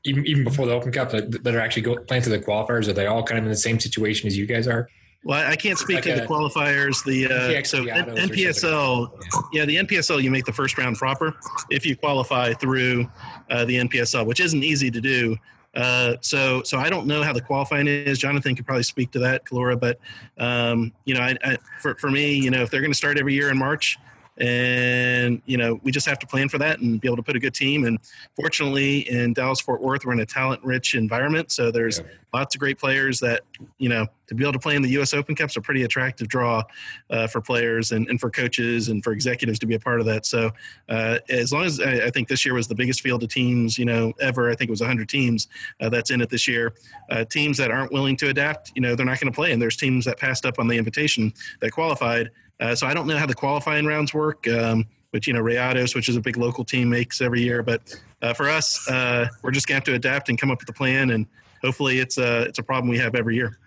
even, 0.05 0.27
even 0.27 0.45
before 0.45 0.67
the 0.67 0.73
Open 0.73 0.91
Cup 0.91 1.11
that, 1.11 1.45
that 1.45 1.55
are 1.55 1.61
actually 1.61 1.83
go, 1.83 1.97
playing 1.97 2.23
through 2.25 2.37
the 2.37 2.45
qualifiers? 2.45 2.89
Are 2.89 2.93
they 2.93 3.07
all 3.07 3.23
kind 3.23 3.39
of 3.39 3.45
in 3.45 3.51
the 3.51 3.57
same 3.57 3.79
situation 3.79 4.27
as 4.27 4.37
you 4.37 4.47
guys 4.47 4.67
are? 4.67 4.89
Well, 5.25 5.49
I 5.49 5.55
can't 5.55 5.79
speak 5.79 5.97
Like 5.97 6.05
to 6.05 6.15
the 6.15 6.27
qualifiers. 6.27 7.05
The 7.05 7.27
uh, 7.27 7.63
so 7.63 7.83
or 7.83 7.87
NPSL, 7.87 9.13
yeah, 9.53 9.65
the 9.65 9.77
NPSL 9.77 10.21
you 10.21 10.33
make 10.33 10.45
the 10.45 10.53
first 10.53 10.77
round 10.77 10.97
proper 10.97 11.35
if 11.71 11.87
you 11.87 11.95
qualify 11.95 12.55
through 12.55 13.09
uh, 13.49 13.65
the 13.65 13.77
NPSL, 13.77 14.27
which 14.27 14.41
isn't 14.41 14.65
easy 14.65 14.91
to 14.91 15.01
do. 15.01 15.37
Uh, 15.75 16.17
so, 16.21 16.63
so 16.65 16.79
I 16.79 16.91
don't 16.91 17.07
know 17.07 17.23
how 17.23 17.33
the 17.33 17.41
qualifying 17.41 17.87
is. 17.87 18.19
Jonathan 18.19 18.57
could 18.57 18.67
probably 18.67 18.83
speak 18.83 19.13
to 19.13 19.21
that, 19.21 19.45
Collura. 19.45 19.79
But 19.79 20.01
um, 20.39 20.93
you 21.05 21.15
know, 21.15 21.21
I, 21.21 21.37
I, 21.45 21.57
for 21.81 21.95
for 21.95 22.11
me, 22.11 22.35
you 22.35 22.51
know, 22.51 22.63
if 22.63 22.71
they're 22.71 22.81
going 22.81 22.93
to 22.93 22.99
start 22.99 23.17
every 23.17 23.35
year 23.35 23.49
in 23.49 23.57
March, 23.57 23.99
and 24.39 25.43
you 25.47 25.57
know, 25.57 25.79
we 25.83 25.93
just 25.93 26.07
have 26.07 26.19
to 26.21 26.27
plan 26.27 26.49
for 26.49 26.59
that 26.59 26.81
and 26.81 27.01
be 27.01 27.09
able 27.09 27.17
to 27.17 27.23
put 27.23 27.37
a 27.37 27.41
good 27.41 27.55
team. 27.55 27.85
And 27.85 27.99
fortunately, 28.35 29.09
in 29.11 29.33
Dallas 29.35 29.61
Fort 29.61 29.83
Worth, 29.83 30.05
we're 30.05 30.13
in 30.15 30.21
a 30.21 30.27
talent-rich 30.27 30.95
environment, 30.95 31.53
so 31.53 31.71
there's 31.71 31.99
Yeah. 31.99 32.05
lots 32.33 32.55
of 32.55 32.59
great 32.61 32.79
players 32.79 33.21
that 33.21 33.43
you 33.79 33.89
know 33.89 34.07
to 34.29 34.35
be 34.35 34.43
able 34.45 34.53
to 34.55 34.59
play 34.59 34.75
in 34.75 34.83
the 34.83 34.89
U.S. 34.91 35.13
Open 35.13 35.35
Cups 35.35 35.57
a 35.57 35.61
pretty 35.61 35.83
attractive 35.83 36.29
draw 36.29 36.63
uh, 37.11 37.27
for 37.27 37.41
players 37.43 37.93
and, 37.93 38.09
and 38.09 38.19
for 38.19 38.31
coaches 38.31 38.89
and 38.89 39.05
for 39.05 39.13
executives 39.13 39.59
to 39.59 39.67
be 39.67 39.75
a 39.75 39.79
part 39.79 40.01
of 40.01 40.07
that. 40.07 40.25
So 40.25 40.51
uh, 40.89 41.19
as 41.29 41.53
long 41.53 41.65
as 41.65 41.81
I, 41.81 42.07
I 42.07 42.11
think 42.11 42.29
this 42.29 42.45
year 42.47 42.55
was 42.55 42.67
the 42.67 42.75
biggest 42.75 43.03
field 43.03 43.23
of 43.23 43.29
teams 43.29 43.79
you 43.79 43.85
know 43.85 44.15
ever, 44.21 44.51
I 44.51 44.55
think 44.55 44.69
it 44.69 44.73
was 44.73 44.81
100 44.81 45.09
teams 45.09 45.49
uh, 45.81 45.91
that's 45.91 46.11
in 46.11 46.21
it 46.23 46.31
this 46.31 46.49
year. 46.49 46.73
Uh, 47.11 47.25
teams 47.25 47.59
that 47.59 47.71
aren't 47.71 47.93
willing 47.93 48.17
to 48.17 48.29
adapt, 48.29 48.73
you 48.75 48.81
know, 48.81 48.95
they're 48.95 49.05
not 49.07 49.21
going 49.21 49.31
to 49.31 49.37
play. 49.37 49.53
And 49.53 49.61
there's 49.61 49.77
teams 49.77 50.07
that 50.07 50.19
passed 50.19 50.47
up 50.47 50.59
on 50.59 50.67
the 50.69 50.79
invitation 50.79 51.33
that 51.61 51.71
qualified. 51.73 52.31
Uh, 52.63 52.75
so 52.77 52.87
I 52.87 52.95
don't 52.95 53.09
know 53.09 53.19
how 53.19 53.27
the 53.27 53.35
qualifying 53.35 53.87
rounds 53.87 54.15
work. 54.15 54.47
Um, 54.49 54.87
which 55.13 55.27
you 55.27 55.33
know 55.33 55.43
Rayados, 55.43 55.95
which 55.95 56.09
is 56.09 56.17
a 56.17 56.21
big 56.21 56.37
local 56.37 56.65
team, 56.65 56.89
makes 56.89 57.21
every 57.21 57.43
year. 57.43 57.63
But 57.63 57.95
uh, 58.23 58.33
for 58.33 58.49
us, 58.49 58.89
uh, 58.89 59.29
we're 59.43 59.51
just 59.51 59.67
going 59.67 59.81
to 59.81 59.91
have 59.91 60.01
to 60.01 60.09
adapt 60.09 60.29
and 60.29 60.39
come 60.39 60.51
up 60.51 60.61
with 60.61 60.69
a 60.71 60.73
plan, 60.73 61.11
and 61.11 61.27
hopefully, 61.63 61.99
it's 61.99 62.19
a 62.19 62.43
it's 62.43 62.59
a 62.59 62.63
problem 62.63 62.89
we 62.89 62.99
have 62.99 63.15
every 63.15 63.37
year. 63.37 63.59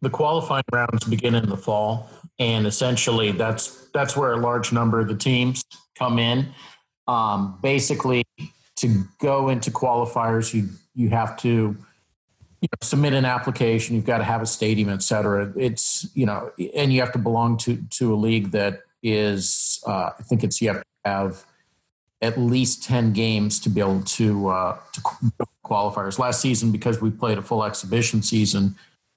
the 0.00 0.10
qualifying 0.10 0.64
rounds 0.72 1.04
begin 1.04 1.34
in 1.34 1.48
the 1.48 1.56
fall, 1.56 2.08
and 2.38 2.66
essentially 2.66 3.32
that's 3.32 3.88
that's 3.92 4.16
where 4.16 4.32
a 4.32 4.36
large 4.36 4.72
number 4.72 5.00
of 5.00 5.08
the 5.08 5.16
teams 5.16 5.64
come 5.98 6.18
in. 6.20 6.48
Um, 7.08 7.58
basically, 7.62 8.24
to 8.76 9.04
go 9.20 9.48
into 9.48 9.72
qualifiers, 9.72 10.54
you 10.54 10.68
you 10.94 11.10
have 11.10 11.36
to 11.38 11.76
you 12.60 12.68
know, 12.72 12.78
submit 12.82 13.12
an 13.12 13.24
application. 13.24 13.94
You've 13.94 14.04
got 14.04 14.18
to 14.18 14.24
have 14.24 14.42
a 14.42 14.46
stadium, 14.46 14.88
et 14.88 15.02
cetera. 15.02 15.52
It's 15.56 16.08
you 16.14 16.26
know, 16.26 16.50
and 16.74 16.92
you 16.92 17.00
have 17.00 17.12
to 17.12 17.18
belong 17.18 17.56
to 17.58 17.82
to 17.90 18.14
a 18.14 18.16
league 18.16 18.50
that 18.52 18.82
is 19.02 19.82
uh, 19.86 20.10
I 20.18 20.22
think 20.22 20.44
it's 20.44 20.60
you 20.60 20.68
have 20.68 20.80
to 20.80 20.84
have 21.04 21.44
at 22.20 22.36
least 22.36 22.82
10 22.82 23.12
games 23.12 23.60
to 23.60 23.68
be 23.68 23.80
able 23.80 24.02
to 24.02 24.48
uh, 24.48 24.78
to 24.92 25.00
qualifiers. 25.64 26.18
Last 26.18 26.40
season, 26.40 26.72
because 26.72 27.00
we 27.00 27.10
played 27.10 27.38
a 27.38 27.42
full 27.42 27.64
exhibition 27.64 28.22
season, 28.22 28.74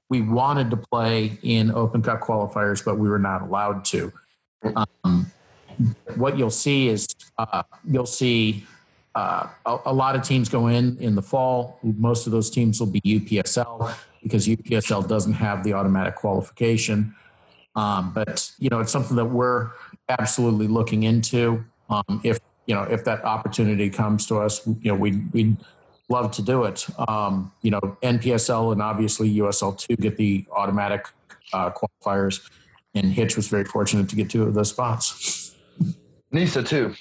we 0.09 0.21
wanted 0.21 0.69
to 0.71 0.77
play 0.77 1.37
in 1.41 1.71
Open 1.71 2.01
Cup 2.01 2.21
qualifiers, 2.21 2.83
but 2.83 2.97
we 2.97 3.09
were 3.09 3.19
not 3.19 3.41
allowed 3.41 3.85
to. 3.85 4.11
Um, 4.75 5.31
what 6.15 6.37
you'll 6.37 6.51
see 6.51 6.89
is 6.89 7.07
uh, 7.37 7.63
you'll 7.89 8.05
see 8.05 8.65
uh, 9.16 9.47
a, 9.66 9.78
a 9.88 9.93
lot 9.93 10.16
of 10.16 10.24
teams 10.24 10.49
go 10.49 10.68
in 10.68 10.97
in 10.99 11.16
the 11.16 11.22
fall. 11.22 11.80
Most 11.84 12.26
of 12.26 12.32
those 12.32 12.49
teams 12.49 12.80
will 12.80 12.88
be 12.88 13.01
UPSL 13.01 13.93
because 14.24 14.47
UPSL 14.47 15.07
doesn't 15.07 15.34
have 15.34 15.64
the 15.64 15.74
automatic 15.74 16.16
qualification. 16.16 17.16
Um, 17.76 18.12
but 18.14 18.51
you 18.59 18.70
know, 18.70 18.80
it's 18.80 18.91
something 18.91 19.16
that 19.18 19.26
we're 19.26 19.72
absolutely 20.09 20.68
looking 20.68 21.03
into. 21.03 21.64
Um, 21.89 22.22
if 22.24 22.39
you 22.66 22.76
know, 22.76 22.84
if 22.84 23.03
that 23.05 23.24
opportunity 23.26 23.89
comes 23.89 24.26
to 24.28 24.39
us, 24.39 24.66
you 24.66 24.91
know, 24.91 24.95
we 24.95 25.18
we'd 25.32 25.57
love 26.09 26.32
to 26.32 26.41
do 26.41 26.64
it. 26.64 26.86
Um, 27.07 27.51
you 27.62 27.72
know, 27.72 27.80
NPSL 28.01 28.72
and 28.74 28.82
obviously 28.82 29.34
USL 29.38 29.78
two 29.78 29.95
get 29.95 30.18
the 30.18 30.45
automatic 30.51 31.07
uh, 31.53 31.72
qualifiers, 31.72 32.49
and 32.93 33.12
Hitch 33.12 33.36
was 33.36 33.47
very 33.47 33.66
fortunate 33.66 34.09
to 34.09 34.16
get 34.16 34.30
two 34.30 34.43
of 34.43 34.53
those 34.53 34.70
spots. 34.70 35.55
NISA 36.32 36.64
too. 36.64 36.93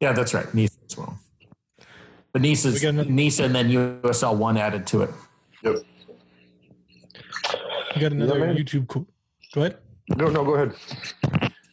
Yeah, 0.00 0.12
that's 0.12 0.32
right, 0.34 0.52
NISA 0.54 0.78
as 0.90 0.96
well. 0.96 1.18
But 2.32 2.42
NISA's 2.42 2.80
We 2.82 2.88
another- 2.88 3.10
NISA 3.10 3.44
and 3.44 3.54
then 3.54 3.68
USL 3.70 4.36
one 4.36 4.56
added 4.56 4.86
to 4.88 5.02
it. 5.02 5.10
Yep. 5.62 5.76
We 7.94 8.00
got 8.00 8.12
another 8.12 8.38
man. 8.38 8.56
YouTube. 8.56 8.88
Qu- 8.88 9.06
Go 9.52 9.62
ahead. 9.62 9.78
No, 10.16 10.28
no, 10.28 10.44
go 10.44 10.54
ahead. 10.54 10.74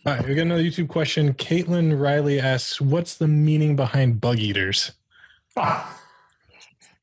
All 0.06 0.14
right, 0.16 0.28
we 0.28 0.36
got 0.36 0.42
another 0.44 0.64
YouTube 0.64 0.88
question. 0.88 1.34
Caitlin 1.36 2.00
Riley 2.00 2.40
asks, 2.40 2.82
"What's 2.82 3.16
the 3.16 3.28
meaning 3.28 3.76
behind 3.76 4.20
Bugeaters?" 4.22 4.92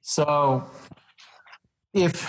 So, 0.02 0.64
if 1.92 2.26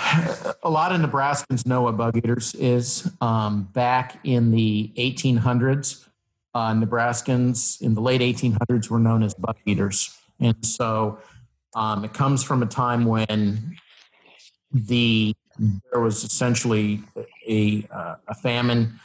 a 0.63 0.69
lot 0.69 0.91
of 0.91 1.01
Nebraskans 1.01 1.65
know 1.65 1.81
what 1.83 1.97
Bugeaters 1.97 2.55
is, 2.57 3.11
um, 3.21 3.63
back 3.73 4.19
in 4.23 4.51
the 4.51 4.91
1800s, 4.97 6.07
uh, 6.55 6.73
Nebraskans 6.73 7.81
in 7.81 7.93
the 7.93 8.01
late 8.01 8.21
1800s 8.21 8.89
were 8.89 8.99
known 8.99 9.21
as 9.21 9.33
bug 9.35 9.57
eaters, 9.65 10.17
and 10.39 10.65
so 10.65 11.19
um, 11.75 12.05
it 12.05 12.13
comes 12.13 12.43
from 12.43 12.63
a 12.63 12.65
time 12.65 13.05
when 13.05 13.77
the 14.71 15.35
there 15.91 16.01
was 16.01 16.23
essentially 16.23 17.03
a 17.47 17.85
uh, 17.91 18.15
a 18.29 18.33
famine, 18.33 18.99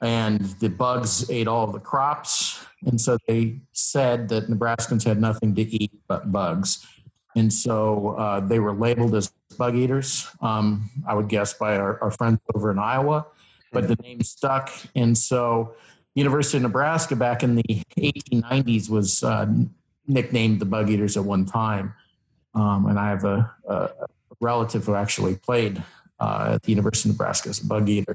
and 0.00 0.40
the 0.60 0.68
bugs 0.68 1.28
ate 1.28 1.48
all 1.48 1.66
the 1.66 1.80
crops, 1.80 2.64
and 2.86 3.00
so 3.00 3.18
they 3.26 3.60
said 3.72 4.28
that 4.28 4.48
Nebraskans 4.48 5.04
had 5.04 5.20
nothing 5.20 5.54
to 5.56 5.62
eat 5.62 5.92
but 6.08 6.32
bugs. 6.32 6.86
And 7.34 7.52
so 7.52 8.10
uh, 8.18 8.40
they 8.40 8.58
were 8.58 8.74
labeled 8.74 9.14
as 9.14 9.32
bug 9.56 9.74
eaters, 9.74 10.28
um, 10.40 10.90
I 11.06 11.14
would 11.14 11.28
guess, 11.28 11.54
by 11.54 11.76
our, 11.76 11.98
our 12.02 12.10
friends 12.10 12.40
over 12.54 12.70
in 12.70 12.78
Iowa, 12.78 13.26
but 13.72 13.88
the 13.88 13.96
name 13.96 14.22
stuck. 14.22 14.70
And 14.94 15.16
so 15.16 15.74
University 16.14 16.58
of 16.58 16.62
Nebraska 16.62 17.16
back 17.16 17.42
in 17.42 17.56
the 17.56 17.82
1890s 17.98 18.90
was 18.90 19.22
uh, 19.22 19.46
nicknamed 20.06 20.60
the 20.60 20.66
Bugeaters 20.66 21.16
at 21.16 21.24
one 21.24 21.46
time. 21.46 21.94
Um, 22.54 22.86
and 22.86 22.98
I 22.98 23.08
have 23.08 23.24
a, 23.24 23.50
a 23.66 23.90
relative 24.40 24.84
who 24.84 24.94
actually 24.94 25.36
played 25.36 25.82
uh, 26.20 26.52
at 26.54 26.62
the 26.62 26.70
University 26.70 27.08
of 27.08 27.14
Nebraska 27.14 27.48
as 27.48 27.60
a 27.60 27.64
Bugeater. 27.64 28.14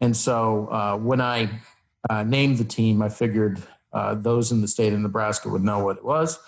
And 0.00 0.16
so 0.16 0.68
uh, 0.70 0.96
when 0.96 1.20
I 1.20 1.60
uh, 2.10 2.22
named 2.24 2.58
the 2.58 2.64
team, 2.64 3.00
I 3.00 3.08
figured 3.08 3.62
uh, 3.92 4.14
those 4.14 4.52
in 4.52 4.60
the 4.60 4.68
state 4.68 4.92
of 4.92 5.00
Nebraska 5.00 5.48
would 5.48 5.64
know 5.64 5.84
what 5.84 5.98
it 5.98 6.04
was 6.04 6.38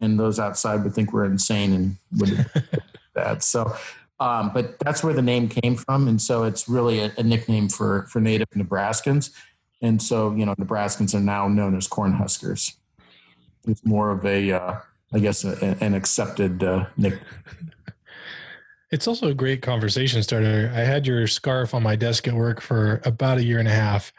and 0.00 0.18
those 0.18 0.38
outside 0.38 0.84
would 0.84 0.94
think 0.94 1.12
we're 1.12 1.24
insane 1.24 1.72
and 1.72 1.96
would 2.18 2.46
that. 3.14 3.42
So, 3.42 3.74
um, 4.20 4.52
but 4.52 4.78
that's 4.78 5.02
where 5.02 5.14
the 5.14 5.22
name 5.22 5.48
came 5.48 5.76
from, 5.76 6.06
and 6.08 6.20
so 6.20 6.44
it's 6.44 6.68
really 6.68 7.00
a, 7.00 7.12
a 7.18 7.22
nickname 7.22 7.68
for 7.68 8.06
for 8.10 8.20
native 8.20 8.48
Nebraskans. 8.50 9.30
And 9.84 10.00
so, 10.00 10.34
you 10.34 10.46
know, 10.46 10.54
Nebraskans 10.54 11.14
are 11.14 11.20
now 11.20 11.46
known 11.46 11.76
as 11.76 11.86
Cornhuskers. 11.86 12.74
It's 13.68 13.84
more 13.84 14.10
of 14.10 14.24
a, 14.24 14.50
uh, 14.50 14.76
I 15.12 15.18
guess, 15.18 15.44
a, 15.44 15.76
an 15.84 15.92
accepted 15.92 16.64
uh, 16.64 16.86
nick. 16.96 17.20
It's 18.90 19.06
also 19.06 19.28
a 19.28 19.34
great 19.34 19.60
conversation 19.60 20.22
starter. 20.22 20.72
I 20.74 20.80
had 20.80 21.06
your 21.06 21.26
scarf 21.26 21.74
on 21.74 21.82
my 21.82 21.96
desk 21.96 22.26
at 22.26 22.32
work 22.32 22.62
for 22.62 23.02
about 23.04 23.36
a 23.36 23.44
year 23.44 23.58
and 23.58 23.68
a 23.68 23.72
half, 23.72 24.10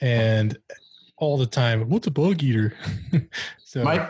and 0.00 0.56
all 1.18 1.36
the 1.36 1.46
time, 1.46 1.90
what's 1.90 2.06
a 2.06 2.10
bug 2.10 2.42
eater? 2.42 2.72
so 3.58 3.84
my 3.84 4.08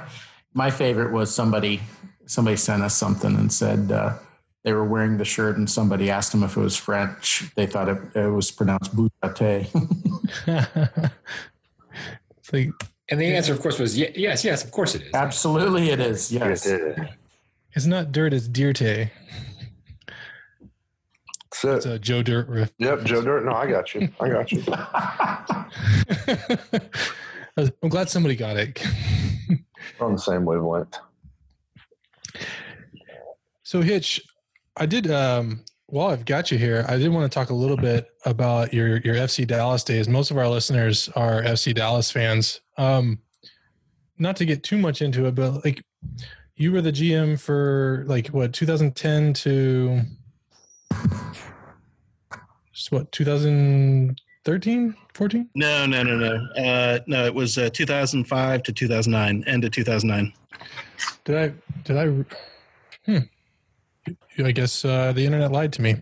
my 0.54 0.70
favorite 0.70 1.12
was 1.12 1.34
somebody 1.34 1.80
somebody 2.26 2.56
sent 2.56 2.84
us 2.84 2.94
something 2.94 3.34
and 3.34 3.52
said 3.52 3.90
uh, 3.90 4.16
they 4.62 4.72
were 4.72 4.84
wearing 4.84 5.16
the 5.16 5.24
shirt 5.24 5.56
and 5.56 5.70
somebody 5.70 6.10
asked 6.10 6.32
them 6.32 6.42
if 6.42 6.56
it 6.56 6.60
was 6.60 6.76
French. 6.76 7.50
They 7.54 7.66
thought 7.66 7.88
it, 7.88 7.98
it 8.14 8.30
was 8.30 8.50
pronounced 8.50 8.94
boutate. 8.94 9.68
like, 12.52 12.70
and 13.10 13.20
the 13.20 13.26
answer, 13.26 13.52
of 13.52 13.60
course, 13.60 13.78
was 13.78 13.98
yes, 13.98 14.44
yes, 14.44 14.64
of 14.64 14.70
course 14.70 14.94
it 14.94 15.02
is. 15.02 15.14
Absolutely, 15.14 15.90
it 15.90 16.00
is. 16.00 16.30
Yes, 16.30 16.66
it's 16.66 17.86
not 17.86 18.12
dirt; 18.12 18.32
it's 18.32 18.48
dirte. 18.48 19.10
That's 21.62 21.84
It's 21.84 21.94
a 21.94 21.98
Joe 21.98 22.22
Dirt 22.22 22.48
riff. 22.48 22.72
Yep, 22.78 23.04
Joe 23.04 23.22
Dirt. 23.22 23.44
No, 23.44 23.52
I 23.52 23.66
got 23.66 23.94
you. 23.94 24.08
I 24.20 24.28
got 24.28 24.52
you. 24.52 24.62
I'm 27.82 27.88
glad 27.88 28.08
somebody 28.08 28.36
got 28.36 28.56
it. 28.56 28.82
on 30.00 30.12
the 30.12 30.18
same 30.18 30.44
wavelength. 30.44 30.96
So 33.62 33.82
Hitch, 33.82 34.20
I 34.76 34.86
did 34.86 35.10
um 35.10 35.64
while 35.86 36.08
I've 36.08 36.24
got 36.24 36.52
you 36.52 36.58
here, 36.58 36.84
I 36.88 36.96
did 36.98 37.08
want 37.08 37.30
to 37.30 37.34
talk 37.34 37.50
a 37.50 37.54
little 37.54 37.76
bit 37.76 38.08
about 38.24 38.72
your 38.72 38.98
your 38.98 39.16
FC 39.16 39.46
Dallas 39.46 39.82
days. 39.82 40.08
Most 40.08 40.30
of 40.30 40.38
our 40.38 40.48
listeners 40.48 41.08
are 41.16 41.42
FC 41.42 41.74
Dallas 41.74 42.10
fans. 42.10 42.60
Um 42.78 43.18
not 44.18 44.36
to 44.36 44.44
get 44.44 44.62
too 44.62 44.78
much 44.78 45.02
into 45.02 45.26
it, 45.26 45.34
but 45.34 45.64
like 45.64 45.82
you 46.56 46.72
were 46.72 46.82
the 46.82 46.92
GM 46.92 47.40
for 47.40 48.04
like 48.06 48.28
what 48.28 48.52
2010 48.52 49.32
to 49.32 50.02
what 52.90 53.12
2013 53.12 54.96
14 55.14 55.50
no 55.54 55.86
no 55.86 56.02
no 56.02 56.16
no 56.16 56.46
uh 56.56 56.98
no 57.06 57.26
it 57.26 57.34
was 57.34 57.58
uh 57.58 57.68
2005 57.70 58.62
to 58.62 58.72
2009 58.72 59.44
end 59.46 59.64
of 59.64 59.70
2009 59.70 60.32
did 61.24 61.36
i 61.36 61.52
did 61.84 61.96
i 61.98 62.06
hmm 63.04 63.18
i 64.44 64.52
guess 64.52 64.84
uh 64.84 65.12
the 65.12 65.24
internet 65.24 65.52
lied 65.52 65.72
to 65.72 65.82
me 65.82 65.96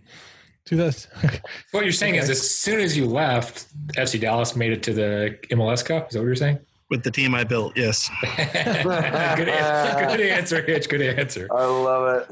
to 0.64 0.76
this 0.76 1.08
what 1.72 1.84
you're 1.84 1.92
saying 1.92 2.14
okay. 2.14 2.22
is 2.22 2.30
as 2.30 2.50
soon 2.50 2.80
as 2.80 2.96
you 2.96 3.06
left 3.06 3.66
fc 3.94 4.20
dallas 4.20 4.56
made 4.56 4.72
it 4.72 4.82
to 4.82 4.92
the 4.92 5.38
mls 5.50 5.84
cup 5.84 6.08
is 6.08 6.14
that 6.14 6.20
what 6.20 6.26
you're 6.26 6.36
saying 6.36 6.58
with 6.90 7.02
the 7.02 7.10
team 7.10 7.34
I 7.34 7.44
built. 7.44 7.76
Yes. 7.76 8.08
good, 8.22 8.46
answer, 8.48 10.06
good 10.06 10.20
answer, 10.20 10.62
Hitch. 10.62 10.88
Good 10.88 11.02
answer. 11.02 11.46
I 11.52 11.66
love 11.66 12.26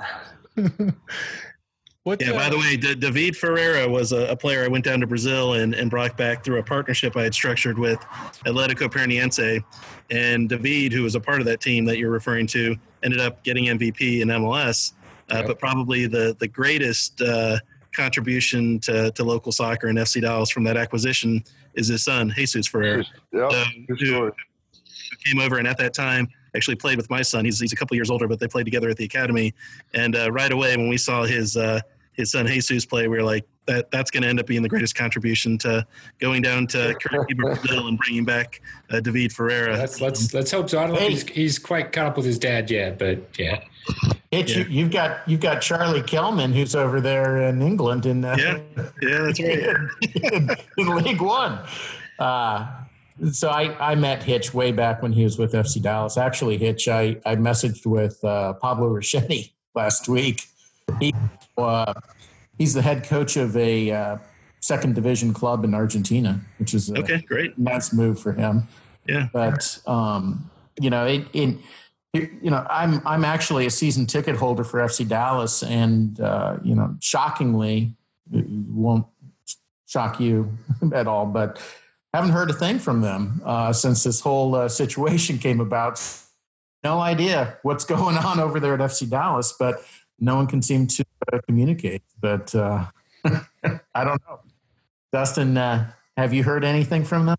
it. 0.56 0.94
What, 2.06 2.22
yeah, 2.22 2.30
uh, 2.30 2.34
by 2.34 2.50
the 2.50 2.56
way, 2.56 2.76
D- 2.76 2.94
David 2.94 3.36
Ferreira 3.36 3.88
was 3.88 4.12
a, 4.12 4.28
a, 4.28 4.36
player 4.36 4.62
I 4.62 4.68
went 4.68 4.84
down 4.84 5.00
to 5.00 5.08
Brazil 5.08 5.54
and, 5.54 5.74
and 5.74 5.90
brought 5.90 6.16
back 6.16 6.44
through 6.44 6.60
a 6.60 6.62
partnership 6.62 7.16
I 7.16 7.24
had 7.24 7.34
structured 7.34 7.80
with 7.80 7.98
Atletico 8.46 8.88
Paranaense. 8.88 9.64
And 10.08 10.48
David, 10.48 10.92
who 10.92 11.02
was 11.02 11.16
a 11.16 11.20
part 11.20 11.40
of 11.40 11.46
that 11.46 11.60
team 11.60 11.84
that 11.86 11.98
you're 11.98 12.12
referring 12.12 12.46
to, 12.46 12.76
ended 13.02 13.18
up 13.18 13.42
getting 13.42 13.64
MVP 13.64 14.20
in 14.20 14.28
MLS. 14.28 14.92
Uh, 15.30 15.38
yep. 15.38 15.46
But 15.46 15.58
probably 15.58 16.06
the, 16.06 16.36
the 16.38 16.48
greatest 16.48 17.20
uh, 17.20 17.58
contribution 17.92 18.78
to, 18.80 19.10
to 19.12 19.24
local 19.24 19.52
soccer 19.52 19.88
and 19.88 19.98
FC 19.98 20.20
Dallas 20.20 20.50
from 20.50 20.64
that 20.64 20.76
acquisition 20.76 21.42
is 21.74 21.88
his 21.88 22.04
son, 22.04 22.32
Jesus 22.36 22.66
Ferreira, 22.66 23.04
Yep. 23.32 23.50
Uh, 23.52 23.64
who 23.88 24.32
came 25.24 25.40
over 25.40 25.58
and 25.58 25.66
at 25.66 25.78
that 25.78 25.94
time 25.94 26.28
actually 26.54 26.76
played 26.76 26.96
with 26.96 27.10
my 27.10 27.22
son. 27.22 27.44
He's, 27.44 27.60
he's 27.60 27.72
a 27.72 27.76
couple 27.76 27.96
years 27.96 28.10
older, 28.10 28.26
but 28.26 28.40
they 28.40 28.48
played 28.48 28.64
together 28.64 28.88
at 28.88 28.96
the 28.96 29.04
academy. 29.04 29.54
And 29.94 30.16
uh, 30.16 30.32
right 30.32 30.50
away, 30.50 30.76
when 30.76 30.88
we 30.88 30.96
saw 30.96 31.24
his 31.24 31.56
uh, 31.56 31.80
his 32.12 32.32
son 32.32 32.46
Jesus 32.46 32.86
play, 32.86 33.08
we 33.08 33.16
were 33.16 33.22
like, 33.22 33.46
that 33.66 33.90
that's 33.90 34.10
going 34.10 34.22
to 34.22 34.28
end 34.28 34.40
up 34.40 34.46
being 34.46 34.62
the 34.62 34.68
greatest 34.68 34.94
contribution 34.94 35.58
to 35.58 35.86
going 36.20 36.42
down 36.42 36.66
to 36.68 36.96
Brazil 37.36 37.86
and 37.88 37.98
bringing 37.98 38.24
back 38.24 38.60
uh, 38.90 39.00
David 39.00 39.32
Ferreira. 39.32 39.76
Let's 39.76 40.00
let's 40.00 40.34
let's 40.34 40.50
hope 40.50 40.70
so. 40.70 40.78
I 40.78 40.86
don't 40.86 40.96
hey. 40.96 41.10
he's, 41.10 41.28
he's 41.28 41.58
quite 41.58 41.92
caught 41.92 42.06
up 42.06 42.16
with 42.16 42.26
his 42.26 42.38
dad 42.38 42.70
yet, 42.70 42.98
but 42.98 43.38
yeah. 43.38 43.62
It's, 44.32 44.56
yeah. 44.56 44.64
you, 44.66 44.82
have 44.82 44.92
got 44.92 45.28
you've 45.28 45.40
got 45.40 45.60
Charlie 45.62 46.02
Kelman 46.02 46.52
who's 46.52 46.74
over 46.74 47.00
there 47.00 47.42
in 47.42 47.62
England 47.62 48.04
in 48.06 48.24
uh, 48.24 48.36
yeah 48.36 48.58
yeah 49.00 49.18
that's 49.22 49.40
right 49.40 50.32
in, 50.32 50.50
in 50.78 50.96
League 50.96 51.20
One. 51.20 51.60
Uh, 52.18 52.66
so 53.32 53.48
I, 53.48 53.92
I 53.92 53.94
met 53.94 54.22
Hitch 54.22 54.52
way 54.52 54.72
back 54.72 55.02
when 55.02 55.12
he 55.12 55.24
was 55.24 55.38
with 55.38 55.52
FC 55.52 55.80
Dallas. 55.80 56.16
Actually, 56.16 56.58
Hitch, 56.58 56.88
I, 56.88 57.16
I 57.24 57.36
messaged 57.36 57.86
with 57.86 58.22
uh, 58.24 58.54
Pablo 58.54 58.88
Ricchetti 58.88 59.52
last 59.74 60.08
week. 60.08 60.42
He 61.00 61.14
uh, 61.56 61.94
he's 62.58 62.74
the 62.74 62.82
head 62.82 63.04
coach 63.04 63.36
of 63.36 63.56
a 63.56 63.90
uh, 63.90 64.18
second 64.60 64.94
division 64.94 65.32
club 65.32 65.64
in 65.64 65.74
Argentina, 65.74 66.40
which 66.58 66.74
is 66.74 66.90
a 66.90 66.98
okay, 66.98 67.22
great, 67.22 67.58
nice 67.58 67.92
move 67.92 68.20
for 68.20 68.32
him. 68.32 68.66
Yeah, 69.06 69.28
but 69.32 69.78
um, 69.86 70.50
you 70.80 70.90
know, 70.90 71.06
it, 71.06 71.26
it, 71.32 71.58
you 72.12 72.50
know, 72.50 72.66
I'm 72.68 73.00
I'm 73.06 73.24
actually 73.24 73.66
a 73.66 73.70
season 73.70 74.06
ticket 74.06 74.36
holder 74.36 74.64
for 74.64 74.80
FC 74.80 75.06
Dallas, 75.06 75.62
and 75.62 76.18
uh, 76.20 76.56
you 76.62 76.74
know, 76.74 76.96
shockingly, 77.00 77.94
won't 78.30 79.06
shock 79.86 80.20
you 80.20 80.56
at 80.92 81.06
all, 81.06 81.26
but 81.26 81.60
haven't 82.12 82.30
heard 82.30 82.50
a 82.50 82.54
thing 82.54 82.78
from 82.78 83.02
them 83.02 83.40
uh, 83.44 83.72
since 83.72 84.02
this 84.02 84.20
whole 84.20 84.54
uh, 84.54 84.68
situation 84.68 85.38
came 85.46 85.60
about. 85.60 86.02
No 86.82 87.00
idea 87.00 87.58
what's 87.62 87.84
going 87.96 88.16
on 88.16 88.40
over 88.40 88.60
there 88.60 88.74
at 88.74 88.80
FC 88.80 89.08
Dallas, 89.08 89.54
but 89.58 89.76
no 90.18 90.36
one 90.36 90.46
can 90.46 90.62
seem 90.62 90.86
to 90.86 91.04
uh, 91.32 91.38
communicate. 91.46 92.02
But 92.20 92.54
uh, 92.54 92.86
I 93.94 94.04
don't 94.04 94.20
know. 94.28 94.40
Dustin, 95.12 95.56
uh, 95.56 95.90
have 96.16 96.32
you 96.32 96.42
heard 96.42 96.64
anything 96.64 97.04
from 97.04 97.26
them? 97.26 97.36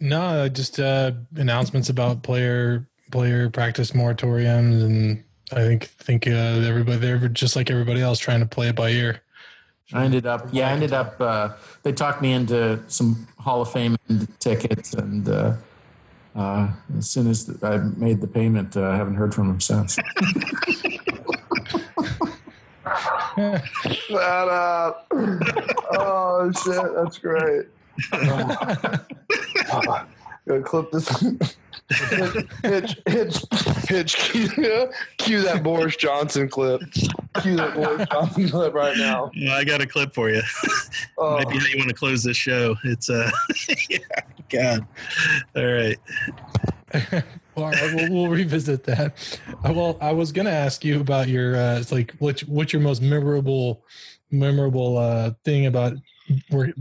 No, 0.00 0.48
just 0.48 0.78
uh, 0.78 1.12
announcements 1.36 1.88
about 1.88 2.22
player 2.22 2.86
player 3.10 3.48
practice 3.48 3.92
moratoriums, 3.92 4.84
and 4.84 5.24
I 5.52 5.62
think 5.62 5.84
think 5.84 6.26
uh, 6.26 6.30
everybody 6.30 6.98
they're 6.98 7.28
just 7.28 7.56
like 7.56 7.70
everybody 7.70 8.00
else 8.00 8.18
trying 8.18 8.40
to 8.40 8.46
play 8.46 8.68
it 8.68 8.76
by 8.76 8.90
ear. 8.90 9.22
I 9.92 10.04
ended 10.04 10.26
up, 10.26 10.48
yeah, 10.50 10.68
I 10.68 10.72
ended 10.72 10.92
up. 10.92 11.20
Uh, 11.20 11.50
they 11.84 11.92
talked 11.92 12.20
me 12.20 12.32
into 12.32 12.82
some 12.88 13.28
Hall 13.38 13.62
of 13.62 13.70
Fame 13.70 13.96
tickets, 14.40 14.94
and 14.94 15.28
uh, 15.28 15.54
uh, 16.34 16.68
as 16.98 17.08
soon 17.08 17.28
as 17.28 17.62
I 17.62 17.78
made 17.78 18.20
the 18.20 18.26
payment, 18.26 18.76
uh, 18.76 18.88
I 18.88 18.96
haven't 18.96 19.14
heard 19.14 19.32
from 19.34 19.46
them 19.48 19.60
since. 19.60 19.96
Shout 22.86 24.48
up. 24.48 25.06
Oh 25.12 26.52
shit, 26.64 26.94
that's 26.94 27.18
great. 27.18 27.66
Um, 29.72 30.06
gonna 30.46 30.62
clip 30.62 30.92
this. 30.92 31.08
hitch, 32.62 32.96
hitch, 33.06 33.44
hitch. 33.88 34.16
Cue, 34.16 34.90
cue 35.16 35.42
that 35.42 35.62
Boris 35.62 35.96
Johnson 35.96 36.48
clip. 36.48 36.82
Cue 36.92 37.56
that 37.56 37.74
Boris 37.74 38.06
Johnson 38.10 38.48
clip 38.48 38.74
right 38.74 38.96
now. 38.96 39.30
Well, 39.36 39.52
I 39.52 39.64
got 39.64 39.80
a 39.80 39.86
clip 39.86 40.14
for 40.14 40.30
you. 40.30 40.42
Oh. 41.18 41.36
Might 41.38 41.48
be 41.48 41.58
how 41.58 41.66
you 41.66 41.78
want 41.78 41.88
to 41.88 41.94
close 41.94 42.22
this 42.22 42.36
show. 42.36 42.76
It's 42.84 43.10
uh, 43.10 43.30
yeah, 43.88 43.98
God. 44.48 44.86
All 45.56 45.64
right. 45.64 47.24
All 47.56 47.70
right, 47.70 47.94
we'll, 47.94 48.12
we'll 48.12 48.28
revisit 48.28 48.84
that. 48.84 49.40
Well, 49.64 49.96
I 50.00 50.12
was 50.12 50.30
going 50.30 50.44
to 50.44 50.52
ask 50.52 50.84
you 50.84 51.00
about 51.00 51.28
your 51.28 51.56
uh, 51.56 51.78
it's 51.78 51.90
like 51.90 52.14
what's 52.18 52.44
what's 52.44 52.72
your 52.72 52.82
most 52.82 53.00
memorable 53.00 53.82
memorable 54.30 54.98
uh, 54.98 55.30
thing 55.44 55.66
about 55.66 55.94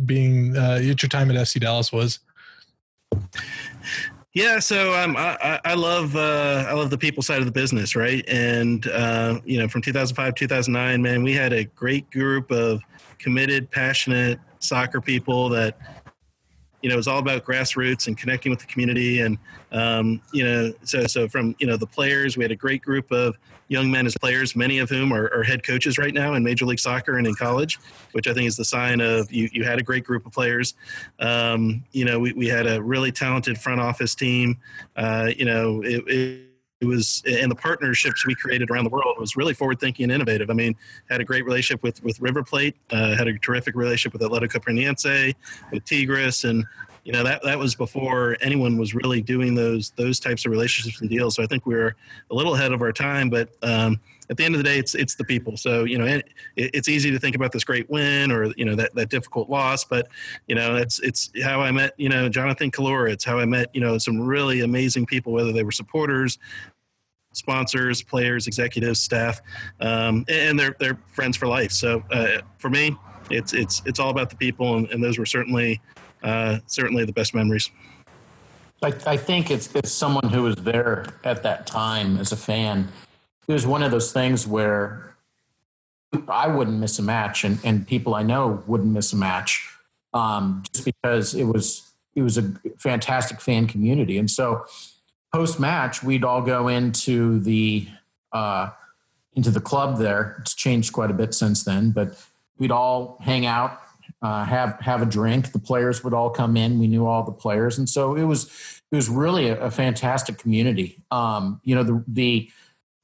being 0.06 0.56
uh, 0.58 0.80
your 0.82 0.96
time 0.96 1.32
at 1.32 1.38
FC 1.38 1.62
Dallas 1.62 1.92
was. 1.92 2.20
Yeah, 4.34 4.60
so 4.60 4.94
um, 4.94 5.16
I, 5.16 5.62
I 5.64 5.76
love 5.76 6.18
uh, 6.18 6.66
I 6.68 6.74
love 6.74 6.90
the 6.90 6.98
people 6.98 7.24
side 7.24 7.40
of 7.40 7.46
the 7.46 7.54
business, 7.54 7.96
right? 7.96 8.26
And 8.28 8.86
uh, 8.88 9.40
you 9.46 9.60
know, 9.60 9.70
from 9.70 9.82
2005 9.82 10.36
2009, 10.36 11.02
man, 11.02 11.24
we 11.24 11.32
had 11.32 11.54
a 11.54 11.64
great 11.64 12.12
group 12.12 12.52
of 12.52 12.82
committed, 13.18 13.72
passionate 13.72 14.40
soccer 14.60 15.00
people 15.00 15.48
that 15.50 16.05
you 16.86 16.90
know, 16.90 16.94
it 16.94 16.98
was 16.98 17.08
all 17.08 17.18
about 17.18 17.44
grassroots 17.44 18.06
and 18.06 18.16
connecting 18.16 18.52
with 18.52 18.60
the 18.60 18.68
community. 18.68 19.22
And, 19.22 19.40
um, 19.72 20.22
you 20.32 20.44
know, 20.44 20.72
so, 20.84 21.08
so 21.08 21.28
from, 21.28 21.56
you 21.58 21.66
know, 21.66 21.78
the 21.78 21.88
players, 21.88 22.38
we 22.38 22.44
had 22.44 22.52
a 22.52 22.56
great 22.56 22.84
group 22.84 23.12
of 23.12 23.36
young 23.70 23.90
men 23.90 24.06
as 24.06 24.16
players, 24.16 24.56
many 24.56 24.78
of 24.78 24.88
whom 24.88 25.12
are, 25.12 25.34
are, 25.34 25.42
head 25.42 25.64
coaches 25.64 25.98
right 25.98 26.14
now 26.14 26.36
in 26.36 26.44
Major 26.44 26.64
League 26.64 26.78
Soccer 26.78 27.18
and 27.18 27.26
in 27.26 27.34
college, 27.34 27.80
which 28.12 28.28
I 28.28 28.36
think 28.36 28.48
is 28.48 28.56
the 28.56 28.66
sign 28.66 29.02
of 29.02 29.32
you, 29.32 29.50
you 29.52 29.64
had 29.64 29.80
a 29.80 29.82
great 29.82 30.04
group 30.04 30.28
of 30.28 30.32
players. 30.32 30.76
Um, 31.20 31.84
you 31.92 32.06
know, 32.06 32.20
we, 32.20 32.34
we 32.34 32.48
had 32.48 32.68
a 32.68 32.80
really 32.80 33.12
talented 33.12 33.58
front 33.58 33.82
office 33.82 34.14
team. 34.14 34.60
Uh, 34.96 35.32
you 35.36 35.46
know, 35.46 35.82
it, 35.82 36.04
it 36.08 36.45
it 36.82 36.86
was 36.86 37.24
and 37.26 37.50
the 37.50 37.56
partnerships 37.56 38.26
we 38.26 38.36
created 38.36 38.70
around 38.70 38.84
the 38.84 38.90
world 38.90 39.16
was 39.18 39.38
really 39.38 39.54
forward 39.54 39.80
thinking 39.80 40.06
and 40.06 40.12
innovative. 40.12 40.50
I 40.50 40.54
mean, 40.54 40.76
had 41.10 41.22
a 41.22 41.24
great 41.24 41.46
relationship 41.46 41.82
with 41.84 42.04
with 42.04 42.20
River 42.20 42.44
Plate, 42.44 42.76
uh, 42.92 43.16
had 43.16 43.28
a 43.28 43.38
terrific 43.40 43.76
relationship 43.76 44.14
with 44.14 44.22
Atletico 44.22 44.64
Paranaense, 44.64 45.36
with 45.72 45.86
Tigres, 45.86 46.44
and 46.44 46.66
you 47.06 47.14
know 47.14 47.24
that 47.24 47.42
that 47.44 47.58
was 47.58 47.76
before 47.76 48.36
anyone 48.42 48.78
was 48.78 48.94
really 48.94 49.22
doing 49.22 49.56
those 49.56 49.92
those 49.92 50.20
types 50.20 50.46
of 50.46 50.52
relationships 50.52 51.00
and 51.00 51.10
deals. 51.10 51.36
So 51.36 51.44
I 51.44 51.48
think 51.48 51.66
we 51.66 51.76
were 51.76 51.96
a 52.30 52.36
little 52.36 52.56
ahead 52.56 52.74
of 52.74 52.82
our 52.82 52.92
time, 52.92 53.30
but 53.30 53.50
um, 53.64 54.00
at 54.30 54.38
the 54.38 54.44
end 54.44 54.56
of 54.56 54.60
the 54.60 54.64
day, 54.64 54.78
it's 54.78 54.96
it's 54.96 55.16
the 55.16 55.24
people. 55.24 55.58
So 55.58 55.84
you 55.84 55.98
know, 55.98 56.06
it, 56.06 56.28
it's 56.56 56.90
easy 56.90 57.12
to 57.12 57.20
think 57.20 57.36
about 57.36 57.52
this 57.52 57.64
great 57.64 57.90
win 57.90 58.32
or 58.32 58.54
you 58.58 58.66
know 58.66 58.76
that 58.76 58.96
that 58.96 59.10
difficult 59.10 59.50
loss, 59.50 59.84
but 59.84 60.08
you 60.48 60.56
know, 60.56 60.76
it's 60.76 61.00
it's 61.00 61.32
how 61.44 61.62
I 61.62 61.72
met 61.72 61.94
you 61.98 62.10
know 62.10 62.30
Jonathan 62.30 62.72
Collura. 62.72 63.12
It's 63.12 63.26
how 63.26 63.40
I 63.40 63.46
met 63.46 63.74
you 63.74 63.82
know 63.82 63.98
some 63.98 64.20
really 64.20 64.62
amazing 64.62 65.06
people, 65.06 65.34
whether 65.34 65.52
they 65.52 65.64
were 65.64 65.72
supporters, 65.72 66.38
sponsors, 67.34 68.02
players, 68.02 68.48
executives, 68.48 69.00
staff, 69.00 69.42
um, 69.80 70.26
and 70.28 70.60
they're 70.60 70.76
they're 70.80 71.00
friends 71.08 71.38
for 71.38 71.48
life. 71.48 71.72
So 71.72 72.04
uh, 72.12 72.42
for 72.58 72.70
me, 72.70 72.98
it's 73.30 73.54
it's 73.54 73.82
it's 73.86 74.00
all 74.00 74.10
about 74.10 74.30
the 74.30 74.36
people, 74.36 74.78
and, 74.78 74.90
and 74.90 75.04
those 75.04 75.18
were 75.18 75.26
certainly 75.26 75.82
uh, 76.24 76.60
certainly 76.66 77.06
the 77.06 77.14
best 77.14 77.34
memories. 77.34 77.70
I, 78.82 78.94
I 79.08 79.18
think 79.18 79.52
it's 79.52 79.74
it's 79.76 79.92
someone 79.92 80.30
who 80.30 80.44
was 80.44 80.56
there 80.56 81.06
at 81.24 81.44
that 81.44 81.66
time 81.68 82.18
as 82.18 82.32
a 82.32 82.38
fan. 82.38 82.90
It 83.48 83.54
was 83.54 83.68
one 83.68 83.84
of 83.84 83.91
those 83.91 84.12
things 84.12 84.48
where 84.48 85.16
I 86.28 86.48
wouldn't 86.48 86.80
miss 86.80 87.00
a 87.00 87.04
match, 87.04 87.43
and, 87.43 87.60
and 87.64 87.88
people 87.88 88.16
I 88.16 88.24
know 88.24 88.64
wouldn't 88.68 88.91
miss 88.91 89.14
a 89.14 89.18
match, 89.18 89.70
um, 90.14 90.64
just 90.74 90.86
because 90.86 91.36
it 91.36 91.46
was 91.46 91.91
it 92.16 92.22
was 92.22 92.38
a 92.38 92.54
fantastic 92.78 93.41
fan 93.41 93.68
community. 93.68 94.18
And 94.18 94.32
so 94.32 94.66
post 95.34 95.60
match, 95.60 96.02
we'd 96.02 96.24
all 96.24 96.41
go 96.41 96.70
into 96.70 97.39
the 97.39 97.88
uh, 98.32 98.70
into 99.36 99.52
the 99.52 99.60
club 99.60 99.98
there. 99.98 100.38
It's 100.39 100.56
changed 100.56 100.93
quite 100.93 101.12
a 101.12 101.14
bit 101.14 101.34
since 101.34 101.64
then, 101.64 101.91
but 101.91 102.18
we'd 102.58 102.72
all 102.72 103.18
hang 103.22 103.46
out, 103.46 103.82
uh, 104.22 104.46
have 104.46 104.80
have 104.80 105.02
a 105.02 105.06
drink. 105.06 105.52
The 105.52 105.60
players 105.60 106.04
would 106.04 106.14
all 106.14 106.30
come 106.30 106.56
in. 106.58 106.80
We 106.80 106.88
knew 106.88 107.06
all 107.06 107.24
the 107.24 107.32
players, 107.32 107.78
and 107.78 107.89
so 107.89 108.16
it 108.16 108.24
was 108.24 108.46
it 108.91 108.96
was 108.96 109.10
really 109.10 109.50
a, 109.50 109.60
a 109.66 109.72
fantastic 109.72 110.38
community. 110.38 111.04
Um, 111.12 111.60
you 111.64 111.76
know, 111.76 111.84
the 111.84 112.04
the 112.08 112.50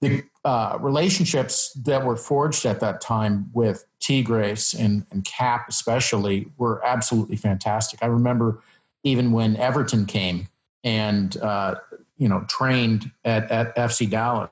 the 0.01 0.23
uh, 0.43 0.77
relationships 0.81 1.71
that 1.73 2.05
were 2.05 2.17
forged 2.17 2.65
at 2.65 2.79
that 2.79 3.01
time 3.01 3.49
with 3.53 3.85
Tigres 3.99 4.73
and, 4.73 5.05
and 5.11 5.23
Cap 5.23 5.67
especially 5.69 6.51
were 6.57 6.83
absolutely 6.83 7.35
fantastic. 7.35 7.99
I 8.01 8.07
remember 8.07 8.61
even 9.03 9.31
when 9.31 9.55
Everton 9.57 10.05
came 10.05 10.47
and 10.83 11.37
uh, 11.37 11.75
you 12.17 12.27
know 12.27 12.45
trained 12.47 13.11
at, 13.25 13.49
at 13.51 13.75
FC 13.75 14.09
Dallas. 14.09 14.49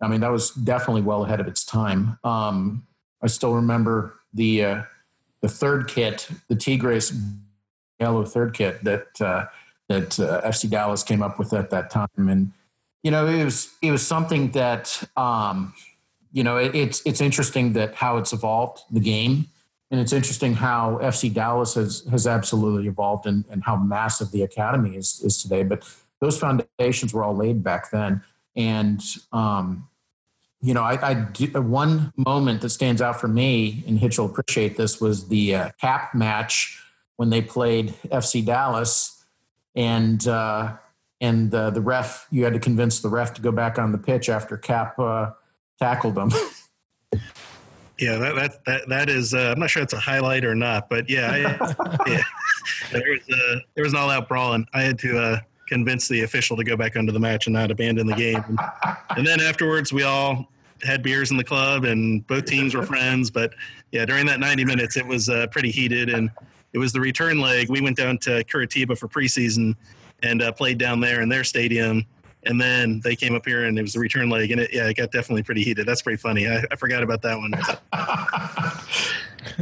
I 0.00 0.08
mean, 0.08 0.20
that 0.20 0.32
was 0.32 0.50
definitely 0.50 1.02
well 1.02 1.24
ahead 1.24 1.38
of 1.38 1.46
its 1.46 1.64
time. 1.64 2.18
Um, 2.24 2.84
I 3.22 3.28
still 3.28 3.54
remember 3.54 4.18
the 4.34 4.64
uh, 4.64 4.82
the 5.40 5.48
third 5.48 5.88
kit, 5.88 6.28
the 6.48 6.56
Tigres 6.56 7.12
yellow 8.00 8.24
third 8.24 8.54
kit 8.54 8.82
that 8.84 9.20
uh, 9.20 9.46
that 9.88 10.18
uh, 10.18 10.42
FC 10.42 10.68
Dallas 10.68 11.02
came 11.02 11.22
up 11.22 11.38
with 11.38 11.52
at 11.52 11.70
that 11.70 11.90
time, 11.90 12.08
and 12.16 12.52
you 13.02 13.10
know 13.10 13.26
it 13.26 13.44
was 13.44 13.74
it 13.82 13.90
was 13.90 14.06
something 14.06 14.50
that 14.52 15.02
um, 15.16 15.74
you 16.32 16.44
know 16.44 16.56
it, 16.56 16.74
it's 16.74 17.02
it's 17.04 17.20
interesting 17.20 17.72
that 17.74 17.94
how 17.94 18.16
it's 18.16 18.32
evolved 18.32 18.82
the 18.90 19.00
game, 19.00 19.46
and 19.90 20.00
it's 20.00 20.12
interesting 20.12 20.54
how 20.54 20.98
FC 21.02 21.32
Dallas 21.32 21.74
has 21.74 22.04
has 22.10 22.26
absolutely 22.26 22.88
evolved 22.88 23.26
and, 23.26 23.44
and 23.50 23.62
how 23.64 23.76
massive 23.76 24.30
the 24.30 24.42
academy 24.42 24.96
is 24.96 25.20
is 25.24 25.42
today. 25.42 25.62
But 25.62 25.88
those 26.20 26.38
foundations 26.38 27.12
were 27.12 27.24
all 27.24 27.36
laid 27.36 27.64
back 27.64 27.90
then, 27.90 28.22
and 28.54 29.02
um, 29.32 29.88
you 30.62 30.74
know, 30.74 30.82
I, 30.82 31.10
I 31.10 31.14
do, 31.14 31.60
one 31.60 32.12
moment 32.16 32.60
that 32.60 32.70
stands 32.70 33.02
out 33.02 33.20
for 33.20 33.26
me, 33.26 33.82
and 33.86 33.98
Hitch 33.98 34.18
will 34.18 34.26
appreciate 34.26 34.76
this, 34.76 35.00
was 35.00 35.26
the 35.26 35.56
uh, 35.56 35.70
cap 35.80 36.14
match 36.14 36.80
when 37.16 37.30
they 37.30 37.42
played 37.42 37.94
FC 38.06 38.46
Dallas, 38.46 39.24
and 39.74 40.26
uh, 40.28 40.74
and 41.22 41.54
uh, 41.54 41.70
the 41.70 41.80
ref, 41.80 42.26
you 42.30 42.42
had 42.44 42.52
to 42.52 42.58
convince 42.58 43.00
the 43.00 43.08
ref 43.08 43.32
to 43.34 43.40
go 43.40 43.52
back 43.52 43.78
on 43.78 43.92
the 43.92 43.98
pitch 43.98 44.28
after 44.28 44.56
Cap 44.58 44.98
uh, 44.98 45.30
tackled 45.78 46.16
them. 46.16 46.30
yeah, 47.98 48.18
that 48.18 48.34
that 48.34 48.64
that, 48.66 48.88
that 48.88 49.08
is. 49.08 49.32
Uh, 49.32 49.52
I'm 49.54 49.60
not 49.60 49.70
sure 49.70 49.82
it's 49.84 49.92
a 49.92 50.00
highlight 50.00 50.44
or 50.44 50.56
not, 50.56 50.90
but 50.90 51.08
yeah, 51.08 51.30
I, 51.30 51.38
yeah. 52.10 52.22
there 52.90 53.04
was 53.08 53.20
uh, 53.32 53.58
there 53.74 53.84
was 53.84 53.92
an 53.92 54.00
all-out 54.00 54.28
brawl, 54.28 54.54
and 54.54 54.66
I 54.74 54.82
had 54.82 54.98
to 54.98 55.40
convince 55.68 56.08
the 56.08 56.22
official 56.22 56.56
to 56.56 56.64
go 56.64 56.76
back 56.76 56.96
under 56.96 57.12
the 57.12 57.20
match 57.20 57.46
and 57.46 57.54
not 57.54 57.70
abandon 57.70 58.06
the 58.08 58.14
game. 58.14 58.44
And, 58.48 58.58
and, 59.16 59.26
then 59.26 59.40
afterwards, 59.40 59.92
we 59.92 60.02
all 60.02 60.48
had 60.82 61.04
beers 61.04 61.30
in 61.30 61.36
the 61.36 61.44
club, 61.44 61.84
and 61.84 62.26
both 62.26 62.46
teams 62.46 62.74
were 62.74 62.84
friends. 62.84 63.30
But 63.30 63.54
yeah, 63.92 64.04
during 64.04 64.26
that 64.26 64.40
90 64.40 64.64
minutes, 64.64 64.96
it 64.96 65.06
was 65.06 65.28
uh, 65.28 65.46
pretty 65.52 65.70
heated, 65.70 66.10
and 66.10 66.30
it 66.72 66.78
was 66.78 66.92
the 66.92 67.00
return 67.00 67.40
leg. 67.40 67.70
We 67.70 67.80
went 67.80 67.96
down 67.96 68.18
to 68.18 68.42
Curitiba 68.44 68.98
for 68.98 69.06
preseason 69.06 69.76
and 70.22 70.42
uh, 70.42 70.52
played 70.52 70.78
down 70.78 71.00
there 71.00 71.20
in 71.20 71.28
their 71.28 71.44
stadium. 71.44 72.04
And 72.44 72.60
then 72.60 73.00
they 73.04 73.14
came 73.14 73.36
up 73.36 73.46
here, 73.46 73.66
and 73.66 73.78
it 73.78 73.82
was 73.82 73.92
the 73.92 74.00
return 74.00 74.28
leg, 74.28 74.50
and 74.50 74.60
it 74.60 74.70
yeah, 74.72 74.88
it 74.88 74.96
got 74.96 75.12
definitely 75.12 75.44
pretty 75.44 75.62
heated. 75.62 75.86
That's 75.86 76.02
pretty 76.02 76.16
funny. 76.16 76.48
I, 76.48 76.64
I 76.72 76.76
forgot 76.76 77.04
about 77.04 77.22
that 77.22 77.38
one. 77.38 77.52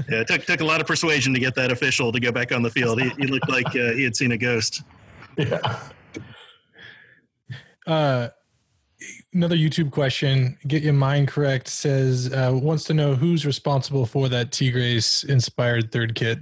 yeah, 0.08 0.20
it 0.20 0.28
took 0.28 0.46
took 0.46 0.60
a 0.62 0.64
lot 0.64 0.80
of 0.80 0.86
persuasion 0.86 1.34
to 1.34 1.40
get 1.40 1.54
that 1.56 1.70
official 1.70 2.10
to 2.10 2.18
go 2.18 2.32
back 2.32 2.52
on 2.52 2.62
the 2.62 2.70
field. 2.70 3.02
He, 3.02 3.10
he 3.18 3.26
looked 3.26 3.50
like 3.50 3.66
uh, 3.68 3.92
he 3.92 4.02
had 4.02 4.16
seen 4.16 4.32
a 4.32 4.38
ghost. 4.38 4.82
Yeah. 5.36 5.60
Uh, 7.86 8.28
another 9.32 9.56
YouTube 9.56 9.90
question. 9.90 10.56
Get 10.66 10.82
your 10.82 10.92
mind 10.92 11.28
correct. 11.28 11.68
Says 11.68 12.32
uh, 12.32 12.50
wants 12.54 12.84
to 12.84 12.94
know 12.94 13.14
who's 13.14 13.44
responsible 13.44 14.06
for 14.06 14.28
that 14.28 14.52
Tigres 14.52 15.24
inspired 15.28 15.92
third 15.92 16.14
kit. 16.14 16.38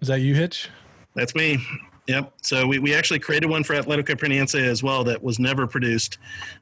Is 0.00 0.08
that 0.08 0.20
you, 0.20 0.34
Hitch? 0.34 0.70
That's 1.14 1.34
me. 1.34 1.58
Yep. 2.06 2.32
So 2.42 2.66
we, 2.66 2.78
we 2.78 2.94
actually 2.94 3.18
created 3.18 3.48
one 3.48 3.64
for 3.64 3.74
Atletico 3.74 4.14
Paranaense 4.14 4.60
as 4.60 4.82
well 4.82 5.04
that 5.04 5.22
was 5.22 5.38
never 5.38 5.66
produced. 5.66 6.18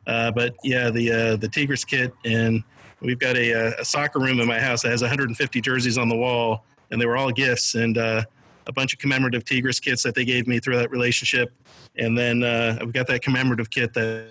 Uh, 0.07 0.30
but 0.30 0.55
yeah, 0.62 0.90
the 0.90 1.11
uh, 1.11 1.36
the 1.36 1.49
Tigres 1.49 1.84
kit, 1.84 2.14
and 2.24 2.62
we've 3.01 3.18
got 3.18 3.36
a, 3.36 3.80
a, 3.80 3.84
soccer 3.84 4.20
room 4.20 4.38
in 4.38 4.47
my 4.47 4.61
house 4.61 4.82
that 4.82 4.90
has 4.90 5.03
150 5.03 5.61
jerseys 5.61 5.99
on 5.99 6.09
the 6.09 6.16
wall, 6.16 6.64
and 6.90 7.01
they 7.01 7.07
were 7.07 7.16
all 7.16 7.32
gifts 7.32 7.74
and 7.74 7.99
uh, 7.99 8.22
a 8.68 8.72
bunch 8.72 8.93
of 8.93 9.01
commemorative 9.01 9.45
Tigres 9.45 9.80
kits 9.80 10.05
that 10.05 10.14
they 10.14 10.24
gave 10.24 10.47
me 10.47 10.61
through 10.61 10.76
that 10.76 10.93
relationship. 10.93 11.53
And 11.97 12.16
then 12.16 12.45
uh, 12.45 12.78
we've 12.80 12.93
got 12.93 13.09
that 13.09 13.22
commemorative 13.22 13.68
kit 13.68 13.95
that 13.95 14.28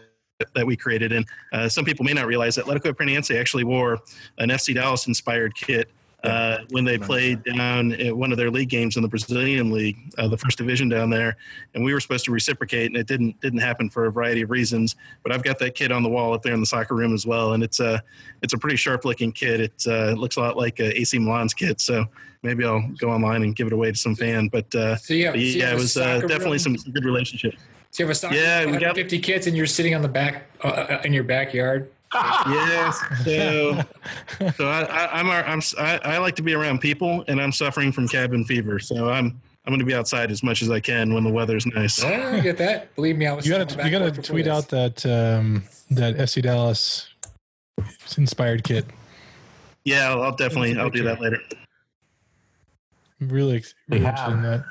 that 0.55 0.65
we 0.65 0.75
created. 0.75 1.11
And 1.11 1.25
uh, 1.53 1.69
some 1.69 1.85
people 1.85 2.03
may 2.05 2.13
not 2.13 2.25
realize 2.25 2.55
that 2.55 2.65
Atletico 2.65 2.93
Paranaense 2.93 3.37
actually 3.37 3.63
wore 3.63 3.99
an 4.37 4.49
FC 4.49 4.73
Dallas 4.73 5.07
inspired 5.07 5.53
kit 5.55 5.89
uh, 6.23 6.59
when 6.69 6.85
they 6.85 6.97
played 6.97 7.43
down 7.43 7.93
at 7.93 8.15
one 8.15 8.31
of 8.31 8.37
their 8.37 8.51
league 8.51 8.69
games 8.69 8.95
in 8.95 9.01
the 9.01 9.07
Brazilian 9.07 9.71
league, 9.71 9.97
uh, 10.17 10.27
the 10.27 10.37
first 10.37 10.57
division 10.57 10.87
down 10.87 11.09
there, 11.09 11.37
and 11.73 11.83
we 11.83 11.93
were 11.93 11.99
supposed 11.99 12.25
to 12.25 12.31
reciprocate, 12.31 12.87
and 12.87 12.97
it 12.97 13.07
didn't 13.07 13.39
didn't 13.41 13.59
happen 13.59 13.89
for 13.89 14.05
a 14.05 14.11
variety 14.11 14.41
of 14.41 14.51
reasons. 14.51 14.95
But 15.23 15.31
I've 15.31 15.43
got 15.43 15.57
that 15.59 15.75
kid 15.75 15.91
on 15.91 16.03
the 16.03 16.09
wall 16.09 16.33
up 16.33 16.43
there 16.43 16.53
in 16.53 16.59
the 16.59 16.65
soccer 16.65 16.95
room 16.95 17.13
as 17.13 17.25
well, 17.25 17.53
and 17.53 17.63
it's 17.63 17.79
a 17.79 18.01
it's 18.41 18.53
a 18.53 18.57
pretty 18.57 18.77
sharp 18.77 19.05
looking 19.05 19.31
kid. 19.31 19.61
It 19.61 19.83
uh, 19.87 20.11
looks 20.11 20.37
a 20.37 20.41
lot 20.41 20.57
like 20.57 20.79
a 20.79 20.99
AC 20.99 21.17
Milan's 21.17 21.53
kit, 21.53 21.81
so 21.81 22.05
maybe 22.43 22.65
I'll 22.65 22.87
go 22.97 23.09
online 23.09 23.43
and 23.43 23.55
give 23.55 23.67
it 23.67 23.73
away 23.73 23.91
to 23.91 23.97
some 23.97 24.15
fan. 24.15 24.47
But, 24.47 24.73
uh, 24.73 24.95
so 24.97 25.13
yeah, 25.13 25.31
so 25.31 25.37
yeah, 25.37 25.71
it 25.71 25.75
was 25.75 25.97
uh, 25.97 26.19
definitely 26.21 26.59
some, 26.59 26.77
some 26.77 26.91
good 26.91 27.05
relationships. 27.05 27.57
So 27.91 28.03
you 28.03 28.07
have 28.07 28.11
a 28.11 28.15
soccer 28.15 28.35
yeah, 28.35 28.65
we 28.65 28.77
got 28.77 28.95
50 28.95 29.19
kids 29.19 29.47
and 29.47 29.57
you're 29.57 29.65
sitting 29.65 29.93
on 29.93 30.01
the 30.01 30.07
back 30.07 30.45
uh, 30.63 30.67
uh 30.67 31.01
in 31.03 31.11
your 31.13 31.25
backyard. 31.25 31.91
Yes. 32.13 32.99
So, 33.23 33.81
so 34.57 34.67
I, 34.67 34.81
I, 34.83 35.19
I'm, 35.19 35.29
I'm, 35.29 35.61
I, 35.77 35.99
I 36.03 36.17
like 36.17 36.35
to 36.37 36.41
be 36.41 36.53
around 36.53 36.79
people, 36.79 37.23
and 37.27 37.41
I'm 37.41 37.51
suffering 37.51 37.91
from 37.91 38.07
cabin 38.07 38.43
fever. 38.43 38.79
So 38.79 39.09
I'm, 39.09 39.39
I'm 39.65 39.71
going 39.71 39.79
to 39.79 39.85
be 39.85 39.93
outside 39.93 40.31
as 40.31 40.41
much 40.43 40.61
as 40.61 40.69
I 40.71 40.79
can 40.79 41.13
when 41.13 41.23
the 41.23 41.29
weather's 41.31 41.65
nice. 41.67 42.01
Yeah, 42.03 42.31
I 42.33 42.39
get 42.39 42.57
that. 42.57 42.93
Believe 42.95 43.17
me, 43.17 43.27
I 43.27 43.33
was. 43.33 43.45
You 43.45 43.53
got 43.53 43.69
to, 43.69 43.83
you 43.85 43.91
got 43.91 44.13
to 44.13 44.21
tweet 44.21 44.47
out 44.47 44.69
that 44.69 45.05
um, 45.05 45.63
that 45.91 46.17
FC 46.17 46.41
Dallas 46.41 47.09
inspired 48.17 48.63
kit. 48.63 48.85
Yeah, 49.83 50.09
I'll, 50.09 50.23
I'll 50.23 50.35
definitely. 50.35 50.77
I'll 50.77 50.89
do 50.89 51.03
that 51.03 51.21
later. 51.21 51.39
really, 53.19 53.63
really 53.87 54.05
interested 54.05 54.31
in 54.31 54.41
that. 54.41 54.63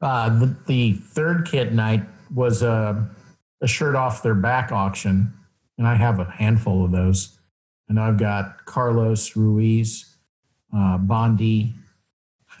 Uh, 0.00 0.38
the, 0.38 0.56
the 0.66 0.92
third 0.92 1.46
kit 1.46 1.72
night 1.72 2.02
was 2.34 2.62
a, 2.62 3.08
a 3.60 3.66
shirt 3.66 3.94
off 3.94 4.22
their 4.22 4.34
back 4.34 4.70
auction, 4.72 5.32
and 5.78 5.86
I 5.86 5.94
have 5.94 6.18
a 6.18 6.24
handful 6.24 6.84
of 6.84 6.90
those. 6.90 7.38
And 7.88 7.98
I've 7.98 8.18
got 8.18 8.66
Carlos 8.66 9.34
Ruiz, 9.36 10.16
uh, 10.76 10.98
Bondi. 10.98 11.72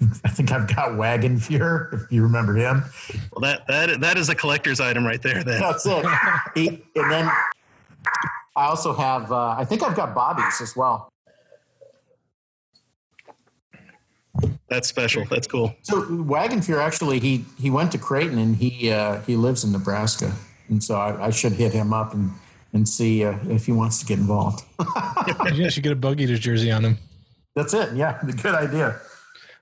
I 0.24 0.28
think 0.28 0.52
I've 0.52 0.74
got 0.74 0.90
Wagenfuhr, 0.90 1.92
if 1.92 2.12
you 2.12 2.22
remember 2.22 2.54
him. 2.54 2.84
Well, 3.32 3.42
that 3.42 3.66
that 3.66 4.00
that 4.00 4.16
is 4.16 4.28
a 4.28 4.34
collector's 4.34 4.80
item 4.80 5.04
right 5.04 5.20
there. 5.20 5.42
Then 5.42 5.60
that's 5.60 5.84
it. 5.84 6.06
he, 6.54 6.68
and 6.94 7.10
then 7.10 7.30
I 8.56 8.66
also 8.66 8.94
have. 8.94 9.30
Uh, 9.30 9.56
I 9.58 9.64
think 9.64 9.82
I've 9.82 9.96
got 9.96 10.14
Bobby's 10.14 10.60
as 10.62 10.74
well. 10.76 11.12
That's 14.68 14.88
special. 14.88 15.24
That's 15.24 15.46
cool. 15.46 15.74
So 15.82 16.02
Wagenfuhr 16.02 16.80
actually 16.80 17.18
he 17.18 17.44
he 17.58 17.68
went 17.68 17.90
to 17.92 17.98
Creighton 17.98 18.38
and 18.38 18.56
he 18.56 18.90
uh, 18.90 19.20
he 19.22 19.36
lives 19.36 19.64
in 19.64 19.72
Nebraska, 19.72 20.32
and 20.68 20.82
so 20.82 20.94
I, 20.94 21.26
I 21.26 21.30
should 21.30 21.52
hit 21.52 21.72
him 21.72 21.92
up 21.92 22.14
and 22.14 22.32
and 22.72 22.88
see 22.88 23.24
uh, 23.24 23.38
if 23.48 23.66
he 23.66 23.72
wants 23.72 23.98
to 24.00 24.06
get 24.06 24.18
involved. 24.18 24.64
you 25.54 25.70
should 25.70 25.82
get 25.82 25.92
a 25.92 25.96
Bugeaters 25.96 26.40
jersey 26.40 26.70
on 26.70 26.84
him. 26.84 26.98
That's 27.54 27.74
it. 27.74 27.94
Yeah, 27.94 28.18
the 28.22 28.32
good 28.42 28.54
idea. 28.54 29.00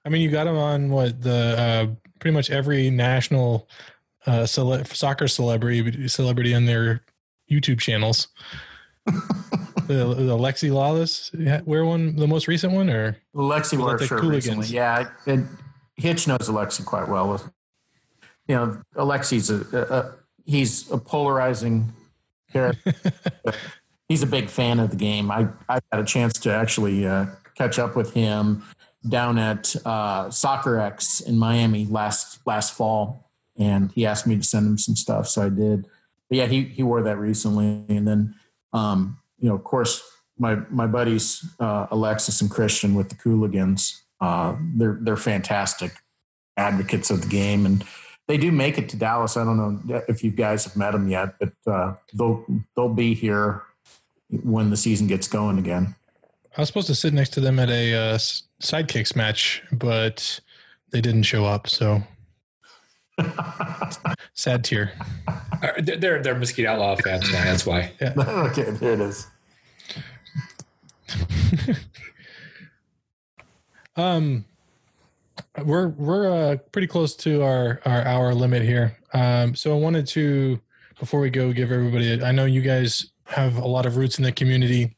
I 0.04 0.08
mean, 0.08 0.22
you 0.22 0.30
got 0.30 0.46
him 0.46 0.56
on 0.56 0.90
what 0.90 1.22
the 1.22 1.56
uh, 1.58 1.86
pretty 2.20 2.34
much 2.34 2.50
every 2.50 2.90
national 2.90 3.68
uh, 4.26 4.46
cele- 4.46 4.84
soccer 4.84 5.28
celebrity 5.28 6.08
celebrity 6.08 6.54
on 6.54 6.66
their 6.66 7.02
YouTube 7.50 7.80
channels. 7.80 8.28
The, 9.86 10.14
the 10.14 10.36
Alexi 10.36 10.68
Lalas 10.68 11.64
wear 11.64 11.84
one, 11.84 12.16
the 12.16 12.26
most 12.26 12.48
recent 12.48 12.72
one, 12.72 12.90
or 12.90 13.16
Lexi 13.36 13.78
wore 13.78 13.96
shirt 14.00 14.24
recently. 14.24 14.66
Yeah, 14.66 15.08
and 15.26 15.48
Hitch 15.94 16.26
knows 16.26 16.48
Alexi 16.48 16.84
quite 16.84 17.08
well. 17.08 17.40
You 18.48 18.54
know, 18.56 18.82
Alexi's 18.96 19.48
a, 19.48 19.64
a, 19.72 19.96
a 19.96 20.14
he's 20.44 20.90
a 20.90 20.98
polarizing 20.98 21.92
he's 24.08 24.22
a 24.22 24.26
big 24.26 24.48
fan 24.48 24.78
of 24.80 24.90
the 24.90 24.96
game. 24.96 25.30
I 25.30 25.48
I 25.68 25.80
got 25.92 26.00
a 26.00 26.04
chance 26.04 26.38
to 26.40 26.52
actually 26.52 27.06
uh, 27.06 27.26
catch 27.54 27.78
up 27.78 27.96
with 27.96 28.12
him 28.14 28.64
down 29.08 29.38
at 29.38 29.74
uh, 29.84 30.26
Soccerex 30.26 31.26
in 31.26 31.38
Miami 31.38 31.86
last 31.86 32.40
last 32.46 32.74
fall, 32.74 33.30
and 33.58 33.90
he 33.92 34.06
asked 34.06 34.26
me 34.26 34.36
to 34.36 34.42
send 34.42 34.66
him 34.66 34.78
some 34.78 34.96
stuff, 34.96 35.28
so 35.28 35.42
I 35.42 35.48
did. 35.48 35.86
But 36.28 36.38
yeah, 36.38 36.46
he 36.46 36.64
he 36.64 36.82
wore 36.82 37.02
that 37.02 37.18
recently, 37.18 37.84
and 37.88 38.06
then 38.06 38.34
um, 38.72 39.18
you 39.38 39.48
know, 39.48 39.54
of 39.54 39.64
course, 39.64 40.02
my 40.38 40.56
my 40.70 40.86
buddies 40.86 41.44
uh, 41.60 41.86
Alexis 41.90 42.40
and 42.40 42.50
Christian 42.50 42.94
with 42.94 43.08
the 43.08 43.14
Cooligans, 43.16 44.02
uh, 44.20 44.56
they're 44.74 44.98
they're 45.00 45.16
fantastic 45.16 45.92
advocates 46.56 47.10
of 47.10 47.22
the 47.22 47.28
game, 47.28 47.66
and 47.66 47.84
they 48.26 48.36
do 48.36 48.50
make 48.50 48.78
it 48.78 48.88
to 48.90 48.96
Dallas. 48.96 49.36
I 49.36 49.44
don't 49.44 49.56
know 49.86 50.02
if 50.08 50.24
you 50.24 50.30
guys 50.30 50.64
have 50.64 50.76
met 50.76 50.92
them 50.92 51.08
yet, 51.08 51.34
but 51.38 51.52
uh, 51.66 51.94
they'll 52.12 52.44
they'll 52.74 52.94
be 52.94 53.14
here 53.14 53.62
when 54.42 54.70
the 54.70 54.76
season 54.76 55.06
gets 55.06 55.28
going 55.28 55.58
again. 55.58 55.94
I 56.56 56.62
was 56.62 56.68
supposed 56.68 56.88
to 56.88 56.94
sit 56.94 57.12
next 57.12 57.30
to 57.34 57.40
them 57.40 57.58
at 57.58 57.68
a 57.68 57.94
uh, 57.94 58.18
sidekicks 58.62 59.14
match, 59.14 59.62
but 59.70 60.40
they 60.90 61.00
didn't 61.00 61.24
show 61.24 61.44
up. 61.44 61.68
So 61.68 62.02
sad 64.34 64.64
tear. 64.64 64.92
Uh, 65.28 65.72
they're 65.78 66.22
they're 66.22 66.34
Mesquite 66.34 66.66
Outlaw 66.66 66.96
fans, 66.96 67.30
man. 67.30 67.46
That's 67.46 67.66
why. 67.66 67.92
Yeah. 68.00 68.14
okay, 68.18 68.70
there 68.70 68.94
it 68.94 69.00
is. 69.00 69.26
um, 73.96 74.44
we're 75.64 75.88
we're 75.88 76.30
uh, 76.30 76.56
pretty 76.72 76.86
close 76.86 77.14
to 77.16 77.42
our 77.42 77.80
our 77.84 78.02
hour 78.02 78.34
limit 78.34 78.62
here. 78.62 78.96
Um, 79.12 79.54
so 79.54 79.74
I 79.74 79.80
wanted 79.80 80.06
to 80.08 80.60
before 80.98 81.20
we 81.20 81.30
go 81.30 81.52
give 81.52 81.72
everybody. 81.72 82.22
I 82.22 82.32
know 82.32 82.44
you 82.44 82.62
guys 82.62 83.10
have 83.24 83.56
a 83.58 83.66
lot 83.66 83.86
of 83.86 83.96
roots 83.96 84.18
in 84.18 84.24
the 84.24 84.32
community. 84.32 84.96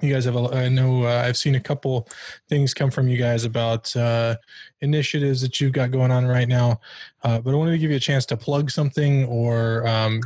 You 0.00 0.12
guys 0.12 0.24
have. 0.24 0.36
A, 0.36 0.48
I 0.54 0.68
know 0.68 1.04
uh, 1.04 1.22
I've 1.26 1.36
seen 1.36 1.54
a 1.54 1.60
couple 1.60 2.08
things 2.48 2.74
come 2.74 2.90
from 2.90 3.08
you 3.08 3.16
guys 3.16 3.44
about 3.44 3.94
uh, 3.94 4.36
initiatives 4.80 5.40
that 5.42 5.60
you've 5.60 5.72
got 5.72 5.90
going 5.90 6.10
on 6.10 6.26
right 6.26 6.48
now. 6.48 6.80
Uh, 7.22 7.38
but 7.38 7.52
I 7.52 7.56
wanted 7.56 7.72
to 7.72 7.78
give 7.78 7.90
you 7.90 7.96
a 7.96 8.00
chance 8.00 8.26
to 8.26 8.36
plug 8.36 8.70
something 8.70 9.24
or 9.26 9.86
um, 9.86 10.20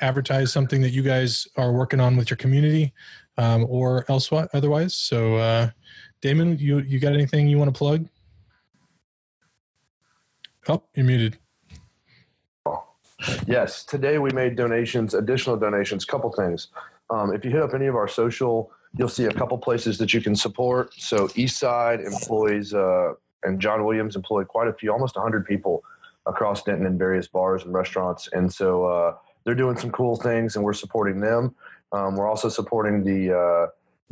advertise 0.00 0.52
something 0.52 0.80
that 0.80 0.90
you 0.90 1.02
guys 1.02 1.46
are 1.56 1.72
working 1.72 2.00
on 2.00 2.16
with 2.16 2.30
your 2.30 2.38
community 2.38 2.94
um, 3.36 3.66
or 3.68 4.06
elsewhere 4.08 4.48
otherwise. 4.54 4.94
So, 4.94 5.36
uh, 5.36 5.70
Damon, 6.22 6.58
you 6.58 6.78
you 6.78 6.98
got 6.98 7.12
anything 7.12 7.48
you 7.48 7.58
want 7.58 7.72
to 7.72 7.78
plug? 7.78 8.08
Oh, 10.68 10.82
you're 10.94 11.06
muted. 11.06 11.38
Yes, 13.46 13.84
today 13.84 14.18
we 14.18 14.30
made 14.30 14.56
donations, 14.56 15.14
additional 15.14 15.56
donations, 15.56 16.04
couple 16.04 16.32
things. 16.32 16.68
Um, 17.10 17.32
if 17.32 17.44
you 17.44 17.50
hit 17.50 17.62
up 17.62 17.74
any 17.74 17.86
of 17.86 17.94
our 17.94 18.08
social, 18.08 18.72
you'll 18.96 19.08
see 19.08 19.24
a 19.24 19.32
couple 19.32 19.58
places 19.58 19.98
that 19.98 20.12
you 20.12 20.20
can 20.20 20.34
support. 20.34 20.92
So 20.94 21.28
Eastside 21.28 22.04
employs, 22.04 22.74
uh, 22.74 23.14
and 23.44 23.60
John 23.60 23.84
Williams 23.84 24.16
employed 24.16 24.48
quite 24.48 24.68
a 24.68 24.72
few, 24.72 24.92
almost 24.92 25.16
100 25.16 25.46
people 25.46 25.84
across 26.26 26.62
Denton 26.62 26.86
in 26.86 26.98
various 26.98 27.28
bars 27.28 27.64
and 27.64 27.72
restaurants. 27.72 28.28
And 28.32 28.52
so 28.52 28.86
uh, 28.86 29.14
they're 29.44 29.54
doing 29.54 29.76
some 29.76 29.90
cool 29.90 30.16
things, 30.16 30.56
and 30.56 30.64
we're 30.64 30.72
supporting 30.72 31.20
them. 31.20 31.54
Um, 31.92 32.16
we're 32.16 32.28
also 32.28 32.48
supporting 32.48 33.04
the 33.04 33.36
uh, 33.36 33.66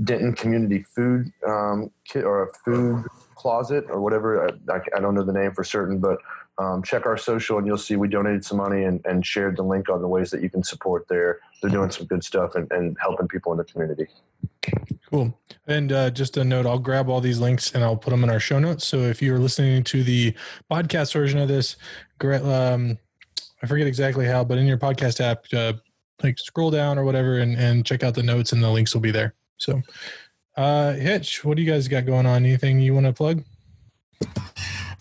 Denton 0.05 0.35
Community 0.35 0.83
Food 0.83 1.33
um, 1.47 1.91
Kit 2.05 2.25
or 2.25 2.53
food 2.65 3.05
closet 3.35 3.87
or 3.89 4.01
whatever. 4.01 4.49
I, 4.69 4.81
I, 4.97 5.01
don't 5.01 5.15
know 5.15 5.25
the 5.25 5.33
name 5.33 5.53
for 5.53 5.65
certain, 5.65 5.99
but 5.99 6.19
um, 6.61 6.83
check 6.83 7.07
our 7.07 7.17
social 7.17 7.57
and 7.57 7.67
you'll 7.67 7.79
see 7.79 7.97
we 7.97 8.07
donated 8.07 8.45
some 8.45 8.59
money 8.59 8.85
and, 8.85 9.01
and, 9.07 9.25
shared 9.25 9.57
the 9.57 9.63
link 9.63 9.89
on 9.89 10.03
the 10.03 10.09
ways 10.09 10.31
that 10.31 10.43
you 10.43 10.51
can 10.51 10.63
support 10.63 11.09
there. 11.09 11.41
They're 11.61 11.71
doing 11.71 11.91
some 11.91 12.07
good 12.07 12.23
stuff 12.23 12.55
and, 12.55 12.71
and 12.71 12.97
helping 13.01 13.29
people 13.29 13.51
in 13.53 13.59
the 13.59 13.65
community. 13.65 14.09
Cool. 15.11 15.35
And 15.67 15.91
uh, 15.91 16.11
just 16.11 16.37
a 16.37 16.45
note, 16.45 16.67
I'll 16.67 16.79
grab 16.79 17.09
all 17.09 17.23
these 17.23 17.41
links 17.41 17.73
and 17.73 17.83
I'll 17.83 17.97
put 17.97 18.11
them 18.11 18.23
in 18.25 18.31
our 18.31 18.41
show 18.41 18.59
notes. 18.59 18.87
So 18.87 18.99
if 18.99 19.23
you're 19.23 19.39
listening 19.39 19.83
to 19.85 20.05
the 20.05 20.35
podcast 20.71 21.15
version 21.15 21.39
of 21.39 21.49
this, 21.49 21.77
um, 22.23 22.99
I 23.63 23.67
forget 23.67 23.87
exactly 23.87 24.27
how, 24.27 24.45
but 24.45 24.59
in 24.59 24.67
your 24.67 24.79
podcast 24.79 25.21
app, 25.21 25.47
uh, 25.55 25.73
like 26.23 26.39
scroll 26.39 26.71
down 26.71 26.99
or 26.99 27.05
whatever 27.05 27.39
and, 27.39 27.57
and 27.57 27.87
check 27.87 28.03
out 28.03 28.15
the 28.15 28.23
notes 28.23 28.53
and 28.53 28.63
the 28.63 28.69
links 28.69 28.93
will 28.93 29.01
be 29.01 29.11
there. 29.11 29.35
So, 29.57 29.81
uh, 30.59 30.93
Hitch, 30.93 31.43
what 31.43 31.57
do 31.57 31.63
you 31.63 31.71
guys 31.71 31.89
got 31.89 32.05
going 32.05 32.27
on? 32.27 32.45
Anything 32.45 32.81
you 32.81 32.93
want 32.93 33.07
to 33.07 33.15
plug? 33.15 33.45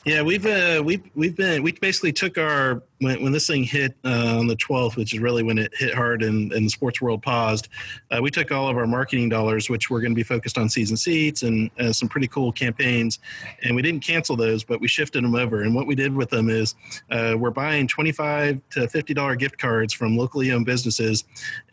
Yeah, 0.09 0.23
we've 0.23 0.43
uh, 0.47 0.81
we've 0.83 1.03
we've 1.13 1.35
been 1.35 1.61
we 1.61 1.71
basically 1.71 2.11
took 2.11 2.39
our 2.39 2.81
when, 2.97 3.21
when 3.21 3.31
this 3.31 3.45
thing 3.45 3.63
hit 3.63 3.95
uh, 4.03 4.39
on 4.39 4.47
the 4.47 4.55
12th, 4.55 4.95
which 4.95 5.13
is 5.13 5.19
really 5.19 5.43
when 5.43 5.59
it 5.59 5.71
hit 5.77 5.93
hard 5.93 6.23
and, 6.23 6.51
and 6.51 6.65
the 6.65 6.69
sports 6.71 6.99
world 6.99 7.21
paused. 7.21 7.67
Uh, 8.09 8.19
we 8.19 8.31
took 8.31 8.51
all 8.51 8.67
of 8.67 8.75
our 8.75 8.87
marketing 8.87 9.29
dollars, 9.29 9.69
which 9.69 9.91
were 9.91 10.01
going 10.01 10.09
to 10.09 10.15
be 10.15 10.23
focused 10.23 10.57
on 10.57 10.67
season 10.67 10.97
seats 10.97 11.43
and 11.43 11.69
uh, 11.79 11.93
some 11.93 12.09
pretty 12.09 12.27
cool 12.27 12.51
campaigns, 12.51 13.19
and 13.61 13.75
we 13.75 13.83
didn't 13.83 13.99
cancel 13.99 14.35
those, 14.35 14.63
but 14.63 14.81
we 14.81 14.87
shifted 14.87 15.23
them 15.23 15.35
over. 15.35 15.61
And 15.61 15.75
what 15.75 15.85
we 15.85 15.93
did 15.93 16.15
with 16.15 16.31
them 16.31 16.49
is 16.49 16.73
uh, 17.11 17.35
we're 17.37 17.51
buying 17.51 17.87
25 17.87 18.61
to 18.71 18.87
50 18.87 19.13
dollar 19.13 19.35
gift 19.35 19.59
cards 19.59 19.93
from 19.93 20.17
locally 20.17 20.51
owned 20.51 20.65
businesses 20.65 21.23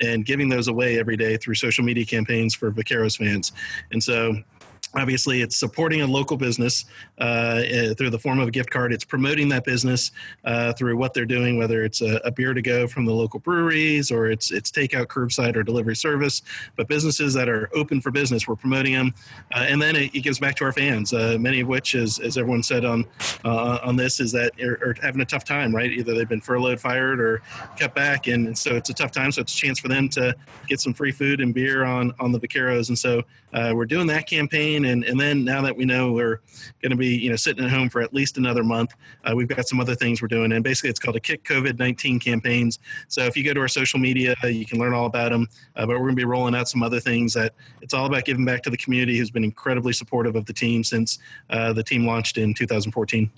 and 0.03 0.26
giving 0.26 0.51
those 0.51 0.68
away 0.68 0.99
every 0.99 1.16
day 1.16 1.39
through 1.39 1.55
social 1.55 1.84
media 1.84 2.05
campaigns 2.05 2.55
for 2.55 2.70
Vaqueros 2.70 3.16
fans. 3.16 3.53
And 3.93 4.03
so 4.03 4.43
obviously 4.95 5.43
it's 5.43 5.57
supporting 5.57 6.03
a 6.03 6.07
local 6.07 6.37
business 6.37 6.84
uh, 7.20 7.62
eh, 7.64 7.95
through 7.95 8.11
the 8.11 8.18
form 8.18 8.39
of 8.39 8.49
a 8.49 8.51
gift 8.51 8.70
card. 8.70 8.93
It's 8.93 9.05
promoting 9.05 9.49
that 9.51 9.64
business 9.64 10.11
uh, 10.45 10.72
through 10.72 10.97
what 10.97 11.14
they're 11.14 11.24
doing 11.26 11.59
whether 11.59 11.84
it's 11.84 12.03
a, 12.03 12.16
a, 12.24 12.30
beer 12.30 12.53
to 12.55 12.62
go 12.62 12.87
from 12.87 13.07
the 13.07 13.12
local 13.12 13.41
breweries 13.41 14.11
or 14.11 14.30
it's 14.30 14.51
it's 14.51 14.70
takeout 14.70 15.07
curbside 15.07 15.57
or 15.57 15.62
delivery 15.62 15.97
service. 15.97 16.43
But 16.76 16.89
businesses 16.89 17.34
that 17.34 17.49
are 17.49 17.70
open 17.74 18.01
for 18.01 18.11
business 18.11 18.47
we're 18.47 18.57
promoting 18.57 18.93
them 18.93 19.14
uh, 19.55 19.66
and 19.68 19.80
then 19.80 19.97
it, 19.97 20.14
it, 20.14 20.20
gives 20.20 20.39
back 20.39 20.57
to 20.57 20.64
our 20.64 20.72
fans 20.72 21.12
uh, 21.12 21.37
many 21.39 21.61
of 21.61 21.68
which 21.68 21.95
as, 21.95 22.18
as 22.18 22.37
everyone 22.37 22.62
said 22.62 22.84
on 22.84 23.07
uh, 23.45 23.78
on 23.82 23.97
this 23.97 24.18
is 24.20 24.32
that 24.32 24.53
are, 24.61 24.78
are, 24.82 24.95
having 25.01 25.20
a 25.20 25.24
tough 25.24 25.45
time 25.45 25.74
right? 25.74 25.93
Either 25.93 26.14
they've 26.14 26.28
been 26.28 26.41
furloughed 26.41 26.80
fired 26.80 27.20
or 27.20 27.43
cut 27.78 27.95
back 27.95 28.26
and 28.26 28.57
so 28.57 28.74
it's 28.74 28.91
a 28.91 28.95
tough 28.95 29.12
time. 29.12 29.32
So 29.32 29.43
it's 29.43 29.55
a 29.55 29.57
chance 29.57 29.78
for 29.78 29.89
them 29.89 30.09
to 30.11 30.34
get 30.68 30.80
some 30.80 30.95
free 30.95 31.12
food 31.12 31.41
and 31.41 31.55
beer 31.55 31.84
on 31.84 32.12
on 32.18 32.32
the 32.32 32.41
vaqueros. 32.41 32.89
And 32.89 32.99
so 32.99 33.22
uh, 33.53 33.72
we're 33.74 33.87
doing 33.87 34.07
that 34.09 34.26
campaign 34.26 34.76
and, 34.85 35.05
and 35.05 35.18
then 35.18 35.45
now 35.45 35.62
that 35.62 35.77
we 35.77 35.85
know 35.85 36.12
we're 36.12 36.41
going 36.83 36.91
to 36.91 36.97
be 36.97 37.16
you 37.16 37.31
know 37.31 37.37
sitting 37.37 37.64
at 37.64 37.70
home 37.70 37.89
for 37.89 38.03
at 38.03 38.12
least 38.12 38.37
another 38.37 38.62
month, 38.62 38.95
uh, 39.24 39.35
we've 39.35 39.49
got 39.49 39.66
some 39.66 39.81
other 39.81 39.95
things 39.95 40.20
we're 40.20 40.29
doing, 40.29 40.53
and 40.53 40.62
basically 40.62 40.91
it's 40.91 41.01
called 41.01 41.16
a 41.16 41.20
Kick 41.20 41.45
COVID 41.45 41.79
nineteen 41.79 42.20
campaigns. 42.20 42.79
So 43.09 43.24
if 43.24 43.37
you 43.37 43.45
go 43.45 43.55
to 43.55 43.61
our 43.61 43.68
social 43.68 43.99
media, 43.99 44.35
you 44.45 44.66
can 44.66 44.79
learn 44.79 44.93
all 44.93 45.07
about 45.07 45.33
them. 45.33 45.49
Uh, 45.74 45.87
but 45.87 45.91
we're 45.91 46.07
going 46.07 46.11
to 46.11 46.16
be 46.16 46.24
rolling 46.24 46.55
out 46.55 46.68
some 46.68 46.83
other 46.83 47.01
things 47.01 47.33
that 47.35 47.55
it's 47.81 47.95
all 47.95 48.07
about 48.07 48.24
giving 48.24 48.45
back 48.45 48.62
to 48.62 48.70
the 48.70 48.77
community 48.77 49.16
who's 49.18 49.31
been 49.31 49.45
incredibly 49.45 49.93
supportive 49.93 50.37
of 50.37 50.45
the 50.47 50.53
team 50.53 50.85
since 50.85 51.18
uh, 51.51 51.72
the 51.72 51.83
team 51.83 52.07
launched 52.07 52.39
in 52.39 52.55
2014. 52.55 53.31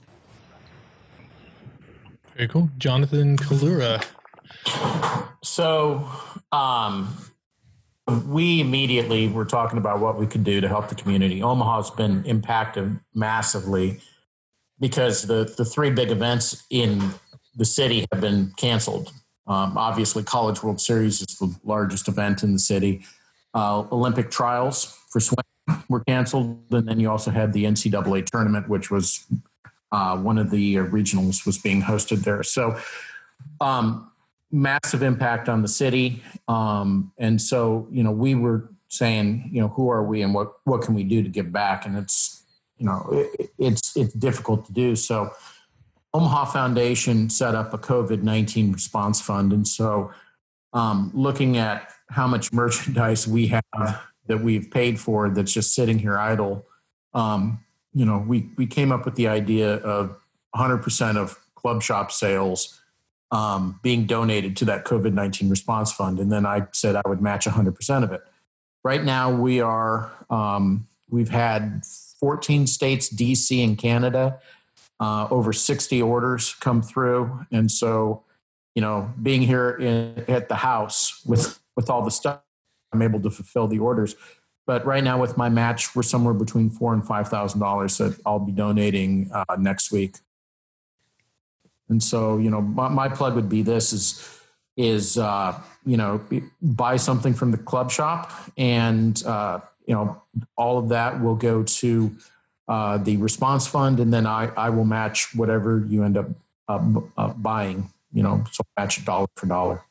Very 2.36 2.48
cool, 2.48 2.70
Jonathan 2.78 3.36
Collura. 3.36 4.04
So, 5.42 6.08
um, 6.52 7.16
we 8.08 8.60
immediately 8.60 9.28
were 9.28 9.44
talking 9.44 9.78
about 9.78 10.00
what 10.00 10.18
we 10.18 10.26
could 10.26 10.44
do 10.44 10.60
to 10.60 10.68
help 10.68 10.88
the 10.88 10.94
community. 10.94 11.42
Omaha's 11.42 11.90
been 11.90 12.24
impacted 12.24 12.98
massively 13.14 14.00
because 14.80 15.22
the, 15.22 15.52
the 15.56 15.64
three 15.64 15.90
big 15.90 16.10
events 16.10 16.64
in 16.70 17.12
the 17.54 17.64
city 17.64 18.06
have 18.12 18.20
been 18.20 18.52
canceled. 18.56 19.12
Um, 19.46 19.76
obviously, 19.76 20.22
College 20.22 20.62
World 20.62 20.80
Series 20.80 21.20
is 21.20 21.38
the 21.38 21.54
largest 21.64 22.08
event 22.08 22.42
in 22.42 22.52
the 22.52 22.58
city. 22.58 23.04
Uh, 23.54 23.84
Olympic 23.90 24.30
trials 24.30 24.98
for 25.10 25.20
swimming 25.20 25.84
were 25.88 26.04
canceled, 26.04 26.62
and 26.70 26.86
then 26.86 27.00
you 27.00 27.10
also 27.10 27.30
had 27.30 27.52
the 27.52 27.64
NCAA 27.64 28.26
tournament, 28.26 28.68
which 28.68 28.90
was 28.90 29.26
uh, 29.90 30.16
one 30.16 30.38
of 30.38 30.50
the 30.50 30.76
regionals 30.76 31.46
was 31.46 31.58
being 31.58 31.82
hosted 31.82 32.24
there. 32.24 32.42
So, 32.42 32.78
um, 33.60 34.10
massive 34.50 35.02
impact 35.02 35.48
on 35.48 35.62
the 35.62 35.68
city. 35.68 36.22
Um, 36.46 37.12
and 37.18 37.40
so, 37.40 37.86
you 37.90 38.02
know, 38.02 38.10
we 38.10 38.34
were 38.34 38.70
saying, 38.88 39.50
you 39.52 39.60
know, 39.60 39.68
who 39.68 39.90
are 39.90 40.02
we 40.02 40.22
and 40.22 40.32
what, 40.34 40.54
what 40.64 40.82
can 40.82 40.94
we 40.94 41.04
do 41.04 41.22
to 41.22 41.28
give 41.28 41.52
back? 41.52 41.84
And 41.84 41.96
it's, 41.96 42.42
you 42.78 42.86
know, 42.86 43.06
it, 43.12 43.50
it's, 43.58 43.96
it's 43.96 44.14
difficult 44.14 44.64
to 44.66 44.72
do. 44.72 44.96
So 44.96 45.30
Omaha 46.14 46.46
Foundation 46.46 47.28
set 47.28 47.54
up 47.54 47.74
a 47.74 47.78
COVID-19 47.78 48.72
response 48.72 49.20
fund. 49.20 49.52
And 49.52 49.68
so 49.68 50.10
um, 50.72 51.10
looking 51.14 51.58
at 51.58 51.92
how 52.10 52.26
much 52.26 52.52
merchandise 52.52 53.28
we 53.28 53.48
have 53.48 54.02
that 54.26 54.42
we've 54.42 54.70
paid 54.70 54.98
for 54.98 55.28
that's 55.28 55.52
just 55.52 55.74
sitting 55.74 55.98
here 55.98 56.18
idle, 56.18 56.64
um, 57.14 57.62
you 57.92 58.04
know, 58.04 58.18
we, 58.18 58.48
we 58.56 58.66
came 58.66 58.92
up 58.92 59.04
with 59.04 59.16
the 59.16 59.28
idea 59.28 59.76
of 59.76 60.16
100% 60.54 61.16
of 61.16 61.38
club 61.54 61.82
shop 61.82 62.12
sales 62.12 62.77
um, 63.30 63.78
being 63.82 64.06
donated 64.06 64.56
to 64.58 64.64
that 64.66 64.84
COVID 64.84 65.12
19 65.12 65.48
response 65.50 65.92
fund. 65.92 66.18
And 66.18 66.32
then 66.32 66.46
I 66.46 66.66
said 66.72 66.96
I 66.96 67.02
would 67.06 67.20
match 67.20 67.46
100% 67.46 68.02
of 68.02 68.12
it. 68.12 68.22
right 68.84 69.04
now 69.04 69.30
we 69.30 69.60
are 69.60 70.10
um, 70.30 70.86
we've 71.10 71.28
had 71.28 71.82
14 72.20 72.66
states, 72.66 73.12
DC, 73.12 73.62
and 73.62 73.76
Canada. 73.78 74.40
Uh, 75.00 75.28
over 75.30 75.52
60 75.52 76.02
orders 76.02 76.54
come 76.54 76.82
through, 76.82 77.46
and 77.52 77.70
so 77.70 78.24
you 78.78 78.82
know, 78.82 79.12
being 79.20 79.42
here 79.42 79.70
in, 79.70 80.24
at 80.28 80.48
the 80.48 80.54
house 80.54 81.20
with 81.26 81.58
with 81.74 81.90
all 81.90 82.04
the 82.04 82.12
stuff, 82.12 82.42
I'm 82.92 83.02
able 83.02 83.20
to 83.22 83.28
fulfill 83.28 83.66
the 83.66 83.80
orders. 83.80 84.14
But 84.68 84.86
right 84.86 85.02
now, 85.02 85.20
with 85.20 85.36
my 85.36 85.48
match, 85.48 85.96
we're 85.96 86.04
somewhere 86.04 86.32
between 86.32 86.70
four 86.70 86.94
and 86.94 87.04
five 87.04 87.26
thousand 87.26 87.58
dollars 87.58 87.98
that 87.98 88.16
I'll 88.24 88.38
be 88.38 88.52
donating 88.52 89.32
uh, 89.32 89.56
next 89.58 89.90
week. 89.90 90.18
And 91.88 92.02
so, 92.02 92.38
you 92.38 92.50
know, 92.50 92.60
my, 92.60 92.88
my 92.88 93.08
plug 93.08 93.34
would 93.34 93.48
be 93.48 93.62
this: 93.62 93.92
is 93.92 94.38
is 94.78 95.18
uh, 95.18 95.60
you 95.84 95.96
know 95.96 96.24
buy 96.62 96.96
something 96.96 97.34
from 97.34 97.50
the 97.50 97.58
club 97.58 97.90
shop, 97.90 98.32
and 98.56 99.22
uh, 99.26 99.60
you 99.86 99.94
know 99.94 100.22
all 100.56 100.78
of 100.78 100.88
that 100.90 101.20
will 101.20 101.34
go 101.34 101.64
to 101.64 102.16
uh, 102.68 102.96
the 102.98 103.16
response 103.16 103.66
fund, 103.66 104.00
and 104.00 104.14
then 104.14 104.26
I 104.26 104.46
I 104.56 104.70
will 104.70 104.84
match 104.84 105.34
whatever 105.34 105.84
you 105.88 106.04
end 106.04 106.16
up 106.16 106.28
uh, 106.68 106.80
uh, 107.16 107.28
buying. 107.34 107.90
You 108.12 108.22
know, 108.22 108.44
so 108.52 108.64
match 108.76 109.04
dollar 109.04 109.26
for 109.36 109.46
dollar. 109.46 109.82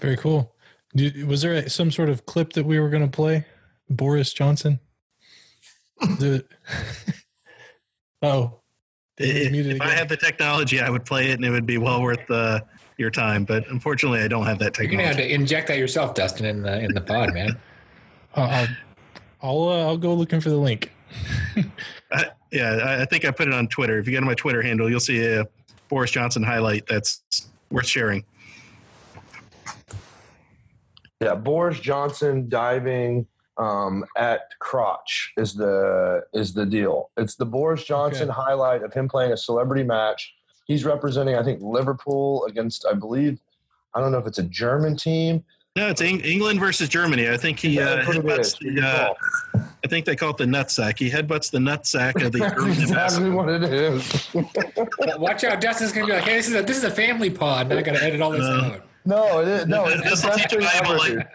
Very 0.00 0.16
cool. 0.16 0.54
Did, 0.94 1.26
was 1.26 1.42
there 1.42 1.54
a, 1.54 1.70
some 1.70 1.90
sort 1.90 2.08
of 2.08 2.26
clip 2.26 2.52
that 2.54 2.66
we 2.66 2.78
were 2.78 2.90
going 2.90 3.02
to 3.02 3.10
play? 3.10 3.46
Boris 3.88 4.32
Johnson. 4.32 4.80
the, 6.00 6.44
oh, 8.22 8.60
if 9.18 9.80
I 9.80 9.90
had 9.90 10.08
the 10.08 10.16
technology, 10.16 10.80
I 10.80 10.90
would 10.90 11.04
play 11.04 11.30
it, 11.30 11.34
and 11.34 11.44
it 11.44 11.50
would 11.50 11.66
be 11.66 11.78
well 11.78 12.02
worth 12.02 12.30
uh, 12.30 12.60
your 12.96 13.10
time. 13.10 13.44
But 13.44 13.68
unfortunately, 13.68 14.20
I 14.20 14.28
don't 14.28 14.46
have 14.46 14.58
that 14.58 14.74
technology. 14.74 14.96
You're 14.96 15.02
gonna 15.02 15.08
have 15.08 15.28
to 15.28 15.34
inject 15.34 15.68
that 15.68 15.78
yourself, 15.78 16.14
Dustin, 16.14 16.46
in 16.46 16.62
the 16.62 16.80
in 16.80 16.94
the 16.94 17.00
pod, 17.00 17.34
man. 17.34 17.56
I'll 18.34 18.66
I'll, 19.42 19.68
uh, 19.68 19.86
I'll 19.86 19.96
go 19.96 20.14
looking 20.14 20.40
for 20.40 20.50
the 20.50 20.56
link. 20.56 20.90
I, 22.10 22.26
yeah, 22.50 22.98
I 23.00 23.04
think 23.04 23.24
I 23.24 23.30
put 23.30 23.46
it 23.46 23.54
on 23.54 23.68
Twitter. 23.68 23.98
If 23.98 24.06
you 24.06 24.14
go 24.14 24.20
to 24.20 24.26
my 24.26 24.34
Twitter 24.34 24.62
handle, 24.62 24.88
you'll 24.88 25.00
see 25.00 25.24
a 25.24 25.44
Boris 25.88 26.10
Johnson 26.10 26.42
highlight 26.42 26.86
that's 26.86 27.22
worth 27.70 27.86
sharing. 27.86 28.24
Yeah, 31.20 31.34
Boris 31.34 31.78
Johnson 31.78 32.48
diving 32.48 33.26
um, 33.56 34.04
at 34.16 34.42
crotch 34.58 35.32
is 35.36 35.54
the 35.54 36.24
is 36.32 36.52
the 36.52 36.66
deal. 36.66 37.10
It's 37.16 37.36
the 37.36 37.46
Boris 37.46 37.84
Johnson 37.84 38.30
okay. 38.30 38.40
highlight 38.40 38.82
of 38.82 38.92
him 38.92 39.08
playing 39.08 39.32
a 39.32 39.36
celebrity 39.36 39.84
match. 39.84 40.34
He's 40.66 40.84
representing, 40.84 41.36
I 41.36 41.42
think, 41.42 41.60
Liverpool 41.60 42.46
against, 42.46 42.86
I 42.90 42.94
believe, 42.94 43.38
I 43.94 44.00
don't 44.00 44.12
know 44.12 44.18
if 44.18 44.26
it's 44.26 44.38
a 44.38 44.44
German 44.44 44.96
team. 44.96 45.44
No, 45.76 45.88
it's 45.88 46.00
England 46.00 46.60
versus 46.60 46.88
Germany. 46.88 47.28
I 47.28 47.36
think 47.36 47.58
he 47.58 47.80
uh, 47.80 48.04
headbutts 48.04 48.58
the. 48.60 48.80
Uh, 48.80 49.12
I 49.84 49.88
think 49.88 50.06
they 50.06 50.14
call 50.14 50.30
it 50.30 50.36
the 50.36 50.44
nutsack. 50.44 50.98
He 51.00 51.10
headbutts 51.10 51.50
the 51.50 51.58
nutsack 51.58 52.24
of 52.24 52.30
the. 52.30 52.38
That's 52.38 52.78
exactly 52.78 53.30
what 53.30 53.48
it 53.48 53.64
is. 53.64 54.28
Watch 55.18 55.42
out, 55.42 55.60
Dustin's 55.60 55.90
gonna 55.90 56.06
be 56.06 56.12
like, 56.12 56.22
"Hey, 56.22 56.36
this 56.36 56.48
is 56.48 56.54
a 56.54 56.62
this 56.62 56.76
is 56.76 56.84
a 56.84 56.92
family 56.92 57.28
pod. 57.28 57.72
I 57.72 57.82
gotta 57.82 58.02
edit 58.04 58.20
all 58.20 58.30
this 58.30 58.44
uh, 58.44 58.70
out." 58.74 58.86
No, 59.06 59.40
it 59.40 59.48
is, 59.48 59.66
no, 59.66 59.84
it's 59.86 60.22
thing 60.50 60.66
ever. 60.74 61.28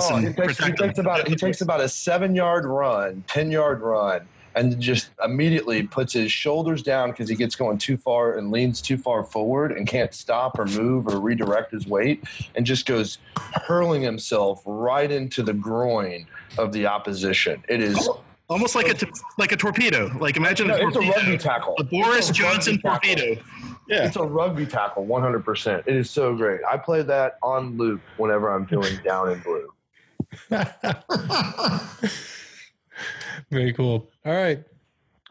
Oh, 0.00 0.16
he, 0.18 0.32
takes, 0.32 0.64
he 0.64 0.72
takes 0.72 0.98
about 0.98 1.26
he 1.26 1.34
takes 1.34 1.60
about 1.60 1.80
a 1.80 1.88
seven 1.88 2.34
yard 2.34 2.64
run, 2.64 3.24
ten 3.26 3.50
yard 3.50 3.80
run, 3.80 4.28
and 4.54 4.78
just 4.80 5.10
immediately 5.24 5.82
puts 5.82 6.12
his 6.12 6.30
shoulders 6.30 6.80
down 6.80 7.10
because 7.10 7.28
he 7.28 7.34
gets 7.34 7.56
going 7.56 7.76
too 7.78 7.96
far 7.96 8.38
and 8.38 8.52
leans 8.52 8.80
too 8.80 8.96
far 8.96 9.24
forward 9.24 9.72
and 9.72 9.86
can't 9.88 10.14
stop 10.14 10.58
or 10.60 10.66
move 10.66 11.08
or 11.08 11.18
redirect 11.18 11.72
his 11.72 11.88
weight, 11.88 12.22
and 12.54 12.64
just 12.64 12.86
goes 12.86 13.18
hurling 13.66 14.02
himself 14.02 14.62
right 14.64 15.10
into 15.10 15.42
the 15.42 15.54
groin 15.54 16.24
of 16.56 16.72
the 16.72 16.86
opposition. 16.86 17.64
It 17.68 17.82
is. 17.82 18.08
Almost 18.48 18.74
like 18.76 19.02
a 19.02 19.06
like 19.38 19.52
a 19.52 19.56
torpedo. 19.56 20.10
Like 20.20 20.36
imagine 20.36 20.68
no, 20.68 20.76
a 20.76 20.80
torpedo. 20.80 21.00
It's 21.00 21.16
a 21.16 21.20
rugby 21.20 21.38
tackle. 21.38 21.74
A 21.78 21.84
Boris 21.84 22.30
Johnson 22.30 22.80
torpedo. 22.80 23.36
Yeah. 23.88 24.06
It's 24.06 24.16
a 24.16 24.22
rugby 24.22 24.66
tackle, 24.66 25.06
100%. 25.06 25.82
It 25.86 25.96
is 25.96 26.10
so 26.10 26.36
great. 26.36 26.60
I 26.70 26.76
play 26.76 27.02
that 27.02 27.38
on 27.42 27.76
loop 27.78 28.02
whenever 28.18 28.50
I'm 28.50 28.66
feeling 28.66 28.96
down 29.04 29.30
in 29.32 29.40
blue. 29.40 29.72
Very 33.50 33.72
cool. 33.72 34.10
All 34.26 34.34
right. 34.34 34.62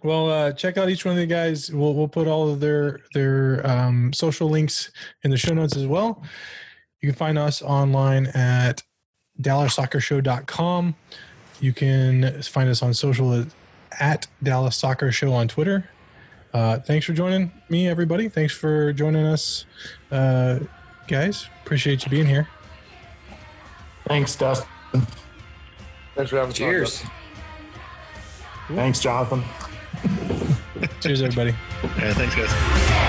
Well, 0.03 0.30
uh, 0.30 0.51
check 0.53 0.78
out 0.78 0.89
each 0.89 1.05
one 1.05 1.14
of 1.14 1.20
the 1.20 1.26
guys. 1.26 1.72
We'll 1.72 1.93
we'll 1.93 2.08
put 2.08 2.28
all 2.28 2.49
of 2.49 2.60
their 2.60 3.01
their 3.14 3.66
um, 3.66 4.14
social 4.14 4.47
links 4.49 4.91
in 5.24 5.32
the 5.32 5.38
show 5.38 5.53
notes 5.53 5.76
as 5.76 5.88
well. 5.88 6.24
You 7.01 7.10
can 7.10 7.16
find 7.16 7.38
us 7.38 7.62
online 7.62 8.28
at 8.28 8.82
DallasSoccerShow.com. 9.41 10.95
You 11.60 11.74
can 11.74 12.41
find 12.43 12.70
us 12.70 12.82
on 12.82 12.93
social 12.93 13.45
at 13.99 14.28
Dallas 14.43 14.76
Soccer 14.76 15.12
Show 15.12 15.34
on 15.34 15.47
Twitter. 15.47 15.89
Uh, 16.58 16.80
thanks 16.80 17.05
for 17.05 17.14
joining 17.14 17.51
me, 17.70 17.88
everybody. 17.88 18.28
Thanks 18.30 18.51
for 18.51 18.91
joining 18.91 19.28
us, 19.28 19.66
uh, 20.12 20.58
guys. 21.08 21.47
Appreciate 21.64 22.03
you 22.03 22.10
being 22.10 22.26
here. 22.26 22.47
Thanks, 24.08 24.36
Dustin. 24.36 24.68
Thanks 26.16 26.32
for 26.32 26.38
having 26.38 26.49
us. 26.49 26.58
Cheers. 26.58 27.03
Thanks, 28.70 28.99
Jonathan. 28.99 29.43
Cheers, 30.99 31.22
everybody. 31.22 31.55
Yeah, 31.99 32.14
thanks, 32.16 32.34
guys. 32.34 33.07